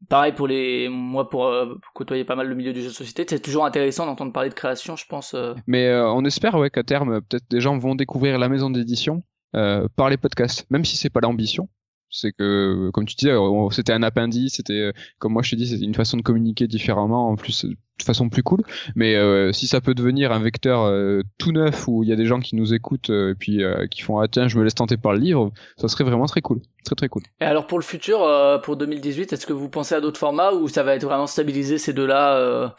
pareil 0.09 0.33
pour 0.33 0.47
les 0.47 0.89
moi 0.89 1.29
pour, 1.29 1.47
euh, 1.47 1.75
côtoyer 1.95 2.25
pas 2.25 2.37
mal 2.37 2.49
le 2.49 2.55
milieu 2.55 2.73
du 2.73 2.83
jeu 2.83 2.89
de 2.89 2.95
société 2.95 3.25
c'est 3.29 3.41
toujours 3.41 3.65
intéressant 3.65 4.07
d'entendre 4.07 4.33
parler 4.33 4.49
de 4.49 4.55
création 4.55 4.97
je 4.97 5.07
pense 5.07 5.35
euh. 5.35 5.55
mais 5.67 5.89
euh, 5.89 6.09
on 6.13 6.25
espère 6.25 6.55
ouais 6.55 6.71
qu'à 6.71 6.85
terme 6.85 7.21
peut-être 7.23 7.45
des 7.51 7.61
gens 7.61 7.79
vont 7.79 7.95
découvrir 7.95 8.39
la 8.39 8.49
maison 8.49 8.71
d'édition 8.71 9.23
par 9.53 10.09
les 10.09 10.17
podcasts 10.17 10.71
même 10.71 10.83
si 10.83 10.97
c'est 10.97 11.11
pas 11.11 11.21
l'ambition 11.21 11.69
c'est 12.13 12.33
que 12.33 12.91
comme 12.91 13.07
tu 13.07 13.17
disais 13.17 13.35
c'était 13.71 13.93
un 13.93 14.03
appendice 14.03 14.55
c'était 14.55 14.93
comme 15.19 15.33
moi 15.33 15.43
je 15.43 15.51
te 15.51 15.57
dis 15.57 15.67
c'était 15.67 15.85
une 15.85 15.95
façon 15.95 16.17
de 16.17 16.23
communiquer 16.23 16.69
différemment 16.69 17.29
en 17.29 17.37
plus 17.37 17.67
de 17.99 18.05
façon 18.05 18.29
plus 18.29 18.43
cool. 18.43 18.63
Mais 18.95 19.15
euh, 19.17 19.53
si 19.53 19.67
ça 19.67 19.81
peut 19.81 19.95
devenir 19.95 20.33
un 20.33 20.41
vecteur 20.41 20.83
euh, 20.83 21.23
tout 21.39 21.53
neuf 21.53 21.87
où 21.89 22.03
il 22.03 22.09
y 22.09 22.13
a 22.13 22.17
des 22.17 22.27
gens 22.27 22.41
qui 22.41 22.57
nous 22.57 22.75
écoutent 22.75 23.11
euh, 23.11 23.33
et 23.33 23.35
puis 23.35 23.63
qui 23.91 24.03
font 24.03 24.19
ah 24.19 24.29
tiens 24.29 24.49
je 24.49 24.59
me 24.59 24.65
laisse 24.65 24.75
tenter 24.75 24.97
par 24.97 25.13
le 25.13 25.19
livre, 25.19 25.53
ça 25.77 25.89
serait 25.89 26.05
vraiment 26.05 26.27
très 26.27 26.41
cool, 26.41 26.61
très 26.85 26.95
très 26.95 27.09
cool. 27.09 27.23
Et 27.41 27.45
alors 27.45 27.67
pour 27.67 27.79
le 27.79 27.85
futur, 27.85 28.21
pour 28.63 28.77
2018, 28.77 29.33
est-ce 29.33 29.47
que 29.47 29.53
vous 29.53 29.69
pensez 29.69 29.95
à 29.95 30.01
d'autres 30.01 30.19
formats 30.19 30.53
ou 30.53 30.69
ça 30.69 30.83
va 30.83 30.95
être 30.95 31.05
vraiment 31.05 31.27
stabilisé 31.27 31.79
ces 31.79 31.93
deux-là 31.93 32.75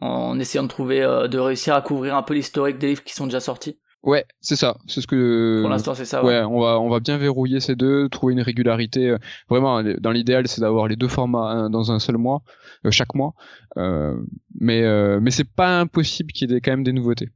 en 0.00 0.38
essayant 0.38 0.64
de 0.64 0.68
trouver, 0.68 1.00
de 1.00 1.38
réussir 1.38 1.74
à 1.74 1.82
couvrir 1.82 2.16
un 2.16 2.22
peu 2.22 2.34
l'historique 2.34 2.78
des 2.78 2.88
livres 2.88 3.04
qui 3.04 3.14
sont 3.14 3.26
déjà 3.26 3.40
sortis? 3.40 3.78
Ouais, 4.04 4.24
c'est 4.40 4.56
ça. 4.56 4.76
C'est 4.86 5.00
ce 5.00 5.06
que. 5.06 5.60
Pour 5.62 5.70
l'instant, 5.70 5.94
c'est 5.94 6.04
ça. 6.04 6.22
Ouais, 6.24 6.40
on 6.42 6.60
va 6.60 6.78
on 6.78 6.88
va 6.90 7.00
bien 7.00 7.16
verrouiller 7.16 7.58
ces 7.60 7.74
deux, 7.74 8.08
trouver 8.10 8.34
une 8.34 8.42
régularité. 8.42 9.08
euh, 9.10 9.18
Vraiment, 9.48 9.82
dans 9.82 10.10
l'idéal, 10.10 10.46
c'est 10.46 10.60
d'avoir 10.60 10.88
les 10.88 10.96
deux 10.96 11.08
formats 11.08 11.68
dans 11.70 11.90
un 11.90 11.98
seul 11.98 12.18
mois, 12.18 12.42
euh, 12.84 12.90
chaque 12.90 13.14
mois. 13.14 13.32
Euh, 13.78 14.14
mais 14.60 14.82
euh, 14.82 15.18
mais 15.22 15.30
c'est 15.30 15.48
pas 15.50 15.80
impossible 15.80 16.32
qu'il 16.32 16.50
y 16.50 16.54
ait 16.54 16.60
quand 16.60 16.72
même 16.72 16.84
des 16.84 16.92
nouveautés. 16.92 17.30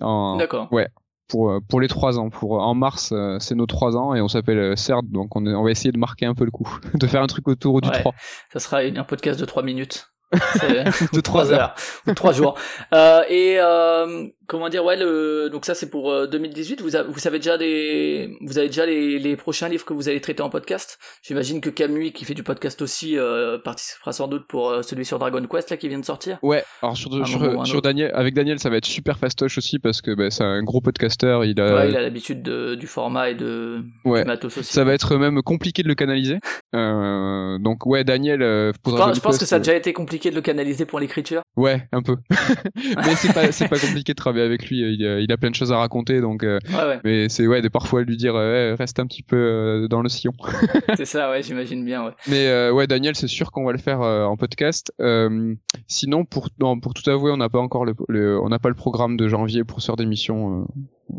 En- 0.00 0.36
D'accord. 0.36 0.70
pour 1.28 1.50
euh, 1.50 1.58
pour 1.68 1.80
les 1.80 1.88
trois 1.88 2.18
ans. 2.20 2.30
Pour 2.30 2.52
en 2.62 2.74
mars, 2.74 3.10
euh, 3.12 3.38
c'est 3.40 3.54
nos 3.56 3.66
trois 3.66 3.96
ans 3.96 4.14
et 4.14 4.20
on 4.20 4.28
s'appelle 4.28 4.58
euh, 4.58 4.76
CERD, 4.76 5.10
donc 5.10 5.34
on, 5.34 5.44
est- 5.46 5.54
on 5.54 5.64
va 5.64 5.70
essayer 5.72 5.90
de 5.92 5.98
marquer 5.98 6.26
un 6.26 6.34
peu 6.34 6.44
le 6.44 6.50
coup, 6.52 6.78
de 6.94 7.06
faire 7.08 7.22
un 7.22 7.26
truc 7.26 7.48
autour 7.48 7.80
du 7.80 7.88
Ouais. 7.88 7.98
3. 8.00 8.14
Ça 8.52 8.60
sera 8.60 8.78
un 8.78 9.04
podcast 9.04 9.40
de 9.40 9.44
3 9.44 9.62
minutes. 9.64 10.11
De 11.12 11.20
trois 11.20 11.52
heures, 11.52 11.74
ou 12.06 12.14
trois 12.14 12.32
jours. 12.32 12.58
Euh, 12.92 13.22
et 13.28 13.56
euh, 13.58 14.26
comment 14.46 14.68
dire, 14.68 14.84
ouais, 14.84 14.96
le, 14.96 15.48
donc 15.50 15.64
ça 15.64 15.74
c'est 15.74 15.88
pour 15.88 16.10
euh, 16.12 16.26
2018. 16.26 16.82
Vous, 16.82 16.94
a- 16.96 17.02
vous 17.04 17.18
savez 17.18 17.38
déjà 17.38 17.56
des, 17.56 18.36
vous 18.42 18.58
avez 18.58 18.66
déjà 18.66 18.84
les, 18.84 19.18
les 19.18 19.36
prochains 19.36 19.68
livres 19.68 19.84
que 19.86 19.94
vous 19.94 20.08
allez 20.10 20.20
traiter 20.20 20.42
en 20.42 20.50
podcast? 20.50 20.98
J'imagine 21.22 21.60
que 21.62 21.70
Camus, 21.70 22.12
qui 22.12 22.24
fait 22.26 22.34
du 22.34 22.42
podcast 22.42 22.82
aussi, 22.82 23.16
euh, 23.18 23.56
participera 23.58 24.12
sans 24.12 24.28
doute 24.28 24.46
pour 24.46 24.68
euh, 24.70 24.82
celui 24.82 25.04
sur 25.06 25.18
Dragon 25.18 25.42
Quest 25.50 25.70
là 25.70 25.76
qui 25.78 25.88
vient 25.88 25.98
de 25.98 26.04
sortir. 26.04 26.38
Ouais, 26.42 26.64
alors 26.82 26.96
sur, 26.96 27.12
Un 27.14 27.64
sur. 27.64 27.80
Daniel, 27.82 28.10
avec 28.14 28.34
Daniel, 28.34 28.58
ça 28.58 28.68
va 28.68 28.76
être 28.76 28.84
super 28.86 29.18
fastoche 29.18 29.56
aussi 29.58 29.78
parce 29.78 30.02
que 30.02 30.14
bah, 30.14 30.30
c'est 30.30 30.44
un 30.44 30.62
gros 30.62 30.80
podcasteur. 30.82 31.44
Il 31.46 31.60
a, 31.60 31.74
ouais, 31.76 31.88
il 31.90 31.96
a 31.96 32.02
l'habitude 32.02 32.42
de- 32.42 32.74
du 32.74 32.86
format 32.86 33.30
et 33.30 33.34
de 33.34 33.82
ouais. 34.04 34.22
du 34.22 34.26
matos 34.26 34.58
aussi. 34.58 34.72
Ça 34.72 34.84
va 34.84 34.92
être 34.92 35.16
même 35.16 35.40
compliqué 35.42 35.82
de 35.82 35.88
le 35.88 35.94
canaliser. 35.94 36.38
Euh, 36.74 37.58
donc 37.58 37.86
ouais, 37.86 38.04
Daniel. 38.04 38.42
Euh, 38.42 38.72
pour 38.82 38.92
je 38.92 38.96
Dragon 38.98 39.10
pense, 39.10 39.16
je 39.16 39.22
pense 39.22 39.38
que 39.38 39.46
ça 39.46 39.56
a 39.56 39.58
euh, 39.58 39.62
déjà 39.62 39.74
été 39.76 39.92
compliqué 39.92 40.21
de 40.30 40.36
le 40.36 40.42
canaliser 40.42 40.86
pour 40.86 41.00
l'écriture. 41.00 41.41
Ouais, 41.56 41.86
un 41.92 42.00
peu. 42.02 42.16
mais 42.76 43.14
c'est 43.16 43.32
pas 43.34 43.52
c'est 43.52 43.68
pas 43.68 43.78
compliqué 43.78 44.12
de 44.12 44.16
travailler 44.16 44.44
avec 44.44 44.68
lui. 44.68 44.80
Il 44.80 45.06
a, 45.06 45.20
il 45.20 45.30
a 45.30 45.36
plein 45.36 45.50
de 45.50 45.54
choses 45.54 45.70
à 45.70 45.76
raconter, 45.76 46.20
donc. 46.22 46.44
euh, 46.44 46.58
Ouais, 46.70 46.86
ouais, 46.88 47.00
mais 47.04 47.28
c'est 47.28 47.46
ouais, 47.46 47.60
de 47.60 47.68
parfois 47.68 48.02
lui 48.02 48.16
dire 48.16 48.34
euh, 48.36 48.74
reste 48.78 48.98
un 49.00 49.06
petit 49.06 49.22
peu 49.22 49.36
euh, 49.36 49.88
dans 49.88 50.00
le 50.00 50.08
sillon. 50.08 50.32
c'est 50.96 51.04
ça, 51.04 51.30
ouais, 51.30 51.42
j'imagine 51.42 51.84
bien, 51.84 52.04
ouais. 52.06 52.12
Mais 52.28 52.46
euh, 52.46 52.72
ouais, 52.72 52.86
Daniel, 52.86 53.14
c'est 53.16 53.26
sûr 53.28 53.50
qu'on 53.52 53.64
va 53.66 53.72
le 53.72 53.78
faire 53.78 54.00
euh, 54.00 54.24
en 54.24 54.36
podcast. 54.38 54.92
Euh, 55.00 55.54
sinon, 55.88 56.24
pour 56.24 56.48
non, 56.58 56.80
pour 56.80 56.94
tout 56.94 57.08
avouer, 57.10 57.30
on 57.32 57.36
n'a 57.36 57.50
pas 57.50 57.60
encore 57.60 57.84
le, 57.84 57.94
le- 58.08 58.40
on 58.40 58.48
n'a 58.48 58.58
pas 58.58 58.70
le 58.70 58.74
programme 58.74 59.16
de 59.18 59.28
janvier 59.28 59.62
pour 59.64 59.82
sœur 59.82 59.96
d'émission. 59.96 60.62
Euh, 60.62 60.64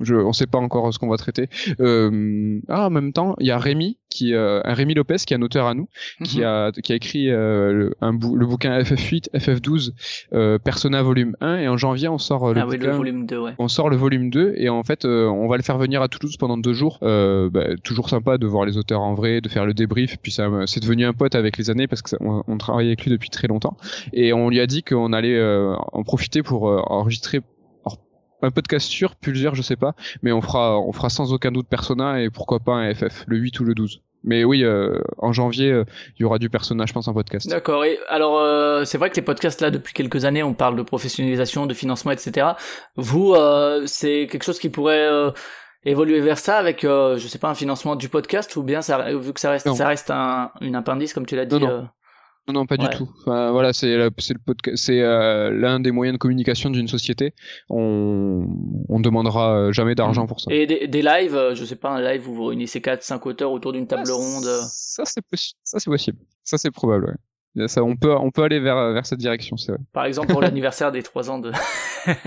je, 0.02 0.16
on 0.16 0.34
sait 0.34 0.48
pas 0.48 0.58
encore 0.58 0.92
ce 0.92 0.98
qu'on 0.98 1.10
va 1.10 1.18
traiter. 1.18 1.50
Euh, 1.80 2.60
ah, 2.68 2.88
en 2.88 2.90
même 2.90 3.14
temps, 3.14 3.36
il 3.40 3.46
y 3.46 3.52
a 3.52 3.60
Rémi 3.60 4.00
qui, 4.10 4.34
euh, 4.34 4.60
un 4.64 4.74
Rémi 4.74 4.96
Lopez 4.96 5.18
qui 5.18 5.34
est 5.34 5.38
un 5.38 5.42
auteur 5.44 5.68
à 5.68 5.76
nous, 5.76 5.88
qui 6.24 6.40
Mhm. 6.40 6.44
a 6.46 6.72
qui 6.72 6.94
a 6.94 6.96
écrit 6.96 7.30
euh, 7.30 7.72
le, 7.74 7.96
un 8.02 8.14
bou- 8.14 8.36
le 8.36 8.46
bouquin 8.48 8.80
FF8, 8.80 9.30
FF12, 9.36 9.92
euh, 10.34 10.58
Persona 10.60 11.02
volume 11.04 11.36
1, 11.42 11.58
et 11.58 11.68
en 11.68 11.78
janvier 11.78 12.08
on 12.08 12.18
sort 12.18 12.50
euh, 12.50 12.54
le 12.54 12.62
ah 12.62 12.68
oui, 12.68 12.78
le 12.78 12.92
volume 12.92 13.26
2, 13.26 13.40
ouais. 13.40 13.52
On 13.60 13.68
sort 13.68 13.90
le 13.90 13.96
volume 13.98 14.30
2 14.30 14.54
et 14.58 14.70
en 14.70 14.84
fait 14.84 15.06
euh, 15.06 15.28
on 15.28 15.48
va 15.48 15.58
le 15.58 15.64
faire 15.64 15.78
venir 15.78 16.02
à 16.02 16.08
Toulouse 16.08 16.38
pendant 16.38 16.58
deux 16.58 16.74
jours. 16.74 17.00
Euh, 17.04 17.50
bah, 17.50 17.76
toujours 17.84 18.10
sympa 18.10 18.38
de 18.38 18.48
voir 18.48 18.66
les 18.66 18.78
auteurs 18.78 19.02
en 19.02 19.14
vrai, 19.14 19.42
de 19.42 19.50
faire 19.50 19.66
le 19.66 19.74
débrief. 19.74 20.18
Puis 20.22 20.32
ça, 20.32 20.50
c'est 20.66 20.80
devenu 20.82 21.06
un 21.06 21.14
pote 21.14 21.36
avec 21.36 21.58
les 21.58 21.70
années 21.70 21.88
parce 21.88 22.02
que 22.02 22.10
ça- 22.10 22.18
on, 22.22 22.44
on 22.48 22.58
travaille 22.58 22.88
avec 22.88 23.04
lui 23.04 23.12
depuis 23.12 23.30
très 23.30 23.48
longtemps. 23.48 23.78
Et 24.14 24.34
on 24.34 24.50
lui 24.50 24.60
a 24.60 24.68
dit 24.68 24.84
qu'on 24.84 25.14
allait 25.14 25.38
euh, 25.38 25.76
en 25.92 26.04
profiter 26.04 26.44
pour 26.44 26.64
enregistrer 26.92 27.42
un 28.42 28.52
podcast 28.52 28.88
sûr, 28.90 29.16
plusieurs, 29.16 29.56
je 29.56 29.62
sais 29.62 29.78
pas, 29.78 29.96
mais 30.22 30.34
on 30.34 30.42
fera 30.42 30.78
on 30.78 30.92
fera 30.92 31.10
sans 31.10 31.32
aucun 31.32 31.52
doute 31.52 31.68
Persona 31.68 32.22
et 32.22 32.30
pourquoi 32.30 32.60
pas 32.60 32.74
un 32.74 32.94
FF, 32.94 33.24
le 33.28 33.38
8 33.38 33.60
ou 33.62 33.64
le 33.64 33.74
12. 33.74 34.02
Mais 34.24 34.44
oui, 34.44 34.64
euh, 34.64 35.00
en 35.18 35.34
janvier, 35.34 35.72
euh, 35.72 35.84
il 36.18 36.22
y 36.22 36.26
aura 36.26 36.40
du 36.40 36.50
Persona, 36.50 36.86
je 36.86 36.94
pense, 36.94 37.08
en 37.08 37.14
podcast. 37.14 37.50
D'accord. 37.50 37.84
Et 37.84 38.00
alors, 38.08 38.40
euh, 38.40 38.86
c'est 38.86 38.98
vrai 38.98 39.10
que 39.10 39.16
les 39.18 39.22
podcasts 39.22 39.60
là, 39.62 39.70
depuis 39.70 39.94
quelques 39.94 40.26
années, 40.26 40.44
on 40.44 40.54
parle 40.54 40.76
de 40.78 40.82
professionnalisation, 40.82 41.66
de 41.66 41.74
financement, 41.74 42.12
etc. 42.12 42.48
Vous, 42.96 43.34
euh, 43.34 43.84
c'est 43.86 44.28
quelque 44.32 44.44
chose 44.44 44.60
qui 44.60 44.70
pourrait 44.70 45.08
euh, 45.08 45.32
évoluer 45.84 46.22
vers 46.22 46.38
ça 46.38 46.58
avec, 46.58 46.86
euh, 46.86 47.18
je 47.18 47.28
sais 47.28 47.40
pas, 47.40 47.50
un 47.50 47.56
financement 47.56 47.96
du 47.98 48.08
podcast 48.08 48.56
ou 48.56 48.64
bien 48.64 48.82
ça, 48.82 49.12
vu 49.14 49.34
que 49.34 49.40
ça 49.42 49.52
reste, 49.52 49.66
Non. 49.66 49.76
ça 49.76 49.88
reste 49.88 50.10
un, 50.10 50.52
une 50.62 50.76
appendice 50.76 51.14
comme 51.14 51.26
tu 51.26 51.36
l'as 51.36 51.46
dit. 51.46 51.60
Non, 51.60 51.68
non. 51.68 51.90
Non, 52.48 52.54
non, 52.56 52.66
pas 52.66 52.76
Ouais. 52.76 52.90
du 52.90 52.98
tout. 52.98 53.10
Enfin, 53.22 53.52
voilà, 53.52 53.72
c'est 53.72 53.96
la- 53.96 54.10
c'est 54.18 54.34
le 54.34 54.40
podcast, 54.46 54.76
c'est 54.84 55.00
euh, 55.02 55.50
l'un 55.52 55.80
des 55.80 55.92
moyens 55.92 56.14
de 56.16 56.20
communication 56.20 56.70
d'une 56.70 56.88
société. 56.90 57.34
On 57.70 58.46
on 58.90 59.00
demandera 59.00 59.56
euh, 59.56 59.72
jamais 59.72 59.96
d'argent 59.96 60.28
pour 60.28 60.42
ça. 60.42 60.54
Et 60.54 60.66
des, 60.68 60.88
des 60.88 61.02
lives, 61.02 61.36
euh, 61.36 61.56
je 61.56 61.64
sais 61.64 61.78
pas, 61.78 61.92
un 61.92 62.02
live 62.02 62.28
où 62.30 62.34
vous 62.34 62.46
réunissez 62.46 62.82
4, 62.82 63.02
5 63.02 63.26
auteurs 63.26 63.52
autour 63.52 63.72
d'une 63.72 63.88
table 63.88 64.04
Ah, 64.10 64.14
ronde. 64.14 64.46
Ça 64.70 65.04
c'est 65.06 65.22
possi- 65.26 65.54
ça 65.64 65.80
c'est 65.80 65.90
possible. 65.90 66.18
Ça 66.44 66.58
c'est 66.58 66.72
probable. 66.72 67.06
Ouais. 67.56 67.68
Ça, 67.68 67.84
on 67.84 67.96
peut 67.96 68.14
on 68.16 68.32
peut 68.32 68.42
aller 68.44 68.60
vers 68.60 68.92
vers 68.94 69.06
cette 69.06 69.20
direction, 69.20 69.56
c'est 69.58 69.72
vrai. 69.74 69.82
Par 69.94 70.06
exemple, 70.06 70.28
pour 70.34 70.42
l'anniversaire 70.42 70.92
des 70.92 71.04
3 71.04 71.30
ans 71.30 71.38
de. 71.40 71.52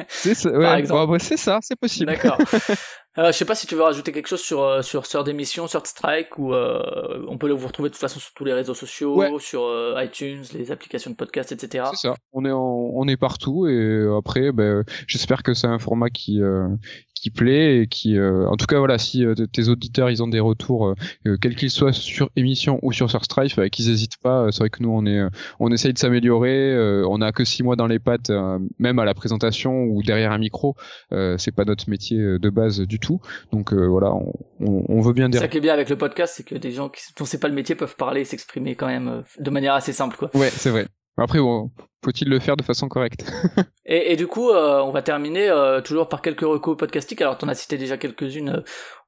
C'est 0.08 0.34
ça, 0.34 0.50
ouais, 0.50 0.78
exemple. 0.78 1.06
bon, 1.06 1.12
bah, 1.12 1.18
c'est 1.18 1.36
ça, 1.36 1.58
c'est 1.62 1.76
possible. 1.78 2.06
D'accord. 2.06 2.38
Euh, 3.18 3.32
je 3.32 3.32
sais 3.32 3.44
pas 3.44 3.54
si 3.54 3.66
tu 3.66 3.74
veux 3.74 3.82
rajouter 3.82 4.12
quelque 4.12 4.26
chose 4.28 4.40
sur 4.42 4.62
euh, 4.62 4.82
sur 4.82 5.06
Sœur 5.06 5.24
d'émission, 5.24 5.66
Sœur 5.66 5.86
Strike 5.86 6.38
ou 6.38 6.52
euh, 6.54 7.24
on 7.28 7.38
peut 7.38 7.48
le 7.48 7.54
vous 7.54 7.66
retrouver 7.66 7.88
de 7.88 7.94
toute 7.94 8.00
façon 8.00 8.20
sur 8.20 8.32
tous 8.34 8.44
les 8.44 8.52
réseaux 8.52 8.74
sociaux, 8.74 9.16
Ouais. 9.16 9.30
sur 9.38 9.62
euh, 9.64 9.94
iTunes, 10.04 10.42
les 10.54 10.70
applications 10.70 11.10
de 11.10 11.16
podcast, 11.16 11.50
etc. 11.52 11.84
C'est 11.94 12.08
ça. 12.08 12.14
On 12.32 12.44
est 12.44 12.50
en- 12.52 12.90
on 12.94 13.08
est 13.08 13.16
partout 13.16 13.66
et 13.66 14.06
après, 14.18 14.52
ben, 14.52 14.84
j'espère 15.06 15.42
que 15.42 15.54
c'est 15.54 15.66
un 15.66 15.78
format 15.78 16.10
qui 16.10 16.42
euh, 16.42 16.68
qui 17.14 17.30
plaît 17.30 17.78
et 17.80 17.86
qui, 17.86 18.18
euh, 18.18 18.46
en 18.46 18.56
tout 18.58 18.66
cas, 18.66 18.78
voilà, 18.78 18.98
si 18.98 19.24
euh, 19.24 19.34
tes 19.50 19.68
auditeurs 19.70 20.10
ils 20.10 20.22
ont 20.22 20.28
des 20.28 20.38
retours, 20.38 20.88
euh, 20.88 20.94
euh, 21.26 21.36
quels 21.40 21.56
qu'ils 21.56 21.70
soient 21.70 21.94
sur 21.94 22.28
émission 22.36 22.78
ou 22.82 22.92
sur 22.92 23.10
Surstrife, 23.10 23.58
euh, 23.58 23.68
qu'ils 23.68 23.88
hésitent 23.90 24.18
pas. 24.22 24.42
Euh, 24.44 24.50
C'est 24.50 24.58
vrai 24.60 24.68
que 24.70 24.82
nous, 24.82 24.90
on 24.90 25.06
est, 25.06 25.18
euh, 25.20 25.30
on 25.58 25.72
essaye 25.72 25.94
de 25.94 25.98
s'améliorer. 25.98 26.72
euh, 26.74 27.06
on 27.08 27.22
a 27.22 27.32
que 27.32 27.44
six 27.44 27.62
mois 27.62 27.74
dans 27.74 27.86
les 27.86 27.98
pattes, 27.98 28.28
euh, 28.28 28.58
même 28.78 28.98
à 28.98 29.06
la 29.06 29.14
présentation 29.14 29.84
ou 29.84 30.02
derrière 30.02 30.30
un 30.30 30.38
micro. 30.38 30.74
Euh, 31.12 31.36
c'est 31.38 31.52
pas 31.54 31.64
notre 31.64 31.88
métier 31.88 32.18
euh, 32.20 32.38
de 32.38 32.50
base 32.50 32.80
du 32.80 33.00
tout. 33.00 33.05
Donc 33.52 33.72
euh, 33.72 33.86
voilà, 33.86 34.12
on, 34.14 34.32
on, 34.60 34.84
on 34.88 35.00
veut 35.00 35.12
bien 35.12 35.28
dire. 35.28 35.40
ça 35.40 35.48
qui 35.48 35.58
est 35.58 35.60
bien 35.60 35.72
avec 35.74 35.88
le 35.88 35.96
podcast, 35.96 36.34
c'est 36.36 36.44
que 36.44 36.54
des 36.54 36.72
gens 36.72 36.88
qui 36.88 37.02
dont 37.18 37.24
c'est 37.24 37.38
pas 37.40 37.48
le 37.48 37.54
métier 37.54 37.74
peuvent 37.74 37.96
parler 37.96 38.22
et 38.22 38.24
s'exprimer 38.24 38.74
quand 38.76 38.86
même 38.86 39.08
euh, 39.08 39.22
de 39.38 39.50
manière 39.50 39.74
assez 39.74 39.92
simple, 39.92 40.16
quoi. 40.16 40.30
Ouais, 40.34 40.50
c'est 40.50 40.70
vrai. 40.70 40.86
Après, 41.18 41.38
bon, 41.38 41.70
faut-il 42.04 42.28
le 42.28 42.38
faire 42.40 42.56
de 42.58 42.62
façon 42.62 42.88
correcte? 42.88 43.24
Et, 43.88 44.12
et 44.12 44.16
du 44.16 44.26
coup, 44.26 44.50
euh, 44.50 44.80
on 44.82 44.90
va 44.90 45.00
terminer 45.00 45.48
euh, 45.48 45.80
toujours 45.80 46.08
par 46.08 46.20
quelques 46.20 46.40
recos 46.40 46.76
podcastiques. 46.76 47.22
Alors, 47.22 47.38
t'en 47.38 47.46
as 47.46 47.54
cité 47.54 47.78
déjà 47.78 47.96
quelques-unes 47.96 48.64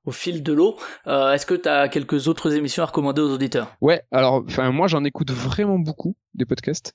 au 0.09 0.11
fil 0.11 0.43
de 0.43 0.53
l'eau. 0.53 0.77
Euh, 1.07 1.33
Est-ce 1.33 1.45
que 1.45 1.55
t'as 1.55 1.89
quelques 1.89 2.29
autres 2.29 2.55
émissions 2.57 2.83
à 2.83 2.87
recommander 2.87 3.21
aux 3.21 3.31
auditeurs? 3.31 3.69
Ouais, 3.83 4.03
alors, 4.11 4.43
enfin, 4.47 4.71
moi, 4.73 4.89
j'en 4.89 5.05
écoute 5.05 5.31
vraiment 5.31 5.79
beaucoup 5.79 6.17
des 6.35 6.47
podcasts. 6.47 6.95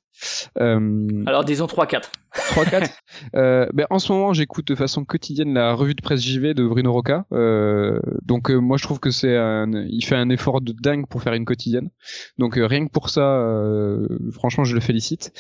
Euh, 0.60 1.23
Alors, 1.26 1.43
disons 1.45 1.65
3-4. 1.65 2.04
3 2.34 2.65
4 2.65 2.89
euh, 3.36 3.67
ben 3.73 3.86
en 3.91 3.99
ce 3.99 4.12
moment 4.12 4.34
j'écoute 4.34 4.65
de 4.65 4.73
façon 4.73 5.06
quotidienne 5.06 5.54
la 5.54 5.73
revue 5.76 5.93
de 5.93 6.02
presse 6.02 6.19
JV 6.19 6.56
de 6.56 6.65
Bruno 6.65 6.91
Roca 6.91 7.26
euh, 7.32 7.99
donc 8.23 8.49
moi 8.49 8.78
je 8.78 8.84
trouve 8.84 8.99
que 8.99 9.12
c'est 9.12 9.38
un 9.38 9.69
il 9.88 10.04
fait 10.04 10.15
un 10.15 10.32
effort 10.32 10.60
de 10.60 10.73
dingue 10.73 11.06
pour 11.08 11.21
faire 11.21 11.34
une 11.34 11.45
quotidienne 11.45 11.91
donc 12.39 12.56
rien 12.56 12.88
que 12.88 12.91
pour 12.91 13.10
ça 13.10 13.39
franchement 14.32 14.63
je 14.63 14.73
le 14.73 14.82
félicite 14.82 15.32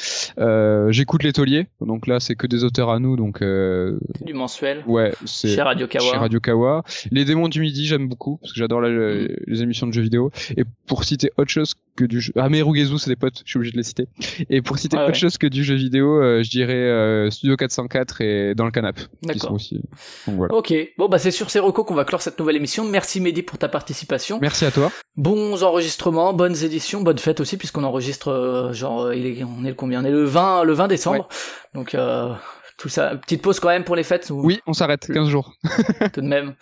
j'écoute 0.89 1.23
les 1.23 1.33
tauliers 1.33 1.65
donc 1.81 2.05
là 2.05 2.19
c'est 2.19 2.35
que 2.35 2.45
des 2.45 2.63
auteurs 2.63 2.91
à 2.91 2.99
nous 2.99 3.15
donc 3.15 3.41
du 3.41 4.33
mensuel. 4.35 4.83
ouais 4.85 5.13
c'est 5.25 5.49
Chez 5.49 5.63
Radio 5.63 5.87
Kawa. 5.87 6.11
chez 6.11 6.17
Radio 6.17 6.39
Kawa. 6.39 6.83
Les 7.11 7.25
démons 7.25 7.47
du 7.47 7.62
midi, 7.63 7.85
j'aime 7.87 8.07
beaucoup 8.07 8.37
parce 8.37 8.53
que 8.53 8.59
j'adore 8.59 8.81
Mm. 8.81 9.27
les 9.47 9.61
émissions 9.63 9.87
de 9.87 9.93
jeux 9.93 10.01
vidéo. 10.01 10.31
Et 10.57 10.63
pour 10.87 11.03
citer 11.03 11.31
autre 11.37 11.49
chose 11.49 11.73
que 11.95 12.05
du 12.05 12.21
jeu, 12.21 12.33
ah 12.35 12.49
mais 12.49 12.61
Rugezu, 12.61 12.97
c'est 12.99 13.09
des 13.09 13.15
potes, 13.15 13.41
je 13.45 13.49
suis 13.49 13.57
obligé 13.57 13.71
de 13.71 13.77
les 13.77 13.83
citer. 13.83 14.07
Et 14.49 14.61
pour 14.61 14.77
citer 14.77 14.97
Ouais, 14.97 15.03
autre 15.05 15.15
chose 15.15 15.37
que 15.37 15.47
du 15.47 15.63
jeu 15.63 15.75
vidéo, 15.75 16.21
euh, 16.21 16.43
je 16.43 16.49
dirais 16.49 16.73
euh, 16.73 17.29
Studio 17.31 17.55
404 17.55 18.21
et 18.21 18.55
Dans 18.55 18.65
le 18.65 18.71
canap, 18.71 18.99
D'accord. 19.23 19.53
aussi. 19.53 19.75
Donc 20.27 20.35
voilà. 20.37 20.53
Ok, 20.53 20.73
bon 20.97 21.07
bah 21.09 21.17
c'est 21.19 21.31
sur 21.31 21.49
ces 21.49 21.59
recos 21.59 21.85
qu'on 21.85 21.93
va 21.95 22.05
clore 22.05 22.21
cette 22.21 22.37
nouvelle 22.39 22.55
émission. 22.55 22.83
Merci 22.85 23.21
Mehdi 23.21 23.41
pour 23.43 23.57
ta 23.57 23.69
participation. 23.69 24.39
Merci 24.41 24.65
à 24.65 24.71
toi. 24.71 24.91
Bons 25.17 25.63
enregistrements, 25.63 26.33
bonnes 26.33 26.55
éditions, 26.63 27.01
bonnes 27.01 27.19
fêtes 27.19 27.39
aussi 27.39 27.57
puisqu'on 27.57 27.83
enregistre 27.83 28.29
euh, 28.29 28.73
genre 28.73 29.13
il 29.13 29.25
est, 29.25 29.43
on 29.43 29.63
est 29.65 29.69
le 29.69 29.75
combien? 29.75 30.01
On 30.01 30.05
est 30.05 30.11
le 30.11 30.23
20 30.25 30.63
le 30.63 30.73
20 30.73 30.87
décembre. 30.87 31.27
Donc 31.73 31.95
tout 32.77 32.89
ça 32.89 33.15
petite 33.15 33.41
pause 33.41 33.59
quand 33.59 33.69
même 33.69 33.83
pour 33.83 33.95
les 33.95 34.03
fêtes 34.03 34.29
ou 34.31 34.41
Oui, 34.43 34.59
on 34.65 34.73
s'arrête 34.73 35.07
15 35.11 35.29
jours. 35.29 35.53
tout 36.13 36.21
de 36.21 36.27
même. 36.27 36.55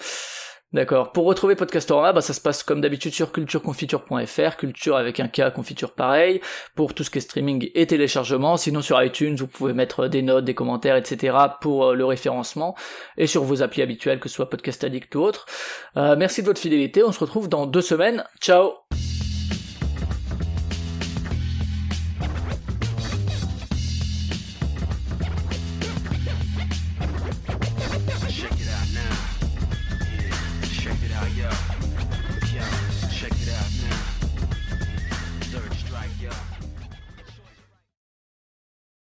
D'accord. 0.74 1.12
Pour 1.12 1.26
retrouver 1.26 1.56
Podcastorama, 1.56 2.14
bah, 2.14 2.22
ça 2.22 2.34
se 2.34 2.40
passe 2.40 2.64
comme 2.64 2.80
d'habitude 2.80 3.14
sur 3.14 3.34
cultureconfiture.fr, 3.34 4.56
culture 4.56 4.96
avec 4.96 5.20
un 5.20 5.28
K, 5.28 5.52
confiture 5.54 5.92
pareil, 5.92 6.40
pour 6.76 6.94
tout 6.94 7.04
ce 7.04 7.10
qui 7.10 7.18
est 7.18 7.22
streaming 7.22 7.70
et 7.76 7.88
téléchargement. 7.88 8.56
Sinon 8.56 8.82
sur 8.82 9.02
iTunes, 9.04 9.36
vous 9.36 9.48
pouvez 9.48 9.74
mettre 9.74 10.08
des 10.08 10.22
notes, 10.22 10.46
des 10.46 10.54
commentaires, 10.54 10.96
etc. 10.96 11.36
pour 11.60 11.88
euh, 11.88 11.94
le 11.94 12.06
référencement, 12.06 12.76
et 13.18 13.28
sur 13.28 13.44
vos 13.44 13.64
applis 13.64 13.82
habituelles, 13.82 14.22
que 14.22 14.30
ce 14.30 14.36
soit 14.36 14.50
Podcast 14.50 14.82
Addict 14.86 15.14
ou 15.16 15.20
autre. 15.20 15.46
Euh, 15.98 16.16
merci 16.18 16.42
de 16.42 16.48
votre 16.48 16.62
fidélité, 16.62 17.04
on 17.04 17.12
se 17.12 17.20
retrouve 17.20 17.50
dans 17.50 17.66
deux 17.66 17.82
semaines. 17.82 18.24
Ciao 18.40 18.72